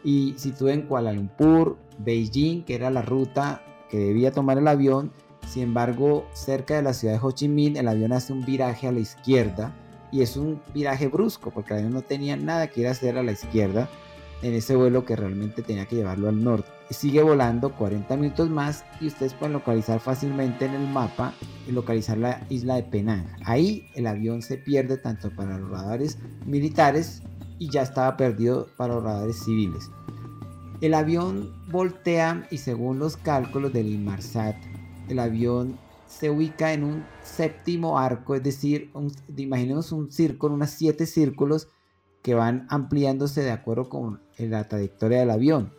y 0.04 0.34
sitúen 0.36 0.82
Kuala 0.82 1.12
Lumpur, 1.12 1.78
Beijing, 1.98 2.64
que 2.64 2.74
era 2.74 2.90
la 2.90 3.02
ruta 3.02 3.62
que 3.90 3.98
debía 3.98 4.32
tomar 4.32 4.58
el 4.58 4.68
avión, 4.68 5.12
sin 5.46 5.62
embargo, 5.64 6.26
cerca 6.32 6.76
de 6.76 6.82
la 6.82 6.94
ciudad 6.94 7.14
de 7.14 7.20
Ho 7.22 7.30
Chi 7.30 7.48
Minh, 7.48 7.76
el 7.76 7.88
avión 7.88 8.12
hace 8.12 8.32
un 8.32 8.44
viraje 8.44 8.88
a 8.88 8.92
la 8.92 9.00
izquierda 9.00 9.72
y 10.10 10.22
es 10.22 10.36
un 10.36 10.60
viraje 10.72 11.08
brusco 11.08 11.50
porque 11.50 11.74
el 11.74 11.80
avión 11.80 11.92
no 11.94 12.02
tenía 12.02 12.36
nada 12.36 12.68
que 12.68 12.82
ir 12.82 12.88
a 12.88 12.92
hacer 12.92 13.18
a 13.18 13.22
la 13.22 13.32
izquierda 13.32 13.88
en 14.42 14.54
ese 14.54 14.76
vuelo 14.76 15.04
que 15.04 15.16
realmente 15.16 15.62
tenía 15.62 15.86
que 15.86 15.96
llevarlo 15.96 16.28
al 16.28 16.42
norte. 16.42 16.68
Sigue 16.90 17.22
volando 17.22 17.72
40 17.72 18.16
minutos 18.16 18.50
más 18.50 18.84
y 19.00 19.06
ustedes 19.06 19.32
pueden 19.32 19.54
localizar 19.54 20.00
fácilmente 20.00 20.66
en 20.66 20.74
el 20.74 20.86
mapa 20.86 21.32
y 21.66 21.72
localizar 21.72 22.18
la 22.18 22.40
isla 22.50 22.76
de 22.76 22.82
Penang. 22.82 23.26
Ahí 23.44 23.88
el 23.94 24.06
avión 24.06 24.42
se 24.42 24.58
pierde 24.58 24.98
tanto 24.98 25.30
para 25.34 25.58
los 25.58 25.70
radares 25.70 26.18
militares 26.44 27.22
y 27.58 27.70
ya 27.70 27.82
estaba 27.82 28.16
perdido 28.16 28.68
para 28.76 28.94
los 28.94 29.02
radares 29.02 29.42
civiles. 29.44 29.90
El 30.80 30.92
avión 30.92 31.54
voltea 31.70 32.46
y 32.50 32.58
según 32.58 32.98
los 32.98 33.16
cálculos 33.16 33.72
del 33.72 33.88
Inmarsat 33.88 34.56
el 35.08 35.18
avión 35.18 35.78
se 36.06 36.30
ubica 36.30 36.72
en 36.72 36.84
un 36.84 37.04
séptimo 37.22 37.98
arco, 37.98 38.34
es 38.34 38.42
decir, 38.42 38.90
imaginemos 39.36 39.92
un 39.92 40.10
círculo, 40.12 40.54
unos 40.54 40.70
siete 40.70 41.06
círculos 41.06 41.68
que 42.22 42.34
van 42.34 42.66
ampliándose 42.70 43.42
de 43.42 43.50
acuerdo 43.50 43.88
con 43.88 44.20
la 44.38 44.68
trayectoria 44.68 45.20
del 45.20 45.30
avión. 45.30 45.72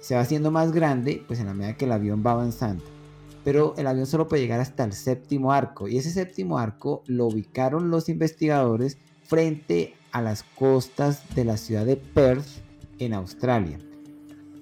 Se 0.00 0.14
va 0.14 0.22
haciendo 0.22 0.50
más 0.50 0.72
grande, 0.72 1.22
pues 1.26 1.40
en 1.40 1.46
la 1.46 1.54
medida 1.54 1.76
que 1.76 1.84
el 1.84 1.92
avión 1.92 2.22
va 2.26 2.32
avanzando. 2.32 2.82
Pero 3.44 3.74
el 3.76 3.86
avión 3.86 4.06
solo 4.06 4.28
puede 4.28 4.42
llegar 4.42 4.60
hasta 4.60 4.84
el 4.84 4.92
séptimo 4.92 5.52
arco. 5.52 5.88
Y 5.88 5.96
ese 5.96 6.10
séptimo 6.10 6.58
arco 6.58 7.02
lo 7.06 7.26
ubicaron 7.26 7.90
los 7.90 8.08
investigadores 8.08 8.98
frente 9.24 9.94
a 10.12 10.22
las 10.22 10.42
costas 10.42 11.22
de 11.34 11.44
la 11.44 11.56
ciudad 11.56 11.86
de 11.86 11.96
Perth 11.96 12.46
en 12.98 13.14
Australia. 13.14 13.78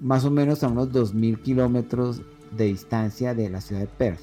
Más 0.00 0.24
o 0.24 0.30
menos 0.30 0.62
a 0.62 0.68
unos 0.68 0.90
2.000 0.90 1.42
kilómetros 1.42 2.22
de 2.52 2.64
distancia 2.64 3.34
de 3.34 3.48
la 3.48 3.60
ciudad 3.60 3.82
de 3.82 3.86
Perth. 3.88 4.20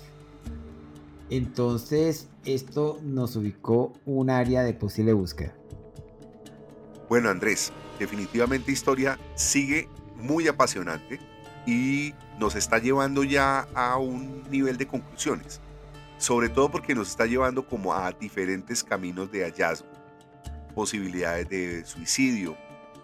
Entonces, 1.29 2.29
esto 2.45 2.99
nos 3.03 3.35
ubicó 3.35 3.93
un 4.05 4.29
área 4.29 4.63
de 4.63 4.73
posible 4.73 5.13
búsqueda. 5.13 5.55
Bueno, 7.09 7.29
Andrés, 7.29 7.71
definitivamente 7.99 8.71
historia 8.71 9.17
sigue 9.35 9.89
muy 10.15 10.47
apasionante 10.47 11.19
y 11.65 12.13
nos 12.39 12.55
está 12.55 12.77
llevando 12.77 13.23
ya 13.23 13.67
a 13.73 13.97
un 13.97 14.43
nivel 14.49 14.77
de 14.77 14.87
conclusiones. 14.87 15.61
Sobre 16.17 16.49
todo 16.49 16.71
porque 16.71 16.95
nos 16.95 17.09
está 17.09 17.25
llevando 17.25 17.67
como 17.67 17.93
a 17.93 18.11
diferentes 18.11 18.83
caminos 18.83 19.31
de 19.31 19.43
hallazgo. 19.43 19.87
Posibilidades 20.73 21.49
de 21.49 21.85
suicidio, 21.85 22.55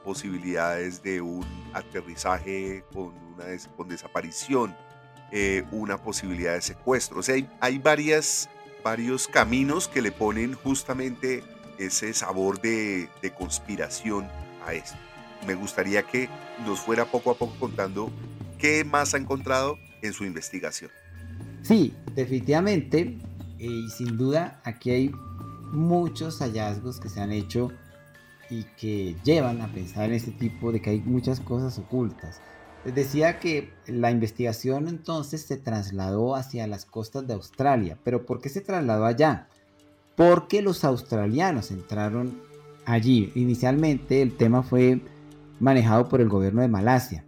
posibilidades 0.03 1.01
de 1.03 1.21
un 1.21 1.45
aterrizaje 1.73 2.84
con, 2.93 3.13
una 3.34 3.45
con 3.75 3.88
desaparición, 3.88 4.75
eh, 5.32 5.63
una 5.72 5.98
posibilidad 5.98 6.54
de 6.54 6.62
secuestro. 6.62 7.20
O 7.20 7.24
sea, 7.24 7.36
hay, 7.60 7.78
varias, 7.78 8.50
varios 8.84 9.28
caminos 9.28 9.88
que 9.88 10.02
le 10.02 10.12
ponen 10.12 10.54
justamente 10.54 11.44
ese 11.78 12.13
sabor 12.13 12.62
de, 12.62 13.10
de 13.22 13.32
conspiración 13.32 14.28
a 14.65 14.74
esto. 14.74 14.98
Me 15.48 15.56
gustaría 15.56 16.04
que 16.04 16.30
nos 16.65 16.80
fuera 16.80 17.06
poco 17.06 17.32
a 17.32 17.36
poco 17.36 17.56
contando 17.60 18.12
qué 18.60 18.84
más 18.84 19.13
ha 19.13 19.17
encontrado 19.17 19.78
en 20.02 20.13
su 20.13 20.24
investigación. 20.26 20.91
Sí, 21.63 21.94
definitivamente. 22.15 23.17
eh, 23.60 23.65
Y 23.65 23.89
sin 23.89 24.17
duda, 24.17 24.62
aquí 24.63 24.91
hay 24.91 25.12
muchos 25.72 26.39
hallazgos 26.39 27.00
que 27.00 27.10
se 27.10 27.22
han 27.22 27.32
hecho 27.32 27.72
y 28.50 28.65
que 28.78 29.15
llevan 29.24 29.62
a 29.62 29.72
pensar 29.72 30.06
en 30.06 30.13
este 30.13 30.32
tipo 30.32 30.72
de 30.72 30.82
que 30.82 30.89
hay 30.89 31.00
muchas 31.00 31.39
cosas 31.39 31.80
ocultas. 31.80 32.41
Les 32.86 32.96
decía 32.96 33.39
que 33.39 33.72
la 33.86 34.10
investigación 34.10 34.88
entonces 34.88 35.44
se 35.44 35.58
trasladó 35.58 36.36
hacia 36.36 36.67
las 36.67 36.86
costas 36.86 37.28
de 37.28 37.34
Australia. 37.34 37.98
¿Pero 38.04 38.26
por 38.26 38.41
qué 38.41 38.50
se 38.50 38.62
trasladó 38.62 39.06
allá? 39.06 39.48
Porque 40.15 40.62
los 40.62 40.84
australianos 40.84 41.72
entraron 41.72 42.41
allí. 42.86 43.32
Inicialmente 43.36 44.22
el 44.22 44.36
tema 44.36 44.63
fue 44.63 45.02
manejado 45.60 46.10
por 46.10 46.22
el 46.22 46.30
gobierno 46.30 46.62
de 46.62 46.67
Malasia. 46.67 47.24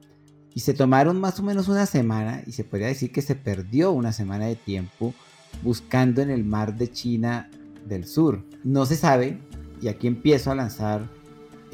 Y 0.55 0.61
se 0.61 0.73
tomaron 0.73 1.19
más 1.19 1.39
o 1.39 1.43
menos 1.43 1.67
una 1.67 1.85
semana 1.85 2.43
y 2.45 2.51
se 2.51 2.63
podría 2.63 2.87
decir 2.87 3.11
que 3.11 3.21
se 3.21 3.35
perdió 3.35 3.91
una 3.91 4.11
semana 4.11 4.45
de 4.45 4.55
tiempo 4.55 5.13
buscando 5.61 6.21
en 6.21 6.29
el 6.29 6.43
mar 6.43 6.75
de 6.75 6.91
China 6.91 7.49
del 7.85 8.05
Sur. 8.05 8.43
No 8.63 8.85
se 8.85 8.95
sabe, 8.95 9.39
y 9.81 9.87
aquí 9.87 10.07
empiezo 10.07 10.51
a 10.51 10.55
lanzar 10.55 11.09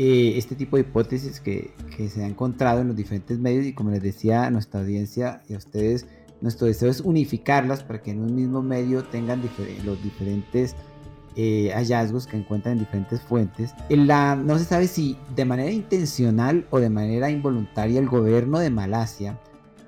eh, 0.01 0.37
este 0.37 0.55
tipo 0.55 0.77
de 0.77 0.83
hipótesis 0.83 1.41
que, 1.41 1.71
que 1.97 2.07
se 2.07 2.23
ha 2.23 2.25
encontrado 2.25 2.79
en 2.79 2.87
los 2.87 2.95
diferentes 2.95 3.37
medios 3.37 3.65
y 3.65 3.73
como 3.73 3.91
les 3.91 4.01
decía 4.01 4.45
a 4.45 4.49
nuestra 4.49 4.79
audiencia 4.79 5.41
y 5.49 5.55
a 5.55 5.57
ustedes, 5.57 6.07
nuestro 6.39 6.67
deseo 6.67 6.89
es 6.89 7.01
unificarlas 7.01 7.83
para 7.83 8.01
que 8.01 8.11
en 8.11 8.21
un 8.21 8.33
mismo 8.33 8.61
medio 8.61 9.03
tengan 9.03 9.41
los 9.83 10.01
diferentes 10.01 10.73
eh, 11.35 11.73
hallazgos 11.75 12.27
que 12.27 12.37
encuentran 12.37 12.75
en 12.75 12.79
diferentes 12.79 13.19
fuentes. 13.19 13.73
No 13.89 14.57
se 14.57 14.63
sabe 14.63 14.87
si 14.87 15.17
de 15.35 15.43
manera 15.43 15.69
intencional 15.69 16.65
o 16.69 16.79
de 16.79 16.89
manera 16.89 17.29
involuntaria 17.29 17.99
el 17.99 18.07
gobierno 18.07 18.59
de 18.59 18.69
Malasia 18.69 19.37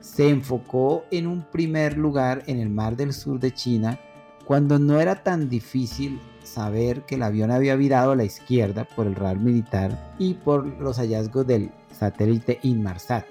se 0.02 0.28
enfocó 0.28 1.06
en 1.12 1.26
un 1.26 1.44
primer 1.44 1.98
lugar 1.98 2.44
en 2.48 2.60
el 2.60 2.70
mar 2.70 2.98
del 2.98 3.14
sur 3.14 3.40
de 3.40 3.54
China 3.54 3.98
cuando 4.46 4.78
no 4.78 5.00
era 5.00 5.24
tan 5.24 5.48
difícil 5.48 6.20
saber 6.52 7.04
que 7.04 7.16
el 7.16 7.24
avión 7.24 7.52
había 7.52 7.76
virado 7.76 8.12
a 8.12 8.16
la 8.16 8.24
izquierda 8.24 8.86
por 8.96 9.08
el 9.08 9.16
radar 9.16 9.40
militar 9.40 10.14
y 10.20 10.36
por 10.36 10.66
los 10.80 10.98
hallazgos 10.98 11.48
del 11.48 11.72
satélite 11.98 12.60
Inmarsat. 12.64 13.26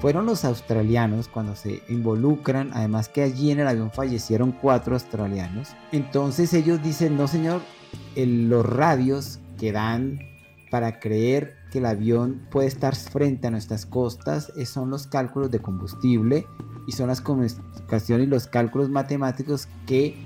Fueron 0.00 0.26
los 0.26 0.44
australianos 0.44 1.28
cuando 1.28 1.54
se 1.54 1.82
involucran, 1.88 2.70
además 2.74 3.08
que 3.08 3.22
allí 3.22 3.50
en 3.50 3.60
el 3.60 3.68
avión 3.68 3.90
fallecieron 3.90 4.52
cuatro 4.52 4.94
australianos. 4.94 5.74
Entonces 5.92 6.52
ellos 6.52 6.82
dicen, 6.82 7.16
no 7.16 7.28
señor, 7.28 7.62
los 8.16 8.66
radios 8.66 9.38
que 9.58 9.72
dan 9.72 10.18
para 10.70 10.98
creer 10.98 11.56
que 11.70 11.78
el 11.78 11.86
avión 11.86 12.46
puede 12.50 12.66
estar 12.66 12.96
frente 12.96 13.46
a 13.46 13.50
nuestras 13.50 13.86
costas 13.86 14.52
eh, 14.56 14.66
son 14.66 14.90
los 14.90 15.06
cálculos 15.06 15.50
de 15.50 15.60
combustible 15.60 16.46
y 16.86 16.92
son 16.92 17.06
las 17.06 17.20
comunicaciones 17.20 18.26
y 18.26 18.30
los 18.30 18.48
cálculos 18.48 18.90
matemáticos 18.90 19.68
que 19.86 20.16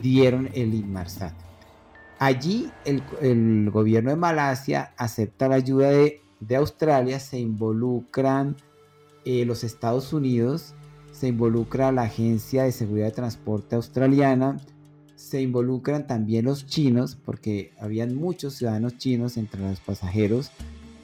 dieron 0.00 0.50
el 0.54 0.74
Inmarsat. 0.74 1.47
Allí 2.18 2.70
el, 2.84 3.70
gobierno 3.70 4.10
de 4.10 4.16
Malasia 4.16 4.92
acepta 4.96 5.48
la 5.48 5.54
ayuda 5.56 5.90
de, 5.90 6.20
de 6.40 6.56
Australia, 6.56 7.20
se 7.20 7.38
involucran 7.38 8.56
eh, 9.24 9.44
los 9.44 9.62
Estados 9.62 10.12
Unidos, 10.12 10.74
se 11.12 11.28
involucra 11.28 11.92
la 11.92 12.02
Agencia 12.02 12.64
de 12.64 12.72
Seguridad 12.72 13.06
de 13.06 13.12
Transporte 13.12 13.76
Australiana, 13.76 14.56
se 15.14 15.42
involucran 15.42 16.06
también 16.06 16.44
los 16.44 16.66
chinos, 16.66 17.16
porque 17.16 17.72
habían 17.80 18.14
muchos 18.16 18.54
ciudadanos 18.54 18.98
chinos 18.98 19.36
entre 19.36 19.60
los 19.60 19.80
pasajeros, 19.80 20.50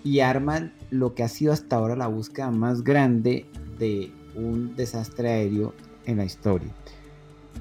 y 0.04 0.20
arman 0.20 0.72
lo 0.90 1.14
que 1.14 1.22
ha 1.22 1.28
sido 1.28 1.52
hasta 1.52 1.76
ahora 1.76 1.96
la 1.96 2.08
búsqueda 2.08 2.50
más 2.50 2.82
grande 2.82 3.46
de 3.78 4.12
un 4.34 4.76
desastre 4.76 5.30
aéreo 5.30 5.74
en 6.06 6.18
la 6.18 6.24
historia. 6.24 6.72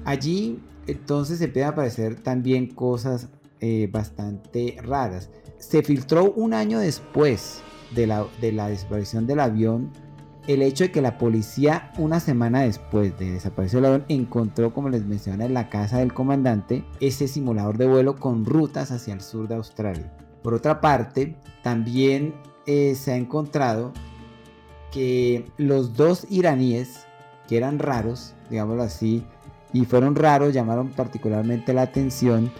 Allí 0.04 0.60
entonces 0.86 1.40
empiezan 1.40 1.70
a 1.70 1.72
aparecer 1.72 2.16
también 2.16 2.66
cosas 2.66 3.28
eh, 3.60 3.88
bastante 3.90 4.76
raras. 4.82 5.30
Se 5.58 5.82
filtró 5.82 6.32
un 6.32 6.54
año 6.54 6.78
después 6.78 7.60
de 7.94 8.06
la, 8.06 8.26
de 8.40 8.52
la 8.52 8.68
desaparición 8.68 9.26
del 9.26 9.40
avión 9.40 9.90
el 10.46 10.62
hecho 10.62 10.84
de 10.84 10.90
que 10.90 11.00
la 11.00 11.16
policía 11.16 11.90
una 11.96 12.20
semana 12.20 12.62
después 12.62 13.16
de 13.18 13.32
desaparecer 13.32 13.78
el 13.78 13.86
avión 13.86 14.04
encontró, 14.08 14.74
como 14.74 14.90
les 14.90 15.04
mencioné, 15.04 15.46
en 15.46 15.54
la 15.54 15.70
casa 15.70 15.98
del 15.98 16.12
comandante 16.12 16.84
ese 17.00 17.28
simulador 17.28 17.78
de 17.78 17.86
vuelo 17.86 18.16
con 18.16 18.44
rutas 18.44 18.90
hacia 18.90 19.14
el 19.14 19.22
sur 19.22 19.48
de 19.48 19.54
Australia. 19.54 20.12
Por 20.42 20.52
otra 20.52 20.80
parte, 20.82 21.36
también 21.62 22.34
eh, 22.66 22.94
se 22.94 23.12
ha 23.12 23.16
encontrado 23.16 23.92
que 24.92 25.46
los 25.56 25.94
dos 25.94 26.26
iraníes, 26.28 27.06
que 27.48 27.56
eran 27.56 27.78
raros, 27.78 28.34
digámoslo 28.50 28.82
así, 28.82 29.24
y 29.72 29.86
fueron 29.86 30.14
raros, 30.14 30.52
llamaron 30.52 30.90
particularmente 30.90 31.72
la 31.72 31.82
atención 31.82 32.52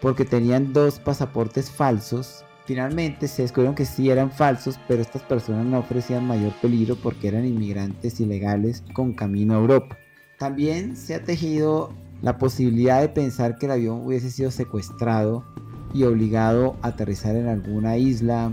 porque 0.00 0.24
tenían 0.24 0.72
dos 0.72 0.98
pasaportes 0.98 1.70
falsos. 1.70 2.44
Finalmente 2.66 3.26
se 3.28 3.42
descubrieron 3.42 3.74
que 3.74 3.84
sí 3.84 4.10
eran 4.10 4.30
falsos, 4.30 4.78
pero 4.86 5.02
estas 5.02 5.22
personas 5.22 5.66
no 5.66 5.78
ofrecían 5.78 6.26
mayor 6.26 6.52
peligro 6.60 6.96
porque 6.96 7.28
eran 7.28 7.44
inmigrantes 7.44 8.20
ilegales 8.20 8.82
con 8.92 9.12
camino 9.12 9.54
a 9.54 9.58
Europa. 9.58 9.98
También 10.38 10.96
se 10.96 11.14
ha 11.14 11.24
tejido 11.24 11.92
la 12.22 12.38
posibilidad 12.38 13.00
de 13.00 13.08
pensar 13.08 13.56
que 13.56 13.66
el 13.66 13.72
avión 13.72 14.06
hubiese 14.06 14.30
sido 14.30 14.50
secuestrado 14.50 15.44
y 15.92 16.04
obligado 16.04 16.76
a 16.82 16.88
aterrizar 16.88 17.34
en 17.34 17.48
alguna 17.48 17.96
isla 17.96 18.52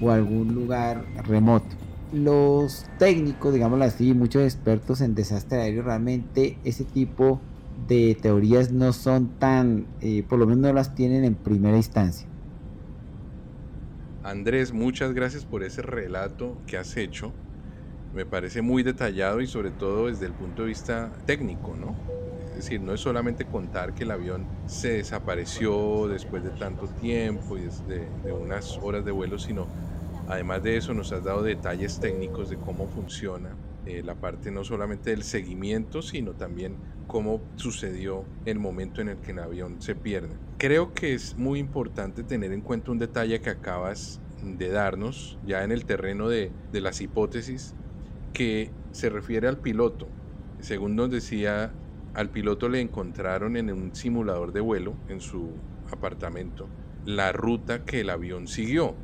o 0.00 0.10
algún 0.10 0.54
lugar 0.54 1.04
remoto. 1.24 1.76
Los 2.12 2.86
técnicos, 2.98 3.54
digámoslo 3.54 3.84
así, 3.84 4.12
muchos 4.12 4.42
expertos 4.42 5.00
en 5.00 5.14
desastre 5.14 5.62
aéreo, 5.62 5.82
realmente 5.82 6.58
ese 6.64 6.84
tipo 6.84 7.40
de 7.46 7.51
teorías 7.86 8.72
no 8.72 8.92
son 8.92 9.28
tan, 9.38 9.86
eh, 10.00 10.22
por 10.28 10.38
lo 10.38 10.46
menos 10.46 10.62
no 10.62 10.72
las 10.72 10.94
tienen 10.94 11.24
en 11.24 11.34
primera 11.34 11.76
instancia. 11.76 12.26
Andrés, 14.24 14.72
muchas 14.72 15.12
gracias 15.14 15.44
por 15.44 15.62
ese 15.62 15.82
relato 15.82 16.56
que 16.66 16.76
has 16.76 16.96
hecho. 16.96 17.32
Me 18.14 18.24
parece 18.24 18.62
muy 18.62 18.82
detallado 18.82 19.40
y 19.40 19.46
sobre 19.46 19.70
todo 19.70 20.06
desde 20.06 20.26
el 20.26 20.32
punto 20.32 20.62
de 20.62 20.68
vista 20.68 21.12
técnico, 21.26 21.74
¿no? 21.76 21.96
Es 22.50 22.56
decir, 22.56 22.80
no 22.80 22.92
es 22.92 23.00
solamente 23.00 23.44
contar 23.44 23.94
que 23.94 24.04
el 24.04 24.10
avión 24.10 24.44
se 24.66 24.92
desapareció 24.92 26.06
después 26.08 26.44
de 26.44 26.50
tanto 26.50 26.86
tiempo 26.86 27.56
y 27.56 27.62
desde 27.62 28.08
de 28.24 28.32
unas 28.32 28.78
horas 28.82 29.04
de 29.04 29.10
vuelo, 29.10 29.38
sino 29.38 29.66
además 30.28 30.62
de 30.62 30.76
eso 30.76 30.94
nos 30.94 31.10
has 31.12 31.24
dado 31.24 31.42
detalles 31.42 31.98
técnicos 31.98 32.50
de 32.50 32.56
cómo 32.56 32.86
funciona 32.86 33.50
eh, 33.84 34.02
la 34.02 34.20
parte 34.20 34.50
no 34.50 34.64
solamente 34.64 35.10
del 35.10 35.22
seguimiento, 35.22 36.02
sino 36.02 36.34
también 36.34 36.78
cómo 37.06 37.42
sucedió 37.56 38.24
el 38.44 38.58
momento 38.58 39.00
en 39.00 39.08
el 39.08 39.20
que 39.20 39.32
el 39.32 39.40
avión 39.40 39.80
se 39.80 39.94
pierde. 39.94 40.36
Creo 40.58 40.92
que 40.94 41.14
es 41.14 41.36
muy 41.36 41.58
importante 41.58 42.24
tener 42.24 42.52
en 42.52 42.62
cuenta 42.62 42.92
un 42.92 42.98
detalle 42.98 43.40
que 43.40 43.50
acabas 43.50 44.20
de 44.40 44.68
darnos, 44.68 45.38
ya 45.42 45.64
en 45.64 45.72
el 45.72 45.84
terreno 45.84 46.28
de, 46.28 46.50
de 46.70 46.80
las 46.80 47.00
hipótesis, 47.00 47.74
que 48.32 48.70
se 48.92 49.10
refiere 49.10 49.48
al 49.48 49.60
piloto. 49.60 50.08
Según 50.60 50.96
nos 50.96 51.10
decía, 51.10 51.74
al 52.14 52.30
piloto 52.30 52.68
le 52.68 52.80
encontraron 52.80 53.56
en 53.56 53.72
un 53.72 53.94
simulador 53.94 54.52
de 54.52 54.60
vuelo, 54.60 54.96
en 55.08 55.20
su 55.20 55.64
apartamento, 55.90 56.68
la 57.04 57.32
ruta 57.32 57.84
que 57.84 58.00
el 58.00 58.10
avión 58.10 58.46
siguió. 58.46 58.94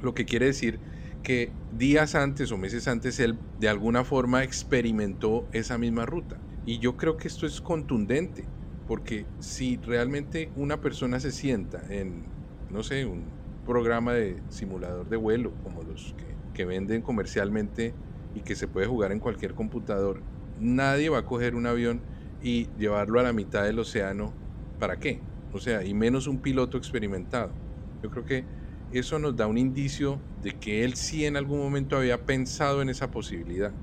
Lo 0.00 0.14
que 0.14 0.26
quiere 0.26 0.46
decir 0.46 0.80
que 1.22 1.52
días 1.70 2.14
antes 2.14 2.50
o 2.52 2.58
meses 2.58 2.88
antes 2.88 3.20
él 3.20 3.38
de 3.56 3.68
alguna 3.68 4.04
forma 4.04 4.44
experimentó 4.44 5.48
esa 5.52 5.78
misma 5.78 6.06
ruta. 6.06 6.40
Y 6.64 6.80
yo 6.80 6.96
creo 6.96 7.16
que 7.16 7.28
esto 7.28 7.46
es 7.46 7.60
contundente, 7.60 8.48
porque 8.86 9.26
si 9.38 9.76
realmente 9.78 10.52
una 10.54 10.80
persona 10.80 11.20
se 11.20 11.32
sienta 11.32 11.82
en, 11.88 12.30
no 12.68 12.82
sé, 12.82 13.06
un 13.06 13.32
programa 13.64 14.14
de 14.14 14.42
simulador 14.48 15.08
de 15.08 15.16
vuelo, 15.16 15.54
como 15.62 15.82
los 15.82 16.14
que, 16.16 16.64
venden 16.64 17.02
comercialmente 17.02 17.94
y 18.34 18.42
que 18.42 18.56
se 18.56 18.66
puede 18.66 18.88
jugar 18.88 19.12
en 19.12 19.20
cualquier 19.20 19.54
computador, 19.54 20.24
nadie 20.56 21.08
va 21.08 21.18
a 21.18 21.24
coger 21.24 21.54
un 21.54 21.66
avión 21.66 22.02
y 22.40 22.74
llevarlo 22.74 23.20
a 23.20 23.22
la 23.22 23.32
mitad 23.32 23.62
del 23.62 23.78
océano. 23.78 24.34
¿Para 24.76 24.98
qué? 24.98 25.22
O 25.52 25.60
sea, 25.60 25.84
y 25.84 25.94
menos 25.94 26.26
un 26.26 26.42
piloto 26.42 26.76
experimentado. 26.76 27.54
Yo 28.02 28.10
creo 28.10 28.24
que 28.24 28.48
eso 28.90 29.18
nos 29.18 29.36
da 29.36 29.46
un 29.46 29.58
indicio 29.58 30.28
de 30.36 30.58
que 30.58 30.84
él 30.84 30.94
sí 30.94 31.24
en 31.24 31.36
algún 31.36 31.58
momento 31.60 31.96
había 31.96 32.24
pensado 32.26 32.82
en 32.82 32.88
esa 32.88 33.10
posibilidad. 33.10 33.78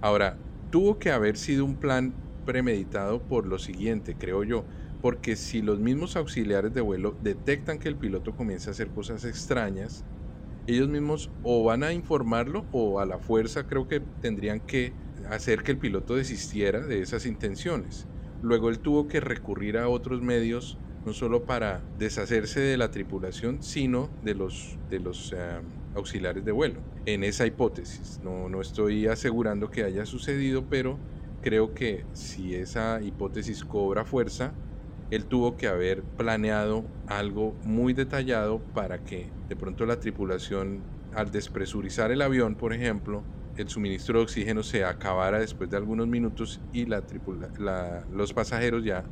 Ahora, 0.00 0.44
tuvo 0.70 0.98
que 0.98 1.10
haber 1.10 1.36
sido 1.36 1.64
un 1.64 1.78
plan 1.80 2.22
premeditado 2.44 3.26
por 3.26 3.46
lo 3.46 3.58
siguiente, 3.58 4.16
creo 4.18 4.44
yo, 4.44 4.66
porque 5.00 5.36
si 5.36 5.62
los 5.62 5.80
mismos 5.80 6.16
auxiliares 6.16 6.72
de 6.72 6.80
vuelo 6.80 7.18
detectan 7.20 7.78
que 7.78 7.88
el 7.88 7.98
piloto 7.98 8.34
comienza 8.34 8.70
a 8.70 8.72
hacer 8.72 8.92
cosas 8.92 9.24
extrañas, 9.24 10.06
ellos 10.66 10.88
mismos 10.88 11.34
o 11.42 11.64
van 11.64 11.82
a 11.82 11.92
informarlo 11.92 12.68
o 12.72 13.00
a 13.00 13.06
la 13.06 13.18
fuerza 13.18 13.66
creo 13.66 13.86
que 13.88 14.00
tendrían 14.20 14.60
que 14.60 14.98
hacer 15.28 15.62
que 15.62 15.72
el 15.72 15.78
piloto 15.78 16.16
desistiera 16.16 16.86
de 16.86 17.00
esas 17.02 17.26
intenciones. 17.26 18.08
Luego 18.40 18.68
él 18.70 18.80
tuvo 18.80 19.06
que 19.08 19.20
recurrir 19.20 19.76
a 19.78 19.88
otros 19.88 20.22
medios, 20.22 20.80
no 21.04 21.12
solo 21.12 21.44
para 21.44 21.80
deshacerse 21.98 22.60
de 22.60 22.76
la 22.76 22.90
tripulación, 22.90 23.62
sino 23.62 24.10
de 24.22 24.34
los, 24.34 24.78
de 24.90 25.00
los 25.00 25.32
eh, 25.32 25.60
auxiliares 25.94 26.44
de 26.44 26.52
vuelo. 26.52 26.80
En 27.06 27.24
esa 27.24 27.46
hipótesis, 27.46 28.20
no, 28.22 28.48
no 28.48 28.60
estoy 28.60 29.06
asegurando 29.06 29.70
que 29.70 29.84
haya 29.84 30.04
sucedido, 30.04 30.64
pero 30.68 30.98
creo 31.42 31.74
que 31.74 32.04
si 32.12 32.54
esa 32.54 33.00
hipótesis 33.02 33.64
cobra 33.64 34.04
fuerza, 34.04 34.52
él 35.10 35.24
tuvo 35.24 35.56
que 35.56 35.66
haber 35.66 36.02
planeado 36.02 36.84
algo 37.06 37.54
muy 37.64 37.94
detallado 37.94 38.60
para 38.74 38.98
que 38.98 39.26
de 39.48 39.56
pronto 39.56 39.86
la 39.86 39.98
tripulación, 39.98 40.82
al 41.14 41.32
despresurizar 41.32 42.12
el 42.12 42.22
avión, 42.22 42.54
por 42.54 42.72
ejemplo, 42.72 43.24
el 43.56 43.68
suministro 43.68 44.18
de 44.18 44.24
oxígeno 44.24 44.62
se 44.62 44.84
acabara 44.84 45.40
después 45.40 45.68
de 45.70 45.76
algunos 45.76 46.06
minutos 46.06 46.60
y 46.72 46.86
los 46.86 48.32
pasajeros 48.32 48.84
ya 48.84 49.04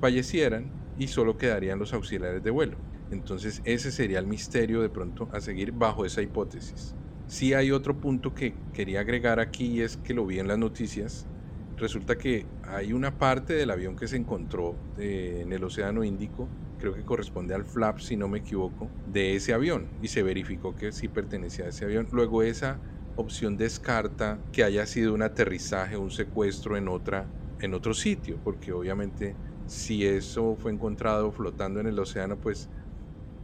fallecieran 0.00 0.83
y 0.94 1.08
solo 1.08 1.36
quedarían 1.36 1.78
los 1.78 1.92
auxiliares 1.92 2.42
de 2.42 2.50
vuelo. 2.50 2.82
Entonces 3.10 3.60
ese 3.64 3.92
sería 3.92 4.18
el 4.18 4.26
misterio 4.26 4.80
de 4.82 4.90
pronto 4.90 5.28
a 5.32 5.40
seguir 5.40 5.72
bajo 5.72 6.04
esa 6.04 6.22
hipótesis. 6.22 6.96
Sí 7.26 7.54
hay 7.54 7.70
otro 7.72 8.00
punto 8.00 8.34
que 8.34 8.64
quería 8.72 9.00
agregar 9.00 9.40
aquí 9.40 9.80
es 9.80 9.96
que 9.96 10.14
lo 10.14 10.26
vi 10.26 10.38
en 10.38 10.48
las 10.48 10.58
noticias 10.58 11.28
resulta 11.76 12.16
que 12.18 12.54
hay 12.62 12.92
una 12.92 13.18
parte 13.18 13.54
del 13.54 13.70
avión 13.70 13.96
que 13.96 14.08
se 14.08 14.16
encontró 14.16 14.84
eh, 14.96 15.40
en 15.42 15.52
el 15.52 15.64
Océano 15.64 16.04
Índico, 16.04 16.54
creo 16.76 16.94
que 16.94 17.04
corresponde 17.04 17.54
al 17.54 17.64
flap, 17.64 17.98
si 18.00 18.16
no 18.16 18.28
me 18.28 18.38
equivoco, 18.38 18.96
de 19.04 19.34
ese 19.36 19.52
avión 19.54 19.94
y 19.98 20.08
se 20.08 20.22
verificó 20.22 20.74
que 20.74 20.92
sí 20.92 21.08
pertenecía 21.08 21.66
a 21.66 21.68
ese 21.68 21.84
avión. 21.84 22.08
Luego 22.12 22.42
esa 22.42 22.82
opción 23.14 23.56
descarta 23.56 24.46
que 24.52 24.64
haya 24.64 24.86
sido 24.86 25.14
un 25.14 25.22
aterrizaje 25.22 25.96
un 25.96 26.10
secuestro 26.10 26.76
en, 26.76 26.88
otra, 26.88 27.32
en 27.58 27.74
otro 27.74 27.94
sitio, 27.94 28.40
porque 28.42 28.72
obviamente 28.72 29.38
si 29.66 30.06
eso 30.06 30.56
fue 30.58 30.72
encontrado 30.72 31.32
flotando 31.32 31.80
en 31.80 31.86
el 31.86 31.98
océano, 31.98 32.36
pues 32.36 32.68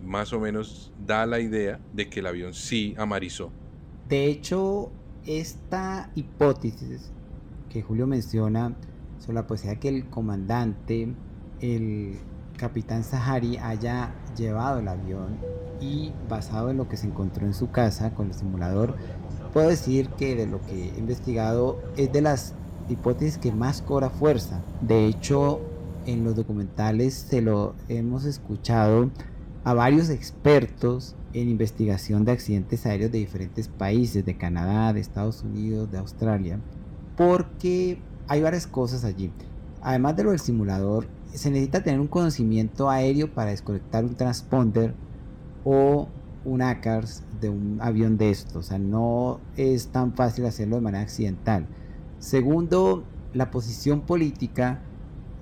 más 0.04 0.32
o 0.32 0.40
menos 0.40 0.92
da 1.06 1.26
la 1.26 1.40
idea 1.40 1.80
de 1.92 2.08
que 2.08 2.20
el 2.20 2.26
avión 2.26 2.54
sí 2.54 2.94
amarizó. 2.98 3.50
De 4.08 4.26
hecho, 4.26 4.90
esta 5.26 6.10
hipótesis 6.14 7.12
que 7.68 7.82
Julio 7.82 8.06
menciona 8.06 8.74
sobre 9.18 9.34
la 9.34 9.46
posibilidad 9.46 9.80
que 9.80 9.88
el 9.88 10.06
comandante, 10.08 11.14
el 11.60 12.18
capitán 12.56 13.04
Sahari, 13.04 13.56
haya 13.58 14.14
llevado 14.36 14.80
el 14.80 14.88
avión 14.88 15.38
y 15.80 16.12
basado 16.28 16.70
en 16.70 16.76
lo 16.76 16.88
que 16.88 16.96
se 16.96 17.06
encontró 17.06 17.46
en 17.46 17.54
su 17.54 17.70
casa 17.70 18.14
con 18.14 18.28
el 18.28 18.34
simulador, 18.34 18.96
puedo 19.52 19.68
decir 19.68 20.08
que 20.10 20.34
de 20.34 20.46
lo 20.46 20.60
que 20.66 20.88
he 20.88 20.98
investigado 20.98 21.80
es 21.96 22.12
de 22.12 22.22
las 22.22 22.54
hipótesis 22.88 23.38
que 23.38 23.52
más 23.52 23.82
cobra 23.82 24.10
fuerza. 24.10 24.60
De 24.80 25.06
hecho, 25.06 25.60
en 26.06 26.24
los 26.24 26.36
documentales 26.36 27.14
se 27.14 27.42
lo 27.42 27.74
hemos 27.88 28.24
escuchado 28.24 29.10
a 29.64 29.74
varios 29.74 30.08
expertos 30.10 31.14
en 31.32 31.48
investigación 31.48 32.24
de 32.24 32.32
accidentes 32.32 32.86
aéreos 32.86 33.12
de 33.12 33.18
diferentes 33.18 33.68
países, 33.68 34.24
de 34.24 34.36
Canadá, 34.36 34.92
de 34.92 35.00
Estados 35.00 35.42
Unidos, 35.42 35.90
de 35.90 35.98
Australia, 35.98 36.58
porque 37.16 37.98
hay 38.26 38.40
varias 38.42 38.66
cosas 38.66 39.04
allí. 39.04 39.32
Además 39.82 40.16
de 40.16 40.24
lo 40.24 40.30
del 40.30 40.40
simulador, 40.40 41.06
se 41.32 41.50
necesita 41.50 41.82
tener 41.82 42.00
un 42.00 42.08
conocimiento 42.08 42.90
aéreo 42.90 43.32
para 43.32 43.50
desconectar 43.50 44.04
un 44.04 44.14
transponder 44.14 44.94
o 45.64 46.08
un 46.44 46.62
ACARS 46.62 47.22
de 47.40 47.48
un 47.50 47.78
avión 47.80 48.16
de 48.16 48.30
estos. 48.30 48.56
O 48.56 48.62
sea, 48.62 48.78
no 48.78 49.40
es 49.56 49.88
tan 49.88 50.14
fácil 50.14 50.46
hacerlo 50.46 50.76
de 50.76 50.82
manera 50.82 51.02
accidental. 51.02 51.66
Segundo, 52.18 53.04
la 53.32 53.50
posición 53.50 54.00
política 54.00 54.82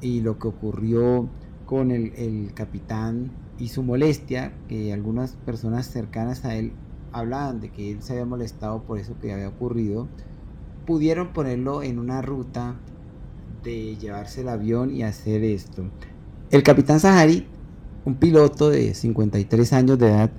y 0.00 0.20
lo 0.20 0.38
que 0.38 0.48
ocurrió 0.48 1.28
con 1.66 1.90
el, 1.90 2.12
el 2.16 2.52
capitán 2.54 3.30
y 3.58 3.68
su 3.68 3.82
molestia, 3.82 4.52
que 4.68 4.92
algunas 4.92 5.32
personas 5.32 5.86
cercanas 5.88 6.44
a 6.44 6.54
él 6.54 6.72
hablaban 7.12 7.60
de 7.60 7.70
que 7.70 7.92
él 7.92 8.02
se 8.02 8.12
había 8.12 8.26
molestado 8.26 8.82
por 8.82 8.98
eso 8.98 9.14
que 9.20 9.32
había 9.32 9.48
ocurrido 9.48 10.08
pudieron 10.86 11.34
ponerlo 11.34 11.82
en 11.82 11.98
una 11.98 12.22
ruta 12.22 12.76
de 13.62 13.96
llevarse 13.96 14.40
el 14.40 14.48
avión 14.48 14.94
y 14.94 15.02
hacer 15.02 15.44
esto. 15.44 15.84
El 16.50 16.62
capitán 16.62 16.98
Sahari, 16.98 17.46
un 18.06 18.14
piloto 18.14 18.70
de 18.70 18.94
53 18.94 19.72
años 19.74 19.98
de 19.98 20.06
edad, 20.08 20.30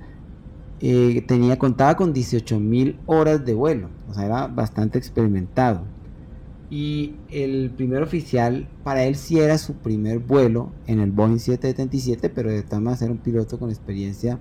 eh, 0.80 1.22
tenía, 1.28 1.56
contaba 1.56 1.94
con 1.94 2.12
18 2.12 2.58
mil 2.58 2.98
horas 3.06 3.44
de 3.44 3.54
vuelo, 3.54 3.90
o 4.08 4.14
sea, 4.14 4.26
era 4.26 4.46
bastante 4.48 4.98
experimentado. 4.98 5.82
Y 6.70 7.16
el 7.30 7.70
primer 7.70 8.02
oficial, 8.02 8.68
para 8.84 9.04
él 9.04 9.16
sí 9.16 9.40
era 9.40 9.58
su 9.58 9.74
primer 9.74 10.20
vuelo 10.20 10.70
en 10.86 11.00
el 11.00 11.10
Boeing 11.10 11.38
777, 11.38 12.30
pero 12.30 12.50
de 12.50 12.62
todas 12.62 12.80
maneras 12.80 13.02
era 13.02 13.12
un 13.12 13.18
piloto 13.18 13.58
con 13.58 13.70
experiencia, 13.70 14.38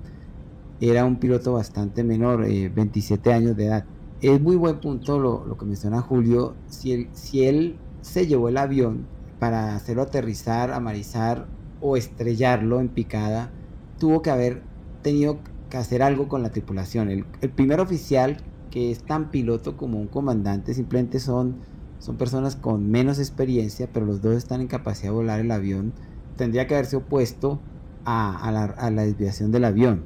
era 0.79 1.05
un 1.05 1.17
piloto 1.17 1.53
bastante 1.53 2.03
menor, 2.03 2.41
27 2.41 3.29
eh, 3.29 3.33
años 3.33 3.57
de 3.57 3.65
edad 3.65 3.85
es 4.21 4.41
muy 4.41 4.55
buen 4.55 4.79
punto 4.79 5.19
lo, 5.19 5.57
que 5.57 5.65
menciona 5.65 6.01
Julio. 6.01 6.55
Si 6.67 6.91
él, 6.91 7.09
si 7.13 7.45
él 7.45 7.77
se 8.01 8.27
llevó 8.27 8.49
el 8.49 8.57
avión 8.57 9.05
para 9.39 9.75
hacerlo 9.75 10.01
aterrizar, 10.03 10.71
amarizar 10.71 11.47
o 11.81 11.95
estrellarlo 11.95 12.81
en 12.81 12.89
picada, 12.89 13.51
tuvo 13.97 14.21
que 14.21 14.29
haber 14.29 14.61
tenido 15.01 15.39
que 15.69 15.77
hacer 15.77 16.03
algo 16.03 16.27
con 16.27 16.43
la 16.43 16.49
tripulación. 16.49 17.09
El, 17.09 17.23
primer 17.51 17.79
oficial, 17.79 18.37
que 18.71 18.91
es 18.91 19.03
tan 19.03 19.31
piloto 19.31 19.77
como 19.77 19.99
un 19.99 20.07
comandante, 20.07 20.73
simplemente 20.73 21.19
son, 21.19 21.55
son 21.99 22.17
personas 22.17 22.55
con 22.55 22.89
menos 22.89 23.19
experiencia, 23.19 23.89
pero 23.91 24.05
los 24.05 24.21
dos 24.21 24.35
están 24.35 24.61
en 24.61 24.67
capacidad 24.67 25.09
de 25.09 25.15
volar 25.15 25.39
el 25.39 25.51
avión. 25.51 25.93
Tendría 26.37 26.65
que 26.65 26.73
haberse 26.75 26.95
opuesto 26.95 27.59
a, 28.05 28.49
la, 28.51 29.03
desviación 29.03 29.51
del 29.51 29.65
avión. 29.65 30.05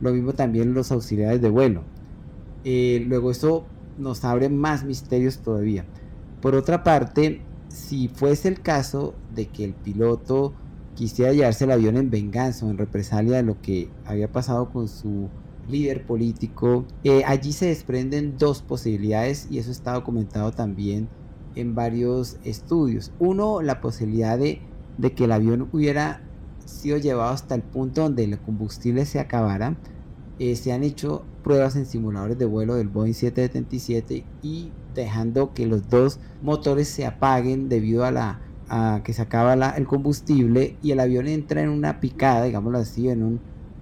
Lo 0.00 0.12
mismo 0.12 0.32
también 0.32 0.72
los 0.72 0.90
auxiliares 0.90 1.42
de 1.42 1.50
vuelo 1.50 1.82
eh, 2.64 3.04
luego 3.08 3.30
eso 3.30 3.64
nos 3.98 4.24
abre 4.24 4.48
más 4.48 4.84
misterios 4.84 5.38
todavía. 5.38 5.84
Por 6.40 6.54
otra 6.54 6.84
parte, 6.84 7.42
si 7.68 8.08
fuese 8.08 8.48
el 8.48 8.60
caso 8.60 9.14
de 9.34 9.46
que 9.46 9.64
el 9.64 9.74
piloto 9.74 10.54
quisiera 10.94 11.32
llevarse 11.32 11.64
el 11.64 11.72
avión 11.72 11.96
en 11.96 12.10
venganza 12.10 12.66
o 12.66 12.70
en 12.70 12.78
represalia 12.78 13.36
de 13.36 13.42
lo 13.42 13.60
que 13.60 13.88
había 14.04 14.30
pasado 14.30 14.70
con 14.70 14.88
su 14.88 15.28
líder 15.68 16.06
político, 16.06 16.84
eh, 17.04 17.22
allí 17.26 17.52
se 17.52 17.66
desprenden 17.66 18.36
dos 18.38 18.62
posibilidades 18.62 19.48
y 19.50 19.58
eso 19.58 19.70
está 19.70 19.92
documentado 19.92 20.52
también 20.52 21.08
en 21.54 21.74
varios 21.74 22.38
estudios. 22.44 23.12
Uno, 23.18 23.62
la 23.62 23.80
posibilidad 23.80 24.38
de, 24.38 24.60
que 25.14 25.24
el 25.24 25.32
avión 25.32 25.68
hubiera 25.72 26.22
sido 26.64 26.96
llevado 26.98 27.30
hasta 27.30 27.54
el 27.54 27.62
punto 27.62 28.02
donde 28.02 28.24
el 28.24 28.38
combustible 28.38 29.04
se 29.04 29.18
acabara 29.18 29.76
eh, 30.38 30.56
se 30.56 30.72
han 30.72 30.82
hecho 30.82 31.24
pruebas 31.44 31.76
en 31.76 31.86
simuladores 31.86 32.38
de 32.38 32.46
vuelo 32.46 32.74
del 32.74 32.88
Boeing 32.88 33.12
777 33.12 34.24
y 34.42 34.72
dejando 34.94 35.52
que 35.54 35.66
los 35.66 35.88
dos 35.88 36.18
motores 36.42 36.88
se 36.88 37.06
apaguen 37.06 37.68
debido 37.68 38.04
a 38.04 38.10
la 38.10 38.40
que 39.04 39.12
se 39.12 39.20
acaba 39.20 39.52
el 39.52 39.86
combustible 39.86 40.76
y 40.82 40.92
el 40.92 41.00
avión 41.00 41.28
entra 41.28 41.60
en 41.60 41.68
una 41.68 42.00
picada, 42.00 42.44
digámoslo 42.44 42.78
así, 42.78 43.10
en 43.10 43.22
un, 43.22 43.40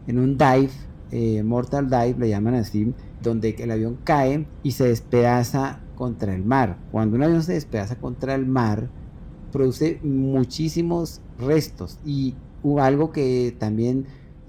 en 0.09 0.19
un 0.19 0.37
dive, 0.37 0.71
eh, 1.13 1.45
mortal 1.45 1.89
dive, 1.89 2.17
le 2.19 2.29
llaman 2.29 2.55
así, 2.55 2.93
donde 3.23 3.51
el 3.59 3.71
avión 3.71 3.99
cae 4.03 4.47
y 4.65 4.73
se 4.73 4.89
despedaza 4.89 5.79
contra 6.01 6.35
el 6.35 6.43
mar. 6.43 6.79
Cuando 6.91 7.17
un 7.17 7.25
avión 7.25 7.43
se 7.43 7.53
despedaza 7.53 7.97
contra 7.97 8.35
el 8.35 8.47
mar, 8.47 8.89
produce 9.53 10.01
muchísimos 10.03 11.21
restos 11.39 11.99
y 12.07 12.35
algo 12.79 13.13
que 13.13 13.55
también 13.59 14.07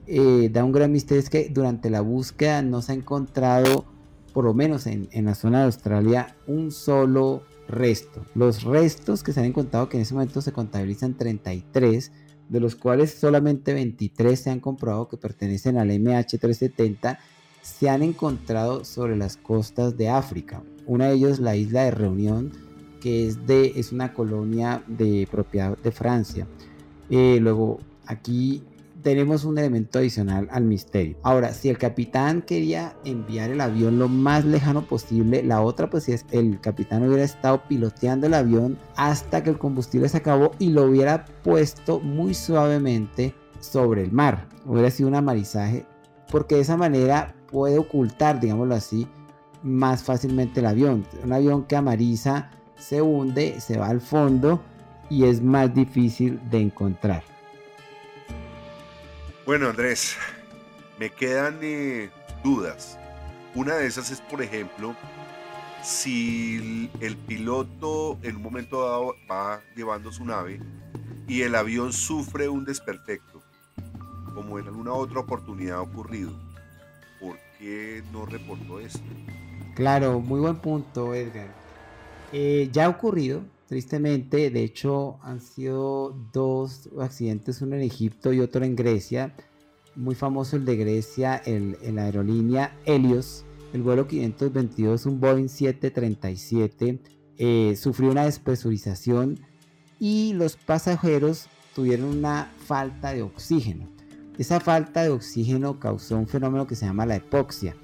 eh, 0.07 0.49
da 0.49 0.63
un 0.63 0.71
gran 0.71 0.93
misterio 0.93 1.19
es 1.19 1.29
que 1.29 1.49
durante 1.49 1.89
la 1.89 1.99
búsqueda 1.99 2.61
no 2.61 2.81
se 2.81 2.93
ha 2.93 2.95
encontrado, 2.95 3.83
por 4.31 4.45
lo 4.45 4.53
menos 4.53 4.87
en, 4.87 5.09
la 5.25 5.35
zona 5.35 5.59
de 5.59 5.65
Australia, 5.65 6.37
un 6.47 6.71
solo 6.71 7.43
resto. 7.67 8.25
Los 8.33 8.63
restos 8.63 9.21
que 9.21 9.33
se 9.33 9.41
han 9.41 9.47
encontrado, 9.47 9.89
que 9.89 9.97
en 9.97 10.03
ese 10.03 10.13
momento 10.13 10.41
se 10.41 10.53
contabilizan 10.53 11.17
33, 11.17 12.13
de 12.47 12.59
los 12.61 12.77
cuales 12.77 13.13
solamente 13.13 13.73
23 13.73 14.39
se 14.39 14.51
han 14.51 14.61
comprobado 14.61 15.09
que 15.09 15.17
pertenecen 15.17 15.77
al 15.77 15.89
MH370, 15.89 17.17
se 17.61 17.89
han 17.89 18.03
encontrado 18.03 18.85
sobre 18.85 19.17
las 19.17 19.35
costas 19.35 19.97
de 19.97 20.07
África. 20.07 20.63
Una 20.85 21.07
de 21.07 21.13
ellos 21.15 21.39
la 21.39 21.55
isla 21.55 21.83
de 21.83 21.91
Reunión, 21.91 22.51
que 23.01 23.27
es, 23.27 23.45
de, 23.47 23.73
es 23.75 23.91
una 23.91 24.13
colonia 24.13 24.83
de 24.87 25.27
propiedad 25.29 25.77
de 25.77 25.91
Francia. 25.91 26.47
Eh, 27.09 27.39
luego, 27.41 27.79
aquí 28.05 28.63
tenemos 29.01 29.43
un 29.45 29.57
elemento 29.57 29.99
adicional 29.99 30.47
al 30.51 30.63
misterio. 30.63 31.17
Ahora, 31.23 31.53
si 31.53 31.69
el 31.69 31.77
capitán 31.77 32.41
quería 32.41 32.95
enviar 33.03 33.49
el 33.49 33.61
avión 33.61 33.99
lo 33.99 34.07
más 34.07 34.45
lejano 34.45 34.83
posible, 34.83 35.43
la 35.43 35.61
otra 35.61 35.89
pues 35.89 36.07
es 36.09 36.25
el 36.31 36.59
capitán 36.61 37.03
hubiera 37.03 37.23
estado 37.23 37.63
piloteando 37.67 38.27
el 38.27 38.33
avión 38.33 38.77
hasta 38.95 39.43
que 39.43 39.49
el 39.49 39.57
combustible 39.57 40.09
se 40.09 40.17
acabó 40.17 40.51
y 40.59 40.69
lo 40.69 40.83
hubiera 40.83 41.25
puesto 41.43 41.99
muy 41.99 42.33
suavemente 42.33 43.33
sobre 43.59 44.03
el 44.03 44.11
mar. 44.11 44.47
Hubiera 44.65 44.91
sido 44.91 45.09
un 45.09 45.15
amarizaje 45.15 45.85
porque 46.31 46.55
de 46.55 46.61
esa 46.61 46.77
manera 46.77 47.35
puede 47.51 47.77
ocultar, 47.77 48.39
digámoslo 48.39 48.75
así, 48.75 49.07
más 49.63 50.03
fácilmente 50.03 50.59
el 50.59 50.65
avión. 50.65 51.05
Un 51.23 51.33
avión 51.33 51.65
que 51.65 51.75
amariza 51.75 52.49
se 52.77 53.01
hunde, 53.01 53.59
se 53.61 53.77
va 53.77 53.87
al 53.87 54.01
fondo 54.01 54.61
y 55.09 55.25
es 55.25 55.41
más 55.41 55.73
difícil 55.73 56.39
de 56.49 56.59
encontrar. 56.59 57.23
Bueno, 59.45 59.69
Andrés, 59.69 60.15
me 60.99 61.09
quedan 61.09 61.59
eh, 61.61 62.09
dudas. 62.43 62.97
Una 63.53 63.75
de 63.75 63.87
esas 63.87 64.11
es, 64.11 64.21
por 64.21 64.41
ejemplo, 64.41 64.95
si 65.83 66.89
el 66.99 67.17
piloto 67.17 68.17
en 68.21 68.37
un 68.37 68.43
momento 68.43 68.87
dado 68.87 69.15
va 69.29 69.61
llevando 69.75 70.11
su 70.11 70.23
nave 70.23 70.59
y 71.27 71.41
el 71.41 71.55
avión 71.55 71.91
sufre 71.91 72.47
un 72.49 72.65
desperfecto, 72.65 73.41
como 74.33 74.59
en 74.59 74.67
alguna 74.67 74.93
otra 74.93 75.19
oportunidad 75.19 75.77
ha 75.77 75.81
ocurrido, 75.81 76.31
¿por 77.19 77.37
qué 77.57 78.03
no 78.11 78.25
reportó 78.25 78.79
esto? 78.79 79.01
Claro, 79.75 80.19
muy 80.19 80.39
buen 80.39 80.57
punto, 80.57 81.13
Edgar. 81.13 81.47
Eh, 82.33 82.69
ya 82.71 82.85
ha 82.85 82.89
ocurrido, 82.89 83.43
tristemente, 83.67 84.49
de 84.49 84.63
hecho 84.63 85.17
han 85.21 85.41
sido 85.41 86.15
dos 86.33 86.89
accidentes, 86.99 87.61
uno 87.61 87.75
en 87.75 87.81
Egipto 87.81 88.33
y 88.33 88.41
otro 88.41 88.65
en 88.65 88.75
Grecia. 88.75 89.33
Muy 89.95 90.15
famoso 90.15 90.55
el 90.55 90.65
de 90.65 90.75
Grecia, 90.77 91.41
el, 91.45 91.77
la 91.93 92.03
aerolínea 92.03 92.77
Helios, 92.85 93.45
el 93.73 93.81
vuelo 93.81 94.07
522, 94.07 95.05
un 95.05 95.19
Boeing 95.19 95.47
737, 95.49 96.99
eh, 97.37 97.75
sufrió 97.77 98.11
una 98.11 98.25
despresurización 98.25 99.39
y 99.99 100.33
los 100.33 100.55
pasajeros 100.55 101.47
tuvieron 101.75 102.17
una 102.17 102.51
falta 102.65 103.13
de 103.13 103.21
oxígeno. 103.21 103.89
Esa 104.37 104.59
falta 104.59 105.03
de 105.03 105.09
oxígeno 105.09 105.79
causó 105.79 106.17
un 106.17 106.27
fenómeno 106.27 106.67
que 106.67 106.75
se 106.75 106.85
llama 106.85 107.05
la 107.05 107.17
hipoxia, 107.17 107.75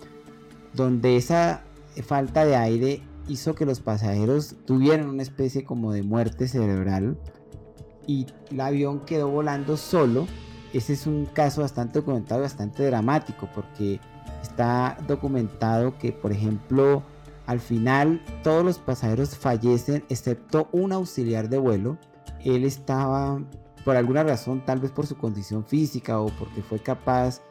donde 0.73 1.17
esa 1.17 1.63
falta 2.03 2.45
de 2.45 2.55
aire 2.55 3.01
hizo 3.27 3.55
que 3.55 3.65
los 3.65 3.79
pasajeros 3.79 4.55
tuvieran 4.65 5.09
una 5.09 5.23
especie 5.23 5.63
como 5.63 5.91
de 5.91 6.03
muerte 6.03 6.47
cerebral 6.47 7.17
y 8.07 8.25
el 8.51 8.61
avión 8.61 9.01
quedó 9.01 9.29
volando 9.29 9.77
solo. 9.77 10.25
Ese 10.73 10.93
es 10.93 11.05
un 11.05 11.25
caso 11.25 11.61
bastante 11.61 11.99
documentado, 11.99 12.41
bastante 12.41 12.85
dramático, 12.85 13.49
porque 13.53 13.99
está 14.41 14.97
documentado 15.07 15.97
que, 15.97 16.11
por 16.11 16.31
ejemplo, 16.31 17.03
al 17.45 17.59
final 17.59 18.21
todos 18.43 18.63
los 18.63 18.79
pasajeros 18.79 19.37
fallecen 19.37 20.03
excepto 20.09 20.69
un 20.71 20.93
auxiliar 20.93 21.49
de 21.49 21.57
vuelo. 21.57 21.97
Él 22.43 22.63
estaba, 22.63 23.41
por 23.85 23.95
alguna 23.95 24.23
razón, 24.23 24.63
tal 24.65 24.79
vez 24.79 24.91
por 24.91 25.05
su 25.05 25.17
condición 25.17 25.65
física 25.65 26.19
o 26.19 26.27
porque 26.27 26.61
fue 26.61 26.79
capaz 26.79 27.41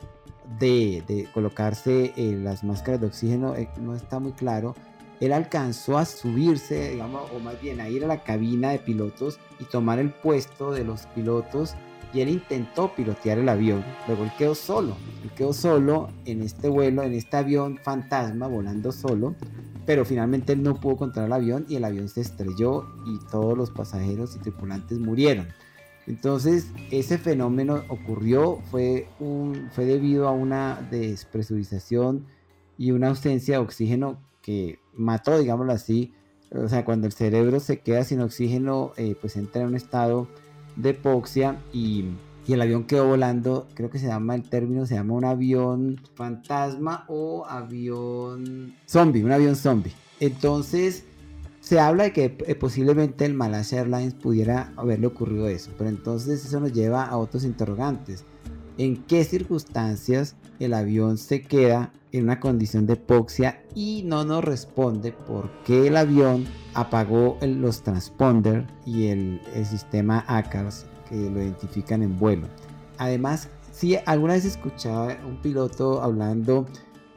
de, 0.58 1.28
colocarse 1.32 2.12
eh, 2.16 2.38
las 2.42 2.64
máscaras 2.64 3.00
de 3.00 3.06
oxígeno, 3.06 3.54
eh, 3.54 3.68
no 3.80 3.94
está 3.94 4.18
muy 4.18 4.32
claro. 4.32 4.74
Él 5.20 5.32
alcanzó 5.32 5.96
a 5.96 6.04
subirse, 6.04 6.90
digamos, 6.90 7.30
o 7.34 7.38
más 7.38 7.60
bien 7.60 7.80
a 7.80 7.88
ir 7.88 8.04
a 8.04 8.06
la 8.06 8.22
cabina 8.22 8.70
de 8.70 8.78
pilotos 8.78 9.38
y 9.58 9.64
tomar 9.64 9.98
el 9.98 10.10
puesto 10.10 10.72
de 10.72 10.84
los 10.84 11.06
pilotos 11.06 11.74
y 12.12 12.20
él 12.20 12.28
intentó 12.28 12.94
pilotear 12.94 13.38
el 13.38 13.48
avión, 13.48 13.84
luego 14.06 14.24
él 14.24 14.30
quedó 14.38 14.54
solo, 14.54 14.96
él 15.22 15.54
solo 15.54 16.08
en 16.24 16.42
este 16.42 16.68
vuelo, 16.68 17.02
en 17.02 17.12
este 17.14 17.36
avión 17.36 17.78
fantasma 17.82 18.46
volando 18.46 18.92
solo, 18.92 19.34
pero 19.84 20.04
finalmente 20.04 20.52
él 20.52 20.62
no 20.62 20.74
pudo 20.74 20.96
controlar 20.96 21.26
el 21.26 21.32
avión 21.32 21.66
y 21.68 21.76
el 21.76 21.84
avión 21.84 22.08
se 22.08 22.22
estrelló 22.22 22.86
y 23.06 23.18
todos 23.30 23.56
los 23.56 23.70
pasajeros 23.70 24.34
y 24.36 24.38
tripulantes 24.38 24.98
murieron. 24.98 25.48
Entonces, 26.06 26.68
ese 26.90 27.18
fenómeno 27.18 27.82
ocurrió, 27.88 28.60
fue, 28.70 29.08
un, 29.18 29.68
fue 29.72 29.84
debido 29.84 30.28
a 30.28 30.32
una 30.32 30.86
despresurización 30.90 32.26
y 32.78 32.92
una 32.92 33.08
ausencia 33.08 33.56
de 33.56 33.64
oxígeno 33.64 34.18
que 34.40 34.78
mató, 34.94 35.38
digámoslo 35.38 35.72
así. 35.72 36.12
O 36.52 36.68
sea, 36.68 36.84
cuando 36.84 37.08
el 37.08 37.12
cerebro 37.12 37.58
se 37.58 37.80
queda 37.80 38.04
sin 38.04 38.20
oxígeno, 38.20 38.92
eh, 38.96 39.16
pues 39.20 39.36
entra 39.36 39.62
en 39.62 39.68
un 39.68 39.74
estado 39.74 40.28
de 40.76 40.90
hipoxia 40.90 41.60
y, 41.72 42.04
y, 42.46 42.52
el 42.52 42.62
avión 42.62 42.84
quedó 42.84 43.08
volando, 43.08 43.66
creo 43.74 43.90
que 43.90 43.98
se 43.98 44.06
llama 44.06 44.36
el 44.36 44.48
término, 44.48 44.86
se 44.86 44.94
llama 44.94 45.14
un 45.14 45.24
avión 45.24 46.00
fantasma 46.14 47.04
o 47.08 47.44
avión 47.46 48.76
zombie, 48.86 49.24
un 49.24 49.32
avión 49.32 49.56
zombie. 49.56 49.92
Entonces, 50.20 51.04
se 51.66 51.80
habla 51.80 52.04
de 52.04 52.12
que 52.12 52.38
eh, 52.46 52.54
posiblemente 52.54 53.24
el 53.24 53.34
Malaysia 53.34 53.80
Airlines 53.80 54.14
pudiera 54.14 54.72
haberle 54.76 55.08
ocurrido 55.08 55.48
eso, 55.48 55.72
pero 55.76 55.90
entonces 55.90 56.44
eso 56.44 56.60
nos 56.60 56.72
lleva 56.72 57.04
a 57.04 57.16
otros 57.16 57.42
interrogantes. 57.42 58.24
¿En 58.78 59.02
qué 59.02 59.24
circunstancias 59.24 60.36
el 60.60 60.74
avión 60.74 61.18
se 61.18 61.42
queda 61.42 61.92
en 62.12 62.22
una 62.22 62.38
condición 62.38 62.86
de 62.86 62.92
hipoxia 62.92 63.64
y 63.74 64.04
no 64.04 64.24
nos 64.24 64.44
responde 64.44 65.10
por 65.10 65.50
qué 65.64 65.88
el 65.88 65.96
avión 65.96 66.46
apagó 66.74 67.36
los 67.42 67.82
transponders 67.82 68.64
y 68.84 69.08
el, 69.08 69.40
sistema 69.68 70.24
ACARS 70.28 70.86
que 71.08 71.16
lo 71.16 71.42
identifican 71.42 72.00
en 72.04 72.16
vuelo? 72.16 72.46
Además, 72.98 73.48
si 73.72 73.96
alguna 74.06 74.34
vez 74.34 74.44
escuchaba 74.44 75.16
un 75.26 75.42
piloto 75.42 76.00
hablando, 76.00 76.66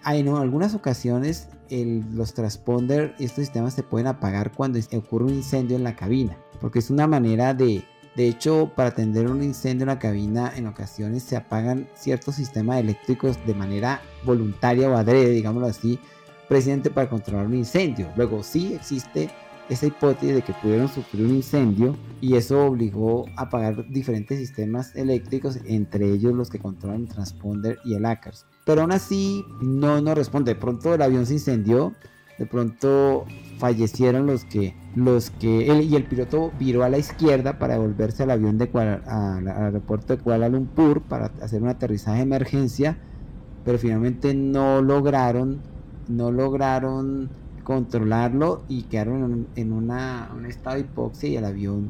en 0.06 0.28
algunas 0.30 0.74
ocasiones 0.76 1.50
los 1.70 2.34
transponder 2.34 3.14
estos 3.20 3.46
sistemas 3.46 3.74
se 3.74 3.84
pueden 3.84 4.08
apagar 4.08 4.52
cuando 4.52 4.80
ocurre 4.94 5.26
un 5.26 5.36
incendio 5.36 5.78
en 5.78 5.84
la 5.84 5.96
cabina, 5.96 6.38
porque 6.60 6.80
es 6.80 6.90
una 6.90 7.08
manera 7.08 7.54
de, 7.54 7.84
de 8.16 8.28
hecho, 8.28 8.72
para 8.76 8.90
atender 8.90 9.28
un 9.28 9.44
incendio 9.44 9.84
en 9.84 9.90
la 9.90 10.00
cabina, 10.00 10.52
en 10.56 10.68
ocasiones 10.68 11.24
se 11.24 11.38
apagan 11.38 11.88
ciertos 11.96 12.36
sistemas 12.36 12.80
eléctricos 12.80 13.38
de 13.46 13.54
manera 13.54 14.02
voluntaria 14.26 14.90
o 14.90 14.96
adrede, 14.96 15.30
digámoslo 15.30 15.68
así, 15.68 16.00
presidente 16.48 16.90
para 16.90 17.10
controlar 17.10 17.46
un 17.46 17.56
incendio. 17.56 18.10
Luego 18.16 18.42
sí 18.42 18.74
existe 18.74 19.30
esa 19.70 19.86
hipótesis 19.86 20.34
de 20.34 20.42
que 20.42 20.54
pudieron 20.54 20.90
sufrir 20.90 21.28
un 21.28 21.36
incendio 21.36 21.96
y 22.22 22.36
eso 22.36 22.66
obligó 22.66 23.28
a 23.36 23.44
apagar 23.44 23.88
diferentes 23.88 24.40
sistemas 24.40 24.96
eléctricos, 24.96 25.60
entre 25.66 26.12
ellos 26.12 26.34
los 26.34 26.50
que 26.50 26.58
controlan 26.58 27.02
el 27.02 27.10
transponder 27.10 27.78
y 27.86 27.94
el 27.94 28.06
ACARS 28.08 28.48
pero 28.70 28.82
aún 28.82 28.92
así 28.92 29.48
no 29.62 30.00
nos 30.00 30.14
responde. 30.14 30.54
De 30.54 30.60
pronto 30.60 30.94
el 30.94 31.02
avión 31.02 31.26
se 31.26 31.34
incendió, 31.34 31.96
de 32.38 32.46
pronto 32.46 33.26
fallecieron 33.58 34.28
los 34.28 34.46
que, 34.46 34.76
los 34.94 35.32
que, 35.32 35.82
y 35.82 35.96
el 35.96 36.04
piloto 36.04 36.52
viró 36.60 36.84
a 36.84 36.90
la 36.90 37.00
izquierda 37.00 37.58
para 37.58 37.74
devolverse 37.74 38.22
al 38.22 38.30
avión 38.30 38.60
de 38.60 38.70
al 39.08 39.48
aeropuerto 39.48 40.16
de 40.16 40.22
Kuala 40.22 40.50
Lumpur 40.50 41.02
para 41.02 41.32
hacer 41.42 41.64
un 41.64 41.70
aterrizaje 41.70 42.18
de 42.18 42.24
emergencia, 42.26 43.00
pero 43.66 43.80
finalmente 43.80 44.36
no 44.36 44.84
lograron, 44.84 45.62
no 46.08 46.32
lograron 46.32 47.32
controlarlo 47.64 48.66
y 48.70 48.84
quedaron 48.84 49.48
en, 49.56 49.74
una, 49.74 50.30
un 50.38 50.46
estado 50.46 50.76
de 50.76 50.82
hipoxia 50.82 51.30
y 51.30 51.38
el 51.38 51.46
avión 51.46 51.90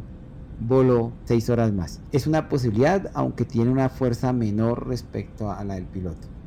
voló 0.62 1.12
seis 1.26 1.50
horas 1.50 1.74
más. 1.74 2.00
Es 2.14 2.26
una 2.26 2.48
posibilidad, 2.48 3.12
aunque 3.16 3.44
tiene 3.44 3.70
una 3.70 3.90
fuerza 3.90 4.32
menor 4.32 4.88
respecto 4.88 5.52
a 5.52 5.62
la 5.66 5.76
del 5.76 5.84
piloto. 5.84 6.39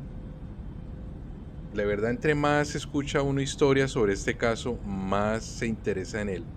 La 1.73 1.85
verdad, 1.85 2.11
entre 2.11 2.35
más 2.35 2.75
escucha 2.75 3.23
una 3.23 3.41
historia 3.41 3.87
sobre 3.87 4.13
este 4.13 4.37
caso, 4.37 4.79
más 4.83 5.43
se 5.45 5.65
interesa 5.65 6.21
en 6.21 6.29
él. 6.29 6.53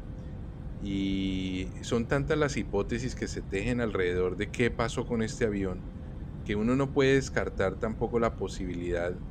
Y 0.79 1.73
son 1.83 2.07
tantas 2.09 2.39
las 2.39 2.57
hipótesis 2.59 3.15
que 3.15 3.29
se 3.29 3.43
tejen 3.43 3.81
alrededor 3.81 4.37
de 4.37 4.51
qué 4.51 4.71
pasó 4.71 5.07
con 5.07 5.23
este 5.23 5.47
avión, 5.47 5.89
que 6.45 6.57
uno 6.57 6.77
no 6.77 6.93
puede 6.93 7.15
descartar 7.15 7.79
tampoco 7.79 8.21
la 8.21 8.37
posibilidad 8.37 9.23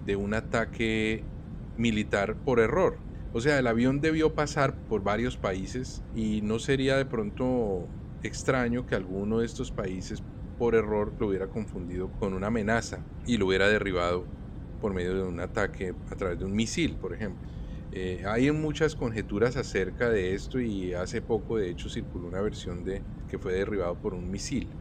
de 0.00 0.16
un 0.16 0.34
ataque 0.34 1.32
militar 1.76 2.42
por 2.42 2.60
error. 2.60 3.04
O 3.32 3.40
sea, 3.42 3.58
el 3.58 3.66
avión 3.68 4.00
debió 4.00 4.34
pasar 4.34 4.84
por 4.86 5.02
varios 5.04 5.38
países 5.38 6.06
y 6.12 6.42
no 6.42 6.60
sería 6.60 6.96
de 6.96 7.06
pronto 7.06 7.94
extraño 8.22 8.86
que 8.86 8.94
alguno 8.96 9.40
de 9.40 9.46
estos 9.46 9.72
países 9.72 10.26
por 10.56 10.74
error 10.74 11.16
lo 11.20 11.28
hubiera 11.28 11.48
confundido 11.48 12.12
con 12.12 12.34
una 12.34 12.48
amenaza 12.48 13.08
y 13.24 13.38
lo 13.38 13.46
hubiera 13.46 13.68
derribado 13.68 14.32
por 14.78 14.94
medio 14.94 15.14
de 15.14 15.22
un 15.24 15.40
ataque 15.40 15.96
a 16.08 16.16
través 16.16 16.38
de 16.38 16.44
un 16.44 16.52
misil, 16.54 16.98
por 16.98 17.14
ejemplo. 17.14 17.48
Eh, 17.90 18.24
hay 18.26 18.50
muchas 18.50 18.94
conjeturas 18.96 19.56
acerca 19.56 20.10
de 20.10 20.34
esto 20.34 20.60
y 20.60 20.92
hace 20.92 21.22
poco 21.22 21.56
de 21.58 21.70
hecho 21.70 21.88
circuló 21.88 22.26
una 22.26 22.40
versión 22.40 22.82
de 22.84 23.06
que 23.26 23.38
fue 23.38 23.52
derribado 23.54 24.00
por 24.00 24.14
un 24.14 24.28
misil. 24.30 24.76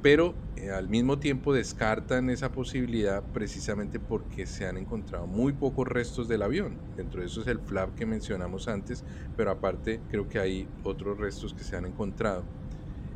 Pero 0.00 0.48
eh, 0.54 0.70
al 0.70 0.88
mismo 0.88 1.18
tiempo 1.18 1.52
descartan 1.54 2.30
esa 2.30 2.52
posibilidad 2.52 3.30
precisamente 3.32 3.98
porque 4.00 4.46
se 4.46 4.66
han 4.66 4.76
encontrado 4.76 5.26
muy 5.26 5.54
pocos 5.54 5.86
restos 5.88 6.28
del 6.28 6.42
avión. 6.42 6.84
Dentro 6.94 7.20
de 7.20 7.26
eso 7.26 7.40
es 7.42 7.46
el 7.48 7.60
flap 7.60 7.94
que 7.94 8.06
mencionamos 8.06 8.68
antes, 8.68 9.04
pero 9.34 9.50
aparte 9.50 10.06
creo 10.08 10.28
que 10.28 10.38
hay 10.38 10.72
otros 10.82 11.18
restos 11.18 11.54
que 11.54 11.64
se 11.64 11.76
han 11.76 11.86
encontrado. 11.86 12.52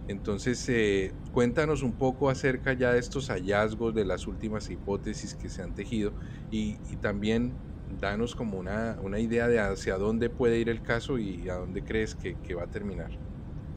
Entonces, 0.09 0.69
eh, 0.69 1.13
cuéntanos 1.33 1.83
un 1.83 1.93
poco 1.93 2.29
acerca 2.29 2.73
ya 2.73 2.93
de 2.93 2.99
estos 2.99 3.29
hallazgos, 3.29 3.95
de 3.95 4.05
las 4.05 4.27
últimas 4.27 4.69
hipótesis 4.71 5.35
que 5.35 5.49
se 5.49 5.63
han 5.63 5.75
tejido 5.75 6.13
y, 6.51 6.75
también 7.01 7.53
danos 8.01 8.35
como 8.35 8.59
una, 8.59 9.19
idea 9.19 9.49
de 9.49 9.61
hacia 9.61 9.99
dónde 9.99 10.31
puede 10.31 10.59
ir 10.59 10.69
el 10.69 10.83
caso 10.83 11.19
y 11.19 11.49
a 11.49 11.55
dónde 11.55 11.83
crees 11.83 12.15
que, 12.15 12.55
va 12.55 12.65
a 12.65 12.67
terminar. 12.67 13.11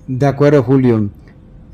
De 0.07 0.25
acuerdo, 0.25 0.63
Julio. 0.63 1.09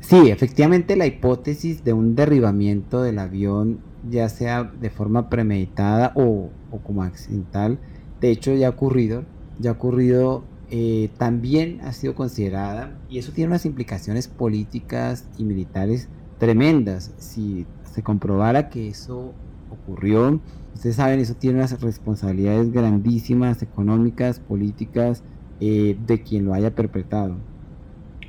Sí, 0.00 0.30
efectivamente 0.30 0.96
la 0.96 1.06
hipótesis 1.06 1.84
de 1.84 1.92
un 1.92 2.14
derribamiento 2.16 3.02
del 3.02 3.20
avión, 3.20 3.80
ya 4.10 4.28
sea 4.28 4.64
de 4.64 4.90
forma 4.90 5.30
premeditada 5.30 6.12
o, 6.16 6.50
o 6.70 6.78
como 6.78 7.04
accidental, 7.04 7.78
de 8.20 8.30
hecho 8.30 8.52
ya 8.54 8.66
ha 8.66 8.70
ocurrido, 8.70 9.24
ya 9.60 9.70
ha 9.70 9.74
ocurrido 9.74 10.44
eh, 10.74 11.10
también 11.18 11.82
ha 11.82 11.92
sido 11.92 12.14
considerada 12.14 12.98
y 13.10 13.18
eso 13.18 13.30
tiene 13.32 13.48
unas 13.48 13.66
implicaciones 13.66 14.26
políticas 14.26 15.28
y 15.36 15.44
militares 15.44 16.08
tremendas. 16.38 17.12
Si 17.18 17.66
se 17.92 18.02
comprobara 18.02 18.70
que 18.70 18.88
eso 18.88 19.34
ocurrió, 19.70 20.40
ustedes 20.74 20.96
saben, 20.96 21.20
eso 21.20 21.34
tiene 21.34 21.58
unas 21.58 21.78
responsabilidades 21.78 22.72
grandísimas, 22.72 23.60
económicas, 23.62 24.40
políticas, 24.40 25.22
eh, 25.60 25.98
de 26.06 26.22
quien 26.22 26.46
lo 26.46 26.54
haya 26.54 26.74
perpetrado. 26.74 27.36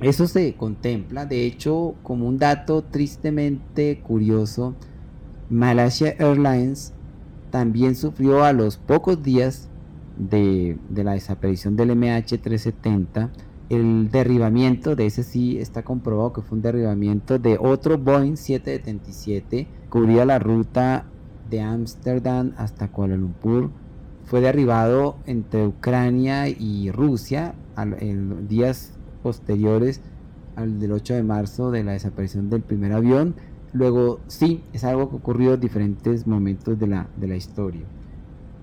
Eso 0.01 0.27
se 0.27 0.53
contempla, 0.55 1.25
de 1.25 1.45
hecho, 1.45 1.95
como 2.03 2.27
un 2.27 2.39
dato 2.39 2.83
tristemente 2.83 4.01
curioso, 4.01 4.75
Malaysia 5.49 6.13
Airlines 6.19 6.93
también 7.51 7.95
sufrió 7.95 8.43
a 8.43 8.51
los 8.51 8.75
pocos 8.75 9.23
días 9.23 9.69
de, 10.17 10.77
la 10.95 11.13
desaparición 11.13 11.75
del 11.75 11.91
MH370 11.91 13.29
el 13.69 14.11
derribamiento 14.11 14.95
de 14.95 15.05
ese 15.05 15.23
sí 15.23 15.57
está 15.57 15.83
comprobado 15.83 16.33
que 16.33 16.41
fue 16.41 16.57
un 16.57 16.61
derribamiento 16.61 17.39
de 17.39 17.57
otro 17.59 17.97
Boeing 17.97 18.35
777 18.35 19.67
cubría 19.89 20.25
la 20.25 20.39
ruta 20.39 21.05
de 21.49 21.61
Ámsterdam 21.61 22.53
hasta 22.57 22.89
Kuala 22.89 23.15
Lumpur 23.15 23.71
fue 24.25 24.41
derribado 24.41 25.17
entre 25.25 25.67
Ucrania 25.67 26.47
y 26.47 26.91
Rusia 26.91 27.55
en 27.99 28.47
días 28.47 28.93
posteriores 29.21 30.01
al 30.55 30.79
del 30.79 30.91
8 30.91 31.15
de 31.15 31.23
marzo 31.23 31.71
de 31.71 31.83
la 31.83 31.93
desaparición 31.93 32.49
del 32.49 32.61
primer 32.61 32.93
avión. 32.93 33.35
Luego 33.73 34.19
sí, 34.27 34.63
es 34.71 34.83
algo 34.83 35.09
que 35.09 35.15
ocurrió 35.15 35.55
en 35.55 35.59
diferentes 35.59 36.27
momentos 36.27 36.79
de 36.79 36.87
la, 36.87 37.07
de 37.17 37.27
la 37.27 37.35
historia. 37.35 37.83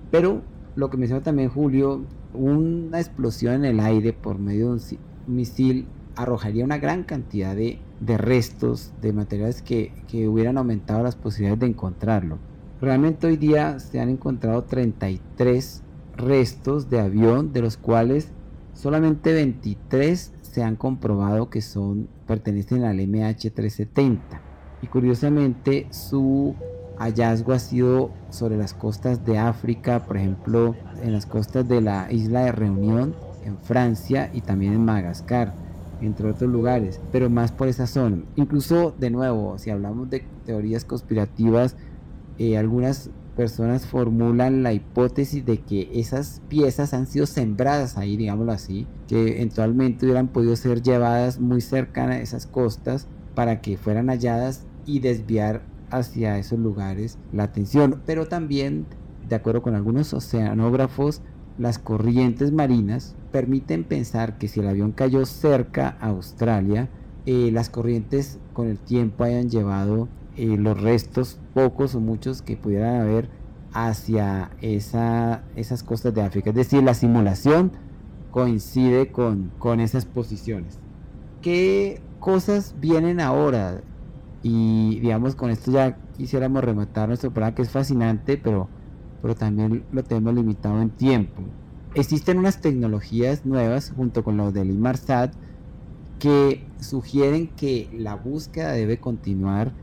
Pero 0.09 0.41
lo 0.75 0.89
que 0.89 0.97
mencionó 0.97 1.21
también 1.21 1.49
Julio, 1.49 2.01
una 2.33 2.99
explosión 2.99 3.53
en 3.55 3.65
el 3.65 3.79
aire 3.79 4.13
por 4.13 4.39
medio 4.39 4.67
de 4.67 4.73
un 4.73 4.81
misil 5.27 5.87
arrojaría 6.15 6.65
una 6.65 6.77
gran 6.77 7.03
cantidad 7.03 7.55
de, 7.55 7.79
de 7.99 8.17
restos, 8.17 8.93
de 9.01 9.13
materiales 9.13 9.61
que, 9.61 9.93
que 10.07 10.27
hubieran 10.27 10.57
aumentado 10.57 11.03
las 11.03 11.15
posibilidades 11.15 11.59
de 11.59 11.67
encontrarlo. 11.67 12.37
Realmente 12.81 13.27
hoy 13.27 13.37
día 13.37 13.79
se 13.79 13.99
han 13.99 14.09
encontrado 14.09 14.63
33 14.63 15.83
restos 16.17 16.89
de 16.89 16.99
avión, 16.99 17.53
de 17.53 17.61
los 17.61 17.77
cuales 17.77 18.29
solamente 18.73 19.33
23 19.33 20.33
se 20.41 20.63
han 20.63 20.75
comprobado 20.75 21.49
que 21.49 21.61
son 21.61 22.07
pertenecen 22.27 22.83
al 22.83 22.97
MH370. 22.97 24.19
Y 24.81 24.87
curiosamente 24.87 25.87
su 25.91 26.55
hallazgo 27.01 27.53
ha 27.53 27.59
sido 27.59 28.11
sobre 28.29 28.57
las 28.57 28.73
costas 28.73 29.25
de 29.25 29.37
África, 29.37 30.05
por 30.05 30.17
ejemplo, 30.17 30.75
en 31.01 31.13
las 31.13 31.25
costas 31.25 31.67
de 31.67 31.81
la 31.81 32.11
isla 32.11 32.41
de 32.45 32.51
Reunión, 32.51 33.15
en 33.45 33.57
Francia 33.57 34.29
y 34.33 34.41
también 34.41 34.73
en 34.73 34.85
Madagascar, 34.85 35.53
entre 36.01 36.29
otros 36.29 36.49
lugares, 36.49 36.99
pero 37.11 37.29
más 37.29 37.51
por 37.51 37.67
esa 37.67 37.87
zona. 37.87 38.23
Incluso, 38.35 38.93
de 38.99 39.09
nuevo, 39.09 39.57
si 39.57 39.69
hablamos 39.69 40.09
de 40.09 40.25
teorías 40.45 40.85
conspirativas, 40.85 41.75
eh, 42.37 42.57
algunas 42.57 43.09
personas 43.35 43.85
formulan 43.85 44.61
la 44.61 44.73
hipótesis 44.73 45.45
de 45.45 45.59
que 45.59 45.89
esas 45.93 46.41
piezas 46.49 46.93
han 46.93 47.07
sido 47.07 47.25
sembradas 47.25 47.97
ahí, 47.97 48.17
digámoslo 48.17 48.51
así, 48.51 48.87
que 49.07 49.37
eventualmente 49.37 50.05
hubieran 50.05 50.27
podido 50.27 50.55
ser 50.55 50.81
llevadas 50.81 51.39
muy 51.39 51.61
cercanas 51.61 52.17
a 52.17 52.21
esas 52.21 52.45
costas 52.45 53.07
para 53.33 53.61
que 53.61 53.77
fueran 53.77 54.07
halladas 54.07 54.65
y 54.85 54.99
desviar 54.99 55.61
hacia 55.91 56.37
esos 56.37 56.59
lugares 56.59 57.17
la 57.31 57.43
atención. 57.43 58.01
Pero 58.05 58.27
también, 58.27 58.85
de 59.27 59.35
acuerdo 59.35 59.61
con 59.61 59.75
algunos 59.75 60.13
oceanógrafos, 60.13 61.21
las 61.57 61.79
corrientes 61.79 62.51
marinas 62.51 63.15
permiten 63.31 63.83
pensar 63.83 64.37
que 64.37 64.47
si 64.47 64.59
el 64.59 64.67
avión 64.67 64.91
cayó 64.91 65.25
cerca 65.25 65.97
a 65.99 66.07
Australia, 66.07 66.89
eh, 67.25 67.51
las 67.51 67.69
corrientes 67.69 68.39
con 68.53 68.67
el 68.67 68.79
tiempo 68.79 69.23
hayan 69.23 69.49
llevado 69.49 70.07
eh, 70.37 70.57
los 70.57 70.81
restos, 70.81 71.39
pocos 71.53 71.93
o 71.93 71.99
muchos 71.99 72.41
que 72.41 72.57
pudieran 72.57 73.01
haber 73.01 73.29
hacia 73.73 74.51
esa, 74.61 75.43
esas 75.55 75.83
costas 75.83 76.13
de 76.13 76.21
África. 76.21 76.49
Es 76.49 76.55
decir, 76.55 76.83
la 76.83 76.93
simulación 76.93 77.71
coincide 78.31 79.11
con, 79.11 79.51
con 79.59 79.79
esas 79.79 80.05
posiciones. 80.05 80.79
¿Qué 81.41 82.01
cosas 82.19 82.75
vienen 82.79 83.19
ahora? 83.19 83.81
Y 84.43 84.99
digamos, 84.99 85.35
con 85.35 85.49
esto 85.51 85.71
ya 85.71 85.97
quisiéramos 86.17 86.63
rematar 86.63 87.07
nuestro 87.07 87.31
programa 87.31 87.55
que 87.55 87.61
es 87.61 87.69
fascinante, 87.69 88.37
pero, 88.37 88.67
pero 89.21 89.35
también 89.35 89.83
lo 89.91 90.03
tenemos 90.03 90.33
limitado 90.33 90.81
en 90.81 90.89
tiempo. 90.89 91.43
Existen 91.93 92.39
unas 92.39 92.61
tecnologías 92.61 93.45
nuevas 93.45 93.91
junto 93.95 94.23
con 94.23 94.37
los 94.37 94.53
del 94.53 94.71
IMARSAT 94.71 95.33
que 96.19 96.65
sugieren 96.79 97.49
que 97.49 97.89
la 97.93 98.15
búsqueda 98.15 98.71
debe 98.71 98.99
continuar 98.99 99.73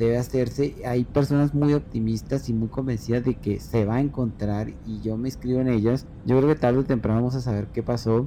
debe 0.00 0.16
hacerse. 0.16 0.74
Hay 0.84 1.04
personas 1.04 1.54
muy 1.54 1.74
optimistas 1.74 2.48
y 2.48 2.52
muy 2.52 2.68
convencidas 2.68 3.24
de 3.24 3.34
que 3.34 3.60
se 3.60 3.84
va 3.84 3.96
a 3.96 4.00
encontrar 4.00 4.70
y 4.86 5.00
yo 5.02 5.16
me 5.16 5.28
escribo 5.28 5.60
en 5.60 5.68
ellas. 5.68 6.06
Yo 6.26 6.36
creo 6.38 6.48
que 6.48 6.58
tarde 6.58 6.80
o 6.80 6.84
temprano 6.84 7.20
vamos 7.20 7.36
a 7.36 7.40
saber 7.40 7.68
qué 7.68 7.84
pasó. 7.84 8.26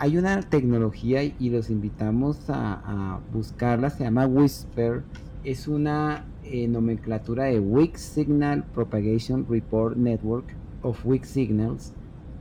Hay 0.00 0.16
una 0.16 0.42
tecnología 0.42 1.24
y 1.24 1.50
los 1.50 1.70
invitamos 1.70 2.48
a, 2.48 3.18
buscarla, 3.32 3.90
se 3.90 4.04
llama 4.04 4.26
Whisper. 4.26 5.02
Es 5.42 5.66
una 5.66 6.24
eh, 6.44 6.68
nomenclatura 6.68 7.44
de 7.44 7.58
Weak 7.58 7.96
Signal 7.96 8.62
Propagation 8.62 9.44
Report 9.48 9.96
Network 9.96 10.54
of 10.82 11.04
Weak 11.04 11.24
Signals 11.24 11.94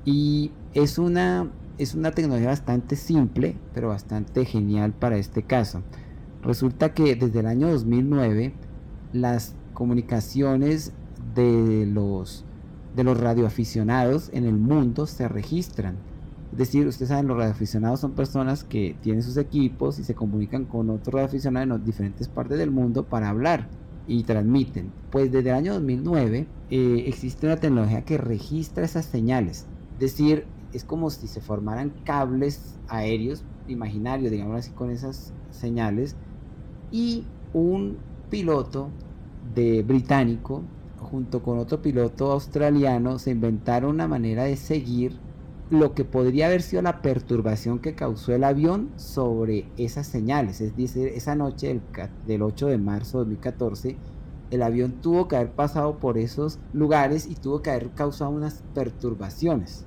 y 0.06 0.52
es 0.76 1.00
una, 1.00 1.50
es 1.80 1.96
una 1.96 2.12
tecnología 2.12 2.50
bastante 2.50 2.96
simple 2.96 3.56
pero 3.74 3.88
bastante 3.88 4.46
genial 4.46 4.94
para 4.94 5.18
este 5.18 5.42
caso. 5.42 5.82
Resulta 6.44 6.94
que 6.94 7.16
desde 7.16 7.40
el 7.40 7.48
año 7.48 7.72
2009 7.72 8.54
las 9.14 9.56
comunicaciones 9.74 10.94
de 11.34 11.88
los, 11.92 12.46
de 12.96 13.04
los 13.04 13.20
radioaficionados 13.20 14.30
en 14.32 14.46
el 14.46 14.58
mundo 14.58 15.08
se 15.08 15.28
registran. 15.28 15.96
Es 16.52 16.58
decir, 16.58 16.88
ustedes 16.88 17.10
saben, 17.10 17.28
los 17.28 17.38
radioaficionados 17.38 18.00
son 18.00 18.14
personas 18.14 18.64
que 18.64 18.96
tienen 19.02 19.22
sus 19.22 19.38
equipos 19.38 20.00
y 20.00 20.04
se 20.04 20.16
comunican 20.16 20.66
con 20.66 20.90
otros 20.90 21.14
radioaficionados 21.14 21.80
en 21.80 21.86
diferentes 21.86 22.28
partes 22.28 22.58
del 22.58 22.72
mundo 22.72 23.04
para 23.04 23.30
hablar 23.30 23.68
y 24.08 24.24
transmiten. 24.24 24.92
Pues 25.12 25.32
desde 25.32 25.50
el 25.50 25.56
año 25.56 25.74
2009 25.74 26.48
eh, 26.70 27.04
existe 27.08 27.46
una 27.46 27.58
tecnología 27.58 28.06
que 28.06 28.18
registra 28.18 28.86
esas 28.86 29.06
señales. 29.06 29.66
Es 29.96 30.00
decir, 30.00 30.46
es 30.74 30.84
como 30.84 31.10
si 31.10 31.28
se 31.28 31.42
formaran 31.42 31.92
cables 32.06 32.76
aéreos 32.88 33.44
imaginarios, 33.68 34.32
digamos 34.32 34.58
así, 34.60 34.72
con 34.72 34.90
esas 34.90 35.34
señales. 35.52 36.16
Y 36.92 37.26
un 37.54 37.98
piloto 38.30 38.90
de 39.54 39.84
británico 39.84 40.64
junto 41.00 41.42
con 41.42 41.60
otro 41.60 41.82
piloto 41.82 42.32
australiano 42.32 43.20
se 43.20 43.32
inventaron 43.32 43.92
una 43.92 44.08
manera 44.08 44.44
de 44.44 44.56
seguir 44.56 45.14
lo 45.70 45.94
que 45.94 46.06
podría 46.06 46.48
haber 46.48 46.62
sido 46.62 46.82
la 46.82 47.02
perturbación 47.02 47.80
que 47.80 47.96
causó 47.96 48.34
el 48.34 48.44
avión 48.44 48.90
sobre 48.96 49.66
esas 49.78 50.08
señales. 50.08 50.62
Es 50.62 50.76
decir, 50.76 51.08
esa 51.10 51.36
noche 51.36 51.68
del, 51.68 51.82
del 52.26 52.42
8 52.42 52.68
de 52.68 52.78
marzo 52.78 53.20
de 53.20 53.26
2014, 53.26 53.98
el 54.52 54.64
avión 54.64 54.94
tuvo 55.02 55.28
que 55.28 55.36
haber 55.36 55.52
pasado 55.52 55.98
por 55.98 56.18
esos 56.18 56.60
lugares 56.72 57.28
y 57.28 57.36
tuvo 57.36 57.62
que 57.62 57.72
haber 57.72 57.90
causado 57.92 58.32
unas 58.32 58.64
perturbaciones. 58.74 59.86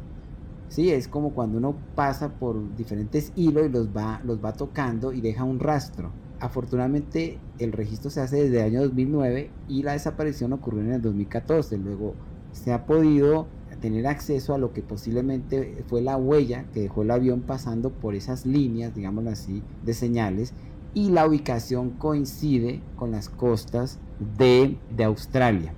Sí, 0.69 0.91
es 0.91 1.09
como 1.09 1.31
cuando 1.35 1.59
uno 1.59 1.75
pasa 1.95 2.29
por 2.29 2.77
diferentes 2.77 3.33
hilos 3.35 3.67
y 3.67 3.71
los 3.71 3.89
va, 3.89 4.21
los 4.25 4.45
va 4.45 4.53
tocando 4.53 5.13
y 5.13 5.21
deja 5.21 5.45
un 5.45 5.59
rastro. 5.59 6.13
Afortunadamente 6.39 7.39
el 7.59 7.73
registro 7.73 8.11
se 8.11 8.21
hace 8.21 8.45
desde 8.45 8.61
el 8.61 8.67
año 8.67 8.83
2009 8.83 9.51
y 9.69 9.83
la 9.83 9.93
desaparición 9.93 10.53
ocurrió 10.53 10.83
en 10.83 10.93
el 10.93 11.03
2014. 11.03 11.77
Luego 11.79 12.15
se 12.53 12.73
ha 12.73 12.87
podido 12.87 13.47
tener 13.81 14.07
acceso 14.07 14.55
a 14.55 14.59
lo 14.59 14.73
que 14.73 14.83
posiblemente 14.83 15.85
fue 15.89 16.03
la 16.03 16.17
huella 16.17 16.65
que 16.73 16.81
dejó 16.81 17.03
el 17.03 17.11
avión 17.11 17.41
pasando 17.41 17.91
por 17.91 18.15
esas 18.15 18.47
líneas, 18.47 18.95
digámoslo 18.95 19.31
así, 19.31 19.63
de 19.85 19.95
señales 19.95 20.53
y 20.95 21.11
la 21.11 21.27
ubicación 21.27 21.91
coincide 21.91 22.81
con 22.97 23.11
las 23.11 23.29
costas 23.29 23.99
de, 24.39 24.77
de 24.91 25.05
Australia. 25.05 25.75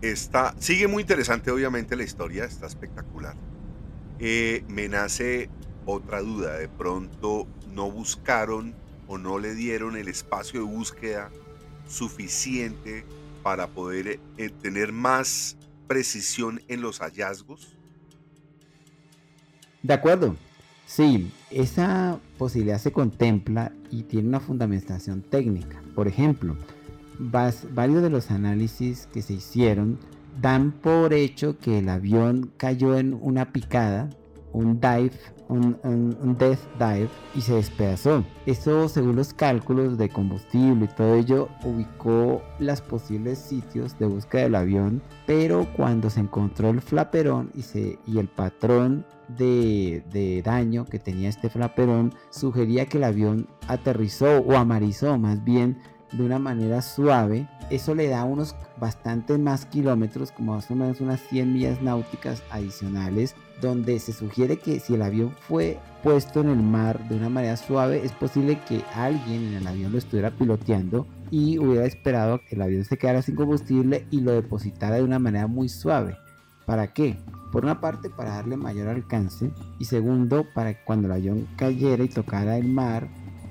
Está, 0.00 0.54
sigue 0.58 0.88
muy 0.88 1.02
interesante 1.02 1.50
obviamente 1.50 1.94
la 1.94 2.02
historia, 2.02 2.44
está 2.44 2.66
espectacular. 2.66 3.36
Eh, 4.18 4.64
me 4.68 4.88
nace 4.88 5.48
otra 5.86 6.20
duda, 6.20 6.56
de 6.56 6.68
pronto 6.68 7.46
no 7.72 7.90
buscaron 7.90 8.74
o 9.06 9.18
no 9.18 9.38
le 9.38 9.54
dieron 9.54 9.96
el 9.96 10.08
espacio 10.08 10.60
de 10.60 10.66
búsqueda 10.66 11.30
suficiente 11.86 13.04
para 13.42 13.68
poder 13.68 14.20
eh, 14.36 14.50
tener 14.62 14.92
más 14.92 15.56
precisión 15.86 16.60
en 16.68 16.80
los 16.80 17.00
hallazgos? 17.00 17.76
De 19.82 19.94
acuerdo. 19.94 20.36
Sí, 20.86 21.32
esa 21.50 22.20
posibilidad 22.38 22.78
se 22.78 22.92
contempla 22.92 23.72
y 23.90 24.02
tiene 24.02 24.28
una 24.28 24.40
fundamentación 24.40 25.22
técnica. 25.22 25.82
Por 25.94 26.06
ejemplo, 26.06 26.56
varios 27.18 28.02
de 28.02 28.10
los 28.10 28.30
análisis 28.30 29.08
que 29.12 29.22
se 29.22 29.34
hicieron 29.34 29.98
dan 30.40 30.72
por 30.72 31.14
hecho 31.14 31.58
que 31.58 31.78
el 31.78 31.88
avión 31.88 32.52
cayó 32.56 32.96
en 32.98 33.14
una 33.14 33.52
picada 33.52 34.10
un 34.52 34.80
dive, 34.80 35.12
un, 35.52 36.36
death 36.38 36.60
dive 36.78 37.08
y 37.34 37.40
se 37.40 37.54
despedazó. 37.54 38.24
Esto 38.46 38.88
según 38.88 39.16
los 39.16 39.32
cálculos 39.32 39.98
de 39.98 40.08
combustible 40.08 40.86
y 40.86 40.88
todo 40.88 41.14
ello 41.14 41.48
ubicó 41.64 42.42
los 42.58 42.80
posibles 42.80 43.38
sitios 43.38 43.98
de 43.98 44.06
búsqueda 44.06 44.42
del 44.42 44.54
avión, 44.54 45.02
pero 45.26 45.66
cuando 45.76 46.10
se 46.10 46.20
encontró 46.20 46.70
el 46.70 46.80
flaperón 46.80 47.50
y 47.54 48.18
el 48.18 48.28
patrón 48.28 49.04
de, 49.28 50.02
de, 50.12 50.42
daño 50.42 50.84
que 50.84 50.98
tenía 50.98 51.28
este 51.28 51.48
flaperón 51.48 52.12
sugería 52.30 52.86
que 52.86 52.98
el 52.98 53.04
avión 53.04 53.48
aterrizó 53.68 54.40
o 54.40 54.56
amarizó 54.56 55.16
más 55.16 55.42
bien 55.44 55.78
de 56.12 56.24
una 56.24 56.38
manera 56.38 56.82
suave. 56.82 57.48
Eso 57.70 57.94
le 57.94 58.08
da 58.08 58.24
unos 58.24 58.54
bastantes 58.78 59.38
más 59.38 59.64
kilómetros, 59.66 60.30
como 60.30 60.54
más 60.54 60.70
o 60.70 60.74
menos 60.74 61.00
unas 61.00 61.20
100 61.20 61.52
millas 61.52 61.82
náuticas 61.82 62.42
adicionales, 62.50 63.34
donde 63.62 63.98
se 64.00 64.12
sugiere 64.12 64.58
que 64.58 64.80
si 64.80 64.94
el 64.94 65.02
avión 65.02 65.30
fue 65.48 65.78
puesto 66.02 66.40
en 66.40 66.50
el 66.50 66.62
mar 66.62 67.08
de 67.08 67.16
una 67.16 67.30
manera 67.30 67.56
suave, 67.56 68.04
es 68.04 68.12
posible 68.12 68.58
que 68.68 68.82
alguien 68.94 69.44
en 69.44 69.54
el 69.54 69.66
avión 69.66 69.92
lo 69.92 69.98
estuviera 69.98 70.32
piloteando 70.32 71.06
y 71.30 71.58
hubiera 71.58 71.86
esperado 71.86 72.40
que 72.46 72.56
el 72.56 72.62
avión 72.62 72.84
se 72.84 72.98
quedara 72.98 73.22
sin 73.22 73.36
combustible 73.36 74.06
y 74.10 74.20
lo 74.20 74.32
depositara 74.32 74.96
de 74.96 75.04
una 75.04 75.18
manera 75.18 75.46
muy 75.46 75.70
suave. 75.70 76.18
¿Para 76.66 76.92
qué? 76.92 77.16
Por 77.52 77.64
una 77.64 77.80
parte, 77.80 78.10
para 78.10 78.34
darle 78.34 78.56
mayor 78.56 78.88
alcance 78.88 79.50
y 79.78 79.84
segundo, 79.84 80.44
para 80.54 80.74
que 80.74 80.84
cuando 80.84 81.06
el 81.06 81.12
avión 81.12 81.46
cayera 81.56 82.04
y 82.04 82.08
tocara 82.08 82.58
el 82.58 82.68
mar, 82.68 83.08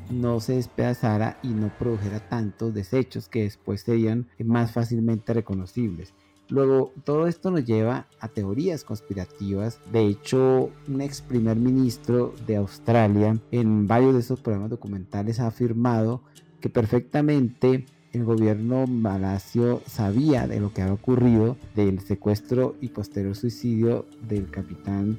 no 0.10 0.42
se 0.42 0.56
despedazara 0.56 1.38
y 1.42 1.50
no 1.50 1.72
produjera 1.80 2.20
tantos 2.20 2.74
desechos 2.74 3.30
que 3.30 3.44
después 3.44 3.82
serían 3.82 4.28
más 4.44 4.74
fácilmente 4.74 5.34
reconocibles. 5.34 6.14
Luego, 6.52 6.92
todo 7.06 7.28
esto 7.28 7.50
nos 7.50 7.66
lleva 7.66 8.08
a 8.20 8.28
teorías 8.28 8.84
conspirativas. 8.84 9.80
De 9.90 10.06
hecho, 10.06 10.70
un 10.88 11.00
ex 11.00 11.22
primer 11.22 11.56
ministro 11.56 12.34
de 12.46 12.58
Australia 12.58 13.40
en 13.52 13.88
varios 13.88 14.14
de 14.14 14.20
esos 14.20 14.42
programas 14.42 14.70
documentales 14.70 15.40
ha 15.40 15.48
afirmado 15.48 16.22
que 16.60 16.70
perfectamente 16.70 17.86
el 18.12 18.26
gobierno 18.26 18.86
malasio 18.86 19.82
sabía 19.88 20.46
de 20.46 20.60
lo 20.60 20.74
que 20.74 20.82
había 20.82 20.94
ocurrido, 20.94 21.56
del 21.74 22.02
secuestro 22.02 22.76
y 22.82 22.90
posterior 22.90 23.34
suicidio 23.34 24.06
del 24.28 24.52
capitán 24.52 25.18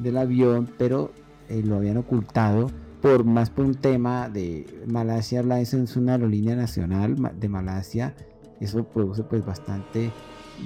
del 0.00 0.18
avión, 0.18 0.68
pero 0.78 1.12
eh, 1.48 1.62
lo 1.64 1.76
habían 1.76 1.98
ocultado 1.98 2.72
por 3.00 3.24
más 3.24 3.50
por 3.50 3.66
un 3.66 3.76
tema 3.76 4.28
de 4.28 4.66
Malasia 4.86 5.40
Airlines 5.40 5.74
es 5.74 5.96
una 5.96 6.12
aerolínea 6.12 6.56
nacional 6.56 7.16
de 7.38 7.48
Malasia 7.48 8.14
eso 8.60 8.84
produce 8.84 9.24
pues 9.24 9.44
bastante 9.44 10.12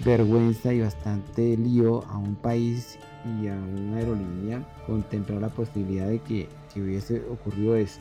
vergüenza 0.05 0.73
y 0.73 0.81
bastante 0.81 1.57
lío 1.57 2.05
a 2.09 2.19
un 2.19 2.35
país 2.35 2.99
y 3.41 3.49
a 3.49 3.55
una 3.55 3.99
aerolínea 3.99 4.63
contemplar 4.87 5.41
la 5.41 5.49
posibilidad 5.49 6.09
de 6.09 6.21
que, 6.21 6.49
hubiese 6.77 7.23
ocurrido 7.31 7.75
eso 7.75 8.01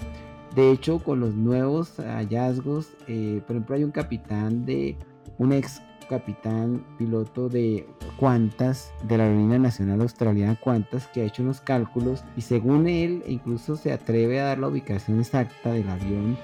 de 0.54 0.70
hecho 0.70 1.00
con 1.00 1.22
los 1.22 1.34
nuevos 1.34 1.96
hallazgos 1.96 2.90
eh, 3.08 3.42
por 3.48 3.56
ejemplo 3.56 3.76
hay 3.78 3.86
un 3.86 3.92
capitán 3.92 4.66
de 4.66 4.98
un 5.38 5.54
ex 5.54 5.82
capitán 6.06 6.86
piloto 6.98 7.50
de 7.50 7.88
Qantas, 8.20 8.94
de 9.04 9.18
la 9.18 9.26
Aerolínea 9.26 9.60
Nacional 9.60 10.02
Australiana 10.02 10.56
Qantas, 10.56 11.08
que 11.08 11.22
ha 11.22 11.26
hecho 11.26 11.44
unos 11.44 11.62
cálculos 11.62 12.24
y 12.38 12.42
según 12.42 12.88
él 12.88 13.24
incluso 13.28 13.76
se 13.76 13.92
atreve 13.92 14.40
a 14.40 14.46
dar 14.46 14.60
la 14.60 14.68
ubicación 14.68 15.20
exacta 15.20 15.72
del 15.72 15.90
avión. 15.90 16.38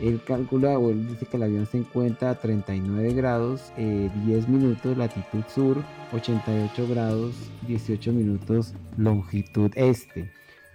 Él 0.00 0.20
calcula 0.26 0.78
o 0.78 0.90
él 0.90 1.06
dice 1.06 1.26
que 1.26 1.36
el 1.36 1.44
avión 1.44 1.66
se 1.66 1.78
encuentra 1.78 2.30
a 2.30 2.40
39 2.40 3.14
grados 3.14 3.72
10 3.76 3.78
eh, 3.78 4.44
minutos 4.48 4.96
latitud 4.96 5.44
sur, 5.54 5.76
88 6.12 6.88
grados 6.88 7.34
18 7.68 8.12
minutos 8.12 8.74
longitud 8.96 9.70
este. 9.76 10.32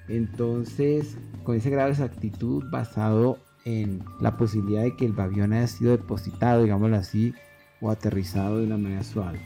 Entonces, 0.07 1.17
con 1.43 1.55
ese 1.55 1.69
grado 1.69 1.87
de 1.87 1.93
exactitud 1.93 2.63
basado 2.71 3.37
en 3.65 4.03
la 4.19 4.37
posibilidad 4.37 4.83
de 4.83 4.95
que 4.95 5.05
el 5.05 5.19
avión 5.19 5.53
haya 5.53 5.67
sido 5.67 5.91
depositado, 5.91 6.63
digámoslo 6.63 6.95
así, 6.95 7.33
o 7.81 7.91
aterrizado 7.91 8.57
de 8.57 8.65
una 8.65 8.77
manera 8.77 9.03
suave. 9.03 9.39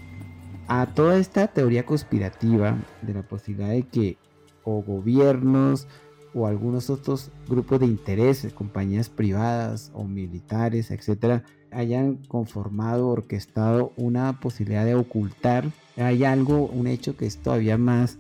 A 0.68 0.86
toda 0.94 1.18
esta 1.18 1.48
teoría 1.48 1.86
conspirativa 1.86 2.78
de 3.02 3.14
la 3.14 3.24
posibilidad 3.24 3.70
de 3.70 3.84
que 3.84 4.18
o 4.64 4.82
gobiernos 4.82 5.88
o 6.34 6.48
algunos 6.48 6.90
otros 6.90 7.32
grupos 7.48 7.80
de 7.80 7.86
intereses, 7.86 8.54
compañías 8.54 9.10
privadas 9.10 9.92
o 9.94 10.04
militares, 10.04 10.92
etcétera, 10.92 11.44
hayan 11.72 12.18
conformado, 12.28 13.08
orquestado 13.10 13.94
una 13.98 14.40
posibilidad 14.40 14.86
de 14.86 14.96
ocultar, 14.96 15.72
hay 15.98 16.24
algo, 16.24 16.68
un 16.68 16.88
hecho 16.88 17.16
que 17.16 17.26
es 17.26 17.38
todavía 17.38 17.78
más 17.78 18.18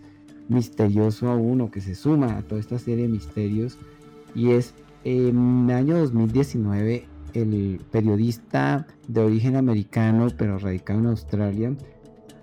misterioso 0.49 1.29
aún 1.29 1.61
o 1.61 1.71
que 1.71 1.81
se 1.81 1.95
suma 1.95 2.37
a 2.37 2.41
toda 2.41 2.59
esta 2.59 2.77
serie 2.77 3.03
de 3.03 3.09
misterios 3.09 3.77
y 4.35 4.51
es 4.51 4.73
en 5.03 5.69
el 5.69 5.75
año 5.75 5.97
2019 5.97 7.05
el 7.33 7.81
periodista 7.91 8.87
de 9.07 9.21
origen 9.21 9.55
americano 9.55 10.27
pero 10.37 10.57
radicado 10.59 10.99
en 10.99 11.07
Australia, 11.07 11.75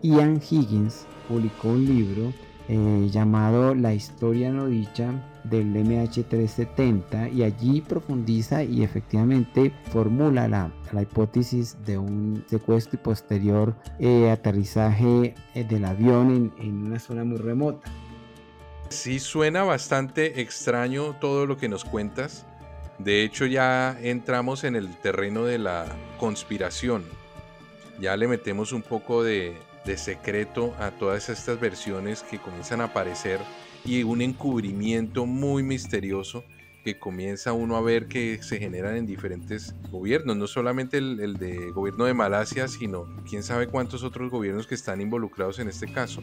Ian 0.03 0.37
Higgins, 0.37 1.07
publicó 1.29 1.69
un 1.69 1.85
libro 1.85 2.33
eh, 2.73 3.09
llamado 3.11 3.75
La 3.75 3.93
historia 3.95 4.53
no 4.53 4.67
dicha 4.67 5.13
del 5.43 5.75
MH370 5.75 7.33
y 7.33 7.43
allí 7.43 7.81
profundiza 7.81 8.63
y 8.63 8.85
efectivamente 8.85 9.73
formula 9.91 10.47
la, 10.47 10.71
hipótesis 11.03 11.77
de 11.85 11.99
un 11.99 12.45
secuestro 12.49 12.97
y 13.01 13.03
posterior 13.03 13.75
eh, 13.99 14.31
aterrizaje 14.31 15.35
eh, 15.57 15.65
del 15.65 15.85
avión 15.85 16.53
en, 16.59 16.65
en 16.65 16.87
una 16.87 17.01
zona 17.01 17.25
muy 17.25 17.39
remota. 17.39 17.91
Sí, 18.89 19.19
suena 19.19 19.65
bastante 19.65 20.41
extraño 20.41 21.17
todo 21.21 21.47
lo 21.47 21.57
que 21.57 21.69
nos 21.69 21.85
cuentas. 21.85 22.47
De 22.99 23.25
hecho 23.25 23.47
ya 23.47 23.99
entramos 24.01 24.63
en 24.63 24.77
el 24.77 24.95
terreno 24.97 25.45
de 25.45 25.59
la 25.59 25.87
conspiración. 26.21 27.03
Ya 27.99 28.17
le 28.17 28.29
metemos 28.29 28.73
un 28.73 28.83
poco 28.83 29.25
de, 29.25 29.57
secreto 29.97 30.75
a 30.79 30.91
todas 30.91 31.29
estas 31.29 31.59
versiones 31.61 32.23
que 32.23 32.39
comienzan 32.39 32.81
a 32.81 32.85
aparecer 32.85 33.41
y 33.85 34.03
un 34.03 34.23
encubrimiento 34.23 35.27
muy 35.27 35.63
misterioso 35.63 36.45
que 36.85 36.99
comienza 36.99 37.53
uno 37.53 37.77
a 37.77 37.83
ver 37.83 38.09
que 38.09 38.43
se 38.43 38.59
generan 38.59 38.97
en 38.97 39.07
diferentes 39.07 39.75
gobiernos, 39.91 40.37
no 40.37 40.47
solamente 40.47 40.99
el, 40.99 41.21
el, 41.21 41.37
de 41.37 41.71
gobierno 41.73 42.07
de 42.07 42.15
Malasia, 42.15 42.69
sino 42.69 43.07
quién 43.29 43.43
sabe 43.43 43.67
cuántos 43.67 44.03
otros 44.03 44.31
gobiernos 44.31 44.67
que 44.67 44.75
están 44.75 45.01
involucrados 45.01 45.59
en 45.59 45.69
este 45.69 45.93
caso. 45.93 46.23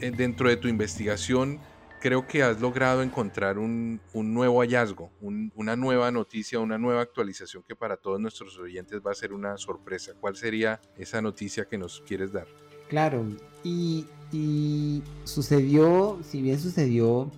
Eh, 0.00 0.10
dentro 0.10 0.48
de 0.48 0.56
tu 0.56 0.68
investigación, 0.68 1.60
creo 2.00 2.26
que 2.26 2.42
has 2.42 2.60
logrado 2.60 3.02
encontrar 3.02 3.58
un, 3.58 4.00
nuevo 4.14 4.60
hallazgo, 4.60 5.10
una 5.20 5.76
nueva 5.76 6.10
noticia, 6.10 6.60
una 6.60 6.78
nueva 6.78 7.02
actualización 7.02 7.62
que 7.62 7.76
para 7.76 7.96
todos 7.96 8.20
nuestros 8.20 8.58
oyentes 8.58 9.00
va 9.04 9.10
a 9.10 9.14
ser 9.14 9.32
una 9.32 9.56
sorpresa. 9.58 10.12
¿Cuál 10.18 10.36
sería 10.36 10.80
esa 10.96 11.20
noticia 11.20 11.66
que 11.66 11.78
nos 11.78 12.00
quieres 12.06 12.32
dar? 12.32 12.46
Claro, 12.88 13.26
y, 13.62 14.06
sucedió, 15.24 16.18
si 16.22 16.42
bien 16.42 16.58
sucedió 16.58 17.30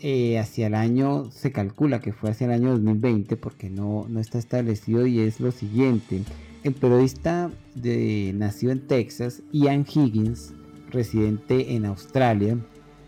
eh, 0.00 0.38
hacia 0.38 0.66
el 0.68 0.74
año, 0.74 1.30
se 1.30 1.52
calcula 1.52 2.00
que 2.00 2.12
fue 2.12 2.30
hacia 2.30 2.46
el 2.46 2.52
año 2.52 2.70
2020 2.72 3.36
porque 3.36 3.70
no, 3.70 4.06
no 4.08 4.20
está 4.20 4.38
establecido 4.38 5.06
y 5.06 5.20
es 5.20 5.40
lo 5.40 5.50
siguiente. 5.50 6.22
El 6.62 6.74
periodista 6.74 7.50
de, 7.74 8.32
nacido 8.34 8.72
en 8.72 8.86
Texas, 8.86 9.42
Ian 9.52 9.86
Higgins, 9.88 10.52
residente 10.90 11.74
en 11.74 11.86
Australia, 11.86 12.58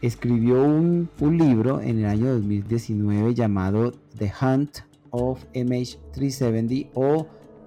escribió 0.01 0.63
un, 0.63 1.09
libro 1.21 1.81
en 1.81 1.99
el 1.99 2.07
año 2.07 2.35
2019 2.35 3.35
llamado 3.35 3.93
The 4.17 4.33
Hunt 4.41 4.79
of 5.11 5.45
MH370 5.55 6.91
o 6.95 7.27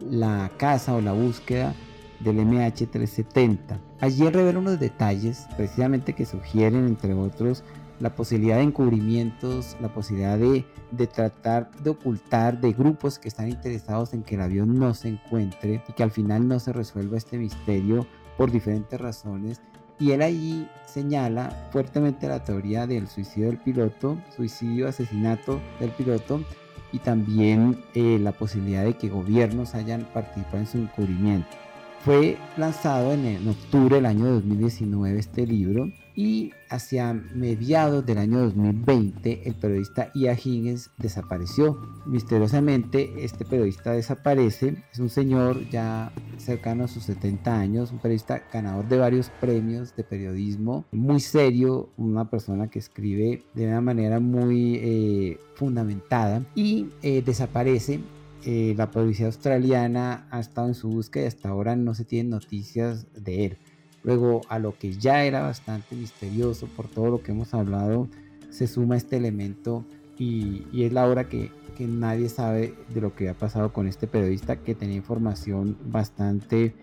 La 0.10 0.52
caza 0.58 0.96
o 0.96 1.02
la 1.02 1.12
búsqueda 1.12 1.76
del 2.24 2.38
MH370. 2.40 3.80
Allí 4.00 4.30
revela 4.30 4.60
unos 4.60 4.80
detalles 4.80 5.48
precisamente 5.58 6.14
que 6.14 6.26
sugieren, 6.26 6.86
entre 6.86 7.14
otros, 7.14 7.64
la 8.00 8.16
posibilidad 8.16 8.58
de 8.58 8.64
encubrimientos, 8.64 9.78
la 9.80 9.94
posibilidad 9.94 10.38
de, 10.38 10.66
de, 10.92 11.08
tratar 11.08 11.70
de 11.84 11.92
ocultar 11.92 12.60
de 12.60 12.74
grupos 12.74 13.20
que 13.20 13.28
están 13.28 13.50
interesados 13.50 14.14
en 14.14 14.24
que 14.24 14.36
el 14.36 14.42
avión 14.42 14.80
no 14.80 14.94
se 14.94 15.10
encuentre 15.10 15.84
y 15.88 15.94
que 15.94 16.04
al 16.04 16.12
final 16.12 16.48
no 16.48 16.60
se 16.60 16.74
resuelva 16.74 17.18
este 17.18 17.38
misterio 17.38 18.08
por 18.38 18.52
diferentes 18.52 19.00
razones 19.00 19.62
y 20.02 20.14
él 20.14 20.24
allí 20.24 20.68
señala 20.88 21.70
fuertemente 21.72 22.28
la 22.28 22.44
teoría 22.44 22.88
del 22.88 23.08
suicidio 23.08 23.50
del 23.50 23.60
piloto, 23.60 24.18
suicidio, 24.36 24.88
asesinato 24.88 25.62
del 25.80 25.92
piloto 25.92 26.44
y 26.92 26.98
también 26.98 27.80
eh, 27.94 28.18
la 28.20 28.32
posibilidad 28.32 28.84
de 28.84 28.98
que 28.98 29.10
gobiernos 29.10 29.76
hayan 29.76 30.06
participado 30.12 30.58
en 30.58 30.68
su 30.68 30.78
encubrimiento. 30.80 31.56
Fue 32.04 32.36
lanzado 32.58 33.14
en, 33.14 33.48
octubre 33.48 33.98
del 33.98 34.08
año 34.08 34.26
2019 34.26 35.20
este 35.20 35.46
libro 35.46 35.92
y 36.16 36.52
hacia 36.68 37.14
mediados 37.14 38.04
del 38.04 38.18
año 38.18 38.40
2020 38.40 39.44
el 39.46 39.54
periodista 39.54 40.10
Ia 40.16 40.34
Higgins 40.34 40.90
desapareció. 40.98 41.80
Misteriosamente 42.08 43.24
este 43.24 43.46
periodista 43.46 43.92
desaparece, 43.92 44.84
es 44.92 44.98
un 44.98 45.10
señor 45.10 45.70
ya 45.70 46.12
cercano 46.38 46.86
a 46.86 46.88
sus 46.88 47.04
70 47.04 47.56
años, 47.56 47.92
un 47.92 48.00
periodista 48.00 48.42
ganador 48.52 48.88
de 48.88 48.98
varios 48.98 49.30
premios 49.40 49.96
de 49.96 50.04
periodismo, 50.04 50.86
muy 50.92 51.20
serio, 51.20 51.90
una 51.98 52.32
persona 52.32 52.68
que 52.68 52.80
escribe 52.80 53.44
de 53.54 53.68
una 53.68 53.82
manera 53.82 54.20
muy 54.20 54.80
eh, 54.82 55.40
fundamentada 55.54 56.42
y 56.56 56.88
eh, 57.04 57.22
desaparece. 57.24 58.00
Eh, 58.44 58.74
la 58.78 58.90
policía 58.90 59.28
australiana 59.28 60.28
ha 60.32 60.40
estado 60.40 60.68
en 60.68 60.76
su 60.76 60.90
búsqueda 60.90 61.26
y 61.26 61.28
hasta 61.28 61.50
ahora 61.50 61.76
no 61.76 61.94
se 61.94 62.06
tienen 62.06 62.32
noticias 62.32 63.06
de 63.14 63.46
él. 63.46 63.58
Luego 64.04 64.42
a 64.50 64.58
lo 64.58 64.78
que 64.78 64.94
ya 64.94 65.24
era 65.24 65.42
bastante 65.42 65.96
misterioso 65.96 66.68
por 66.68 66.88
todo 66.88 67.10
lo 67.10 67.22
que 67.22 67.32
hemos 67.32 67.54
hablado, 67.54 68.08
se 68.50 68.68
suma 68.68 68.98
este 68.98 69.18
elemento 69.18 69.86
y, 70.18 70.66
es 70.74 70.92
la 70.92 71.08
hora 71.08 71.30
que 71.30 71.52
que 71.72 71.88
nadie 71.88 72.30
sabe 72.30 72.76
de 72.94 73.02
lo 73.02 73.16
que 73.16 73.30
ha 73.30 73.34
pasado 73.34 73.74
con 73.74 73.88
este 73.88 74.06
periodista 74.06 74.58
que 74.58 74.76
tenía 74.76 74.98
información 74.98 75.78
bastante 75.86 76.76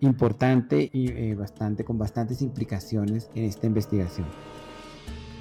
importante 0.00 0.90
y 0.92 1.08
eh, 1.10 1.34
bastante 1.34 1.84
con 1.84 1.98
bastantes 1.98 2.42
implicaciones 2.42 3.30
en 3.34 3.44
esta 3.44 3.66
investigación. 3.66 4.26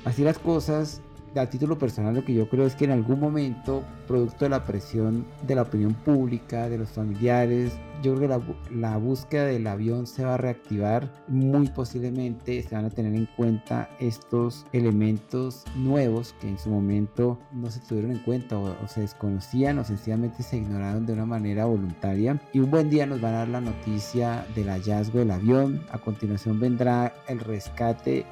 Así 0.06 0.24
las 0.24 0.40
cosas, 0.40 1.02
a 1.42 1.50
título 1.50 1.78
personal 1.78 2.16
lo 2.16 2.24
que 2.24 2.34
yo 2.34 2.48
creo 2.50 2.66
es 2.66 2.76
que 2.76 2.86
en 2.86 2.92
algún 2.92 3.20
momento, 3.20 3.84
producto 4.08 4.46
de 4.46 4.50
la 4.50 4.64
presión 4.64 5.26
de 5.46 5.56
la 5.56 5.64
opinión 5.64 5.94
pública, 5.94 6.70
de 6.70 6.78
los 6.78 6.90
familiares, 6.90 7.74
yo 8.02 8.16
creo 8.16 8.30
que 8.30 8.76
la, 8.76 8.98
búsqueda 8.98 9.46
del 9.46 9.68
avión 9.68 10.06
se 10.06 10.24
va 10.24 10.36
a 10.36 10.38
reactivar. 10.38 11.12
Muy 11.28 11.68
posiblemente 11.68 12.62
se 12.62 12.76
van 12.76 12.86
a 12.86 12.90
tener 12.90 13.16
en 13.16 13.28
cuenta 13.36 13.90
estos 14.00 14.66
elementos 14.74 15.64
nuevos 15.76 16.36
que 16.40 16.50
en 16.50 16.60
su 16.60 16.70
momento 16.70 17.40
no 17.52 17.72
se 17.72 17.80
tuvieron 17.80 18.12
en 18.12 18.20
cuenta 18.20 18.58
o, 18.58 18.88
se 18.88 19.02
desconocían 19.02 19.80
o 19.80 19.84
sencillamente 19.84 20.44
se 20.44 20.58
ignoraron 20.58 21.06
de 21.06 21.14
una 21.14 21.26
manera 21.26 21.66
voluntaria. 21.66 22.40
Y 22.54 22.60
un 22.60 22.72
buen 22.72 22.90
día 22.90 23.06
nos 23.06 23.22
van 23.22 23.34
a 23.34 23.38
dar 23.40 23.50
la 23.50 23.62
noticia 23.62 24.46
del 24.56 24.70
hallazgo 24.70 25.20
del 25.20 25.32
avión. 25.32 25.82
A 25.92 25.98
continuación 25.98 26.60
vendrá 26.60 27.14
el 27.28 27.40
rescate 27.40 28.26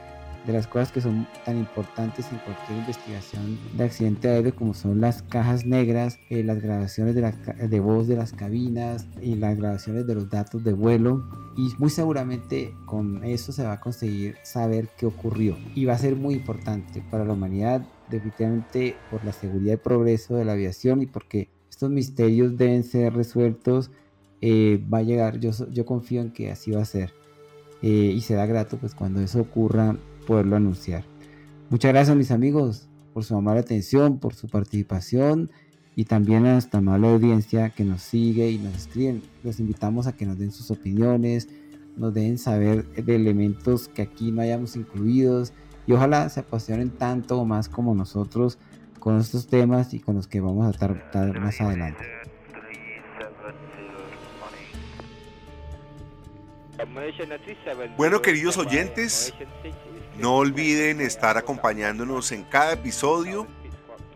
de 0.46 0.54
las 0.54 0.68
cosas 0.68 0.91
que 0.91 1.02
son 1.02 1.26
tan 1.46 1.58
importantes 1.58 2.26
en 2.32 2.38
cualquier 2.39 2.80
investigación 2.80 3.58
de 3.78 3.84
accidente 3.84 4.28
aéreo 4.28 4.56
como 4.56 4.74
son 4.74 5.00
las 5.00 5.22
cajas 5.24 5.66
negras, 5.66 6.20
eh, 6.30 6.44
las 6.44 6.62
grabaciones 6.62 7.16
de, 7.16 7.22
la, 7.22 7.32
de 7.32 7.80
voz 7.80 8.08
de 8.08 8.18
las 8.18 8.34
cabinas 8.34 9.08
y 9.22 9.36
las 9.36 9.58
grabaciones 9.58 10.06
de 10.06 10.16
los 10.16 10.30
datos 10.30 10.64
de 10.64 10.74
vuelo. 10.74 11.24
Y 11.56 11.70
muy 11.78 11.89
seguramente 11.89 12.74
con 12.86 13.24
eso 13.24 13.52
se 13.52 13.64
va 13.64 13.74
a 13.74 13.80
conseguir 13.80 14.36
saber 14.44 14.89
qué 14.98 15.06
ocurrió. 15.06 15.58
Y 15.76 15.86
va 15.86 15.94
a 15.94 15.98
ser 15.98 16.16
muy 16.16 16.34
importante 16.34 17.04
para 17.10 17.26
la 17.26 17.34
humanidad 17.34 17.86
definitivamente 18.10 18.96
por 19.10 19.24
la 19.24 19.32
seguridad 19.32 19.76
y 19.76 19.78
progreso 19.78 20.36
de 20.36 20.46
la 20.46 20.54
aviación 20.54 21.02
y 21.02 21.06
porque 21.06 21.50
estos 21.70 21.89
misterios 21.89 22.58
deben 22.58 22.84
ser 22.84 23.14
resueltos. 23.14 23.91
Eh, 24.41 24.84
va 24.94 24.98
a 24.98 25.04
llegar 25.04 25.39
yo, 25.39 25.52
yo 25.72 25.86
confío 25.86 26.22
en 26.22 26.32
que 26.32 26.52
así 26.52 26.72
va 26.72 26.82
a 26.82 26.86
ser. 26.86 27.14
Eh, 27.82 28.14
y 28.16 28.22
será 28.22 28.46
grato 28.46 28.78
pues 28.78 28.96
cuando 28.96 29.20
eso 29.20 29.41
ocurra 29.41 29.98
poderlo 30.24 30.55
anunciar. 30.55 31.03
Muchas 31.69 31.91
gracias 31.91 32.15
mis 32.17 32.32
amigos 32.32 32.88
por 33.13 33.24
su 33.24 33.36
amable 33.36 33.61
atención, 33.61 34.19
por 34.19 34.34
su 34.34 34.47
participación 34.47 35.51
y 35.95 36.05
también 36.05 36.45
a 36.45 36.53
nuestra 36.53 36.80
amable 36.80 37.07
audiencia 37.07 37.69
que 37.69 37.84
nos 37.84 38.01
sigue 38.01 38.49
y 38.49 38.57
nos 38.57 38.76
escriben. 38.76 39.21
Los 39.43 39.59
invitamos 39.59 40.07
a 40.07 40.13
que 40.15 40.26
nos 40.26 40.38
den 40.38 40.51
sus 40.51 40.71
opiniones, 40.71 41.47
nos 41.95 42.13
den 42.13 42.38
saber 42.38 42.86
de 42.86 43.15
elementos 43.15 43.88
que 43.88 44.01
aquí 44.01 44.32
no 44.32 44.41
hayamos 44.41 44.76
incluidos 44.76 45.53
y 45.86 45.93
ojalá 45.93 46.28
se 46.30 46.39
apasionen 46.39 46.89
tanto 46.89 47.39
o 47.39 47.45
más 47.45 47.69
como 47.69 47.93
nosotros 47.93 48.57
con 48.99 49.19
estos 49.19 49.47
temas 49.47 49.93
y 49.93 49.99
con 49.99 50.15
los 50.15 50.28
que 50.28 50.39
vamos 50.39 50.65
a 50.65 50.78
tratar 50.78 51.39
más 51.39 51.59
adelante. 51.59 52.03
Bueno, 57.97 58.21
queridos 58.21 58.57
oyentes, 58.57 59.34
no 60.20 60.36
olviden 60.36 61.01
estar 61.01 61.38
acompañándonos 61.38 62.32
en 62.32 62.43
cada 62.43 62.74
episodio. 62.74 63.47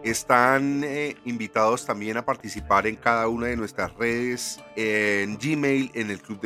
Están 0.04 0.84
eh, 0.84 1.18
invitados 1.26 1.86
también 1.86 2.18
a 2.18 2.26
participar 2.26 2.88
en 2.88 2.96
cada 2.96 3.28
una 3.28 3.48
de 3.48 3.58
nuestras 3.58 3.94
redes, 3.96 4.60
en 4.76 5.38
Gmail, 5.38 5.92
en 5.96 6.12
el 6.12 6.22
Club 6.22 6.40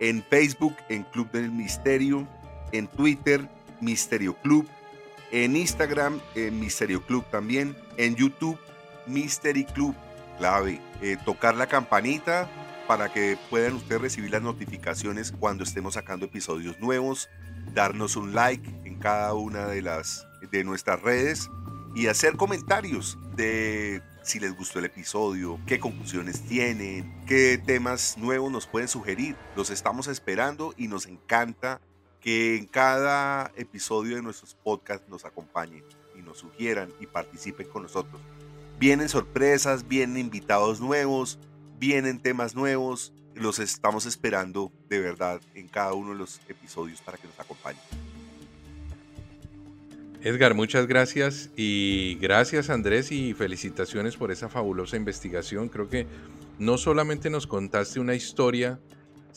en 0.00 0.22
Facebook, 0.22 0.76
en 0.88 1.02
Club 1.04 1.30
del 1.32 1.50
Misterio, 1.50 2.28
en 2.72 2.86
Twitter, 2.86 3.48
Misterio 3.80 4.34
Club, 4.36 4.68
en 5.32 5.56
Instagram, 5.56 6.20
en 6.34 6.60
Misterio 6.60 7.02
Club 7.04 7.24
también, 7.30 7.76
en 7.96 8.14
YouTube, 8.14 8.58
Mystery 9.06 9.64
Club, 9.64 9.94
clave, 10.38 10.80
eh, 11.02 11.16
tocar 11.24 11.54
la 11.54 11.66
campanita 11.66 12.48
para 12.88 13.12
que 13.12 13.38
puedan 13.50 13.74
ustedes 13.74 14.00
recibir 14.00 14.30
las 14.30 14.40
notificaciones 14.40 15.30
cuando 15.30 15.62
estemos 15.62 15.94
sacando 15.94 16.24
episodios 16.24 16.80
nuevos, 16.80 17.28
darnos 17.74 18.16
un 18.16 18.34
like 18.34 18.68
en 18.84 18.98
cada 18.98 19.34
una 19.34 19.66
de 19.66 19.82
las 19.82 20.26
de 20.50 20.64
nuestras 20.64 21.02
redes 21.02 21.50
y 21.94 22.06
hacer 22.06 22.36
comentarios 22.36 23.18
de 23.36 24.02
si 24.22 24.40
les 24.40 24.56
gustó 24.56 24.78
el 24.78 24.86
episodio, 24.86 25.60
qué 25.66 25.78
conclusiones 25.78 26.40
tienen, 26.42 27.24
qué 27.26 27.58
temas 27.58 28.16
nuevos 28.16 28.50
nos 28.50 28.66
pueden 28.66 28.88
sugerir. 28.88 29.36
Los 29.54 29.68
estamos 29.70 30.06
esperando 30.06 30.72
y 30.76 30.88
nos 30.88 31.06
encanta 31.06 31.82
que 32.20 32.56
en 32.56 32.66
cada 32.66 33.52
episodio 33.56 34.16
de 34.16 34.22
nuestros 34.22 34.54
podcasts 34.54 35.08
nos 35.08 35.26
acompañen 35.26 35.84
y 36.18 36.22
nos 36.22 36.38
sugieran 36.38 36.90
y 37.00 37.06
participen 37.06 37.68
con 37.68 37.82
nosotros. 37.82 38.20
Vienen 38.78 39.08
sorpresas, 39.08 39.88
vienen 39.88 40.18
invitados 40.18 40.80
nuevos, 40.80 41.38
vienen 41.78 42.20
temas 42.20 42.54
nuevos, 42.54 43.12
los 43.34 43.58
estamos 43.58 44.06
esperando 44.06 44.72
de 44.88 45.00
verdad 45.00 45.40
en 45.54 45.68
cada 45.68 45.94
uno 45.94 46.10
de 46.10 46.18
los 46.18 46.40
episodios 46.48 47.00
para 47.00 47.18
que 47.18 47.26
nos 47.26 47.38
acompañen. 47.38 47.82
Edgar, 50.20 50.54
muchas 50.54 50.88
gracias 50.88 51.50
y 51.56 52.16
gracias 52.20 52.70
Andrés 52.70 53.12
y 53.12 53.34
felicitaciones 53.34 54.16
por 54.16 54.32
esa 54.32 54.48
fabulosa 54.48 54.96
investigación. 54.96 55.68
Creo 55.68 55.88
que 55.88 56.06
no 56.58 56.76
solamente 56.76 57.30
nos 57.30 57.46
contaste 57.46 58.00
una 58.00 58.16
historia 58.16 58.80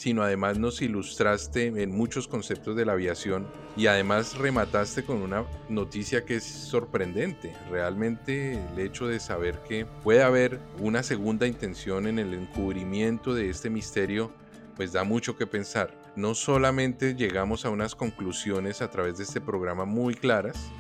sino 0.02 0.24
además 0.24 0.58
nos 0.58 0.82
ilustraste 0.82 1.68
en 1.68 1.96
muchos 1.96 2.28
conceptos 2.28 2.76
de 2.76 2.86
la 2.86 2.94
aviación 2.94 3.46
y 3.78 3.86
además 3.86 4.36
remataste 4.36 5.04
con 5.04 5.18
una 5.18 5.46
noticia 5.70 6.26
que 6.26 6.38
es 6.38 6.44
sorprendente. 6.44 7.54
Realmente 7.70 8.54
el 8.54 8.80
hecho 8.80 9.06
de 9.06 9.20
saber 9.20 9.62
que 9.62 9.86
puede 9.86 10.24
haber 10.24 10.60
una 10.80 11.04
segunda 11.04 11.46
intención 11.46 12.08
en 12.08 12.18
el 12.18 12.34
encubrimiento 12.34 13.36
de 13.36 13.52
este 13.52 13.70
misterio, 13.70 14.32
pues 14.76 14.92
da 14.92 15.04
mucho 15.04 15.38
que 15.38 15.46
pensar. 15.46 15.96
No 16.16 16.34
solamente 16.34 17.14
llegamos 17.14 17.64
a 17.66 17.70
unas 17.70 17.94
conclusiones 17.94 18.82
a 18.82 18.90
través 18.90 19.20
de 19.20 19.24
este 19.26 19.40
programa 19.40 19.86
muy 19.86 20.16
claras, 20.16 20.72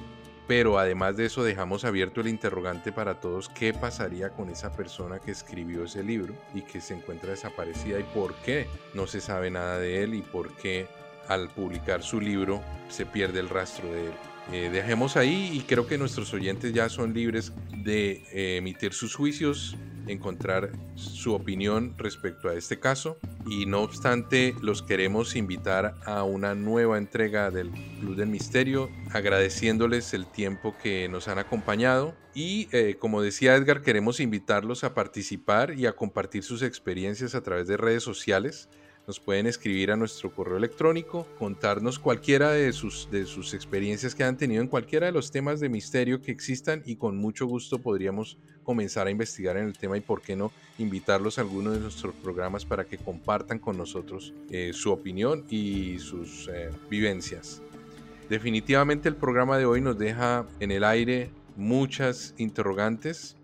pero 0.48 0.80
además 0.80 1.18
de 1.18 1.26
eso 1.26 1.44
dejamos 1.44 1.86
abierto 1.86 2.22
el 2.22 2.28
interrogante 2.28 2.92
para 2.92 3.20
todos 3.20 3.50
qué 3.50 3.74
pasaría 3.74 4.30
con 4.32 4.50
esa 4.50 4.72
persona 4.72 5.20
que 5.20 5.32
escribió 5.32 5.84
ese 5.84 6.04
libro 6.04 6.34
y 6.54 6.62
que 6.62 6.82
se 6.82 6.94
encuentra 6.94 7.32
desaparecida 7.32 8.00
y 8.00 8.04
por 8.04 8.34
qué 8.36 8.68
no 8.94 9.08
se 9.08 9.22
sabe 9.22 9.50
nada 9.50 9.78
de 9.78 10.04
él 10.04 10.14
y 10.14 10.22
por 10.22 10.54
qué 10.56 10.88
al 11.28 11.50
publicar 11.50 12.04
su 12.04 12.20
libro 12.20 12.62
se 12.90 13.06
pierde 13.06 13.40
el 13.40 13.50
rastro 13.50 13.92
de 13.92 14.08
él. 14.08 14.31
Eh, 14.52 14.70
dejemos 14.70 15.16
ahí 15.16 15.52
y 15.54 15.62
creo 15.62 15.88
que 15.88 15.98
nuestros 15.98 16.34
oyentes 16.34 16.74
ya 16.74 16.90
son 16.90 17.14
libres 17.14 17.54
de 17.84 18.24
eh, 18.34 18.58
emitir 18.58 18.94
sus 18.94 19.16
juicios 19.16 19.78
encontrar 20.08 20.72
su 20.96 21.34
opinión 21.34 21.96
respecto 21.98 22.50
a 22.50 22.56
este 22.56 22.80
caso 22.80 23.18
y 23.46 23.66
no 23.66 23.82
obstante 23.82 24.56
los 24.62 24.82
queremos 24.82 25.36
invitar 25.36 25.96
a 26.06 26.24
una 26.24 26.56
nueva 26.56 26.98
entrega 26.98 27.52
del 27.52 27.72
Club 28.00 28.16
del 28.16 28.30
Misterio 28.30 28.90
agradeciéndoles 29.12 30.14
el 30.14 30.28
tiempo 30.28 30.76
que 30.82 31.08
nos 31.10 31.28
han 31.28 31.40
acompañado 31.40 32.16
y 32.34 32.68
eh, 32.72 32.98
como 33.00 33.22
decía 33.22 33.56
Edgar 33.56 33.82
queremos 33.82 34.20
invitarlos 34.20 34.84
a 34.84 34.94
participar 34.94 35.78
y 35.78 35.86
a 35.86 35.94
compartir 35.94 36.44
sus 36.44 36.62
experiencias 36.62 37.36
a 37.36 37.42
través 37.42 37.68
de 37.68 37.78
redes 37.78 38.04
sociales 38.04 38.70
nos 39.08 39.20
pueden 39.20 39.48
escribir 39.48 39.92
a 39.92 39.96
nuestro 39.96 40.32
correo 40.32 40.58
electrónico, 40.58 41.28
contarnos 41.38 42.00
cualquiera 42.00 42.52
de 42.52 42.72
sus, 42.74 43.10
de 43.12 43.26
sus 43.26 43.54
experiencias 43.54 44.16
que 44.16 44.24
han 44.24 44.38
tenido 44.38 44.62
en 44.62 44.68
cualquiera 44.68 45.08
de 45.08 45.12
los 45.12 45.32
temas 45.32 45.60
de 45.60 45.70
misterio 45.70 46.22
que 46.22 46.32
existan 46.32 46.84
y 46.86 46.96
con 46.96 47.18
mucho 47.18 47.46
gusto 47.46 47.80
podríamos 47.80 48.38
comenzar 48.64 49.08
a 49.08 49.12
investigar 49.12 49.58
en 49.58 49.66
el 49.66 49.78
tema 49.78 49.98
y 49.98 50.02
por 50.02 50.22
qué 50.22 50.36
no 50.36 50.52
invitarlos 50.78 51.38
a 51.38 51.42
alguno 51.42 51.72
de 51.72 51.80
nuestros 51.80 52.14
programas 52.16 52.66
para 52.66 52.86
que 52.86 52.98
compartan 52.98 53.60
con 53.60 53.78
nosotros 53.78 54.34
eh, 54.50 54.72
su 54.74 54.92
opinión 54.92 55.46
y 55.50 56.00
sus 56.00 56.48
eh, 56.48 56.70
vivencias. 56.90 57.62
Definitivamente 58.30 59.10
el 59.10 59.16
programa 59.16 59.58
de 59.58 59.66
hoy 59.66 59.82
nos 59.82 59.98
deja 59.98 60.46
en 60.60 60.72
el 60.72 60.84
aire 60.84 61.32
muchas 61.58 62.34
interrogantes, 62.38 63.36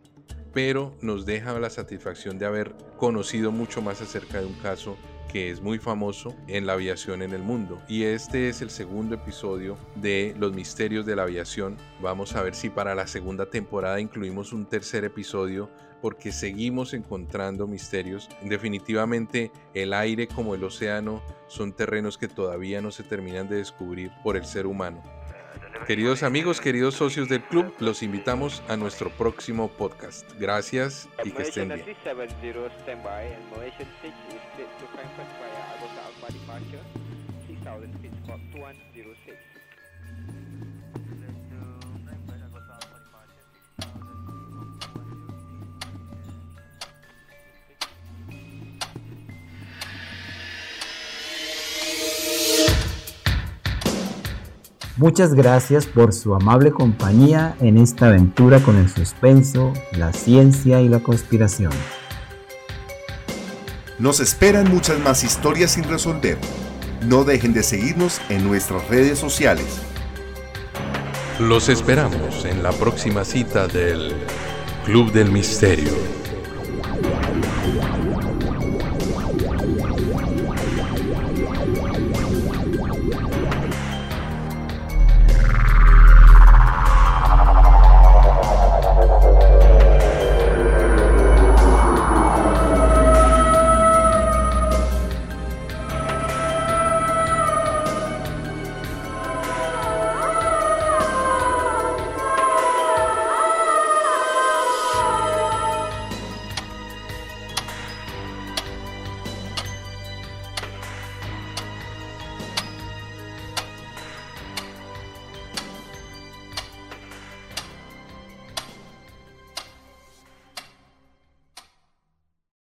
pero 0.54 0.96
nos 1.02 1.26
deja 1.26 1.60
la 1.60 1.70
satisfacción 1.70 2.40
de 2.40 2.46
haber 2.46 2.74
conocido 2.98 3.52
mucho 3.52 3.82
más 3.82 4.02
acerca 4.02 4.40
de 4.40 4.46
un 4.46 4.54
caso 4.54 4.96
que 5.28 5.50
es 5.52 5.62
muy 5.62 5.80
famoso 5.80 6.36
en 6.48 6.66
la 6.66 6.74
aviación 6.74 7.22
en 7.22 7.34
el 7.34 7.42
mundo. 7.42 7.82
Y 7.88 8.04
este 8.04 8.50
es 8.50 8.62
el 8.62 8.70
segundo 8.70 9.16
episodio 9.16 9.78
de 9.96 10.36
Los 10.38 10.54
Misterios 10.54 11.06
de 11.06 11.16
la 11.16 11.24
Aviación. 11.24 11.78
Vamos 12.02 12.36
a 12.36 12.42
ver 12.42 12.56
si 12.56 12.70
para 12.70 12.96
la 12.96 13.08
segunda 13.08 13.50
temporada 13.50 14.00
incluimos 14.00 14.54
un 14.54 14.66
tercer 14.66 15.04
episodio 15.04 15.70
porque 16.02 16.32
seguimos 16.32 16.94
encontrando 16.94 17.68
misterios. 17.68 18.30
Definitivamente 18.44 19.52
el 19.74 19.94
aire 19.94 20.28
como 20.28 20.56
el 20.56 20.64
océano 20.64 21.22
son 21.48 21.74
terrenos 21.74 22.18
que 22.18 22.28
todavía 22.28 22.82
no 22.82 22.92
se 22.92 23.04
terminan 23.04 23.50
de 23.50 23.58
descubrir 23.58 24.12
por 24.24 24.38
el 24.38 24.46
ser 24.46 24.68
humano. 24.68 25.02
Queridos 25.86 26.24
amigos, 26.24 26.60
queridos 26.60 26.96
socios 26.96 27.30
del 27.30 27.42
club, 27.44 27.74
los 27.80 28.04
invitamos 28.04 28.64
a 28.68 28.76
nuestro 28.76 29.10
próximo 29.10 29.70
podcast. 29.70 30.30
Gracias 30.40 31.08
y 31.24 31.32
que 31.32 31.44
estén 31.44 31.70
bien. 31.70 31.86
Muchas 54.98 55.36
gracias 55.36 55.86
por 55.86 56.12
su 56.12 56.34
amable 56.34 56.72
compañía 56.72 57.56
en 57.60 57.78
esta 57.78 58.08
aventura 58.08 58.60
con 58.60 58.78
el 58.78 58.90
suspenso, 58.90 59.72
la 59.92 60.12
ciencia 60.12 60.82
y 60.82 60.90
la 60.90 61.02
conspiración. 61.02 61.72
Nos 64.00 64.20
esperan 64.20 64.72
muchas 64.72 65.00
más 65.00 65.24
historias 65.24 65.74
sin 65.74 65.84
resolver. 65.84 66.40
No 67.06 67.26
dejen 67.26 67.54
de 67.54 67.62
seguirnos 67.62 68.20
en 68.30 68.44
nuestras 68.48 68.88
redes 68.88 69.20
sociales. 69.20 69.68
Los 71.40 71.70
esperamos 71.70 72.44
en 72.46 72.64
la 72.64 72.72
próxima 72.72 73.24
cita 73.24 73.68
del 73.68 74.16
Club 74.84 75.12
del 75.12 75.32
Misterio. 75.32 75.94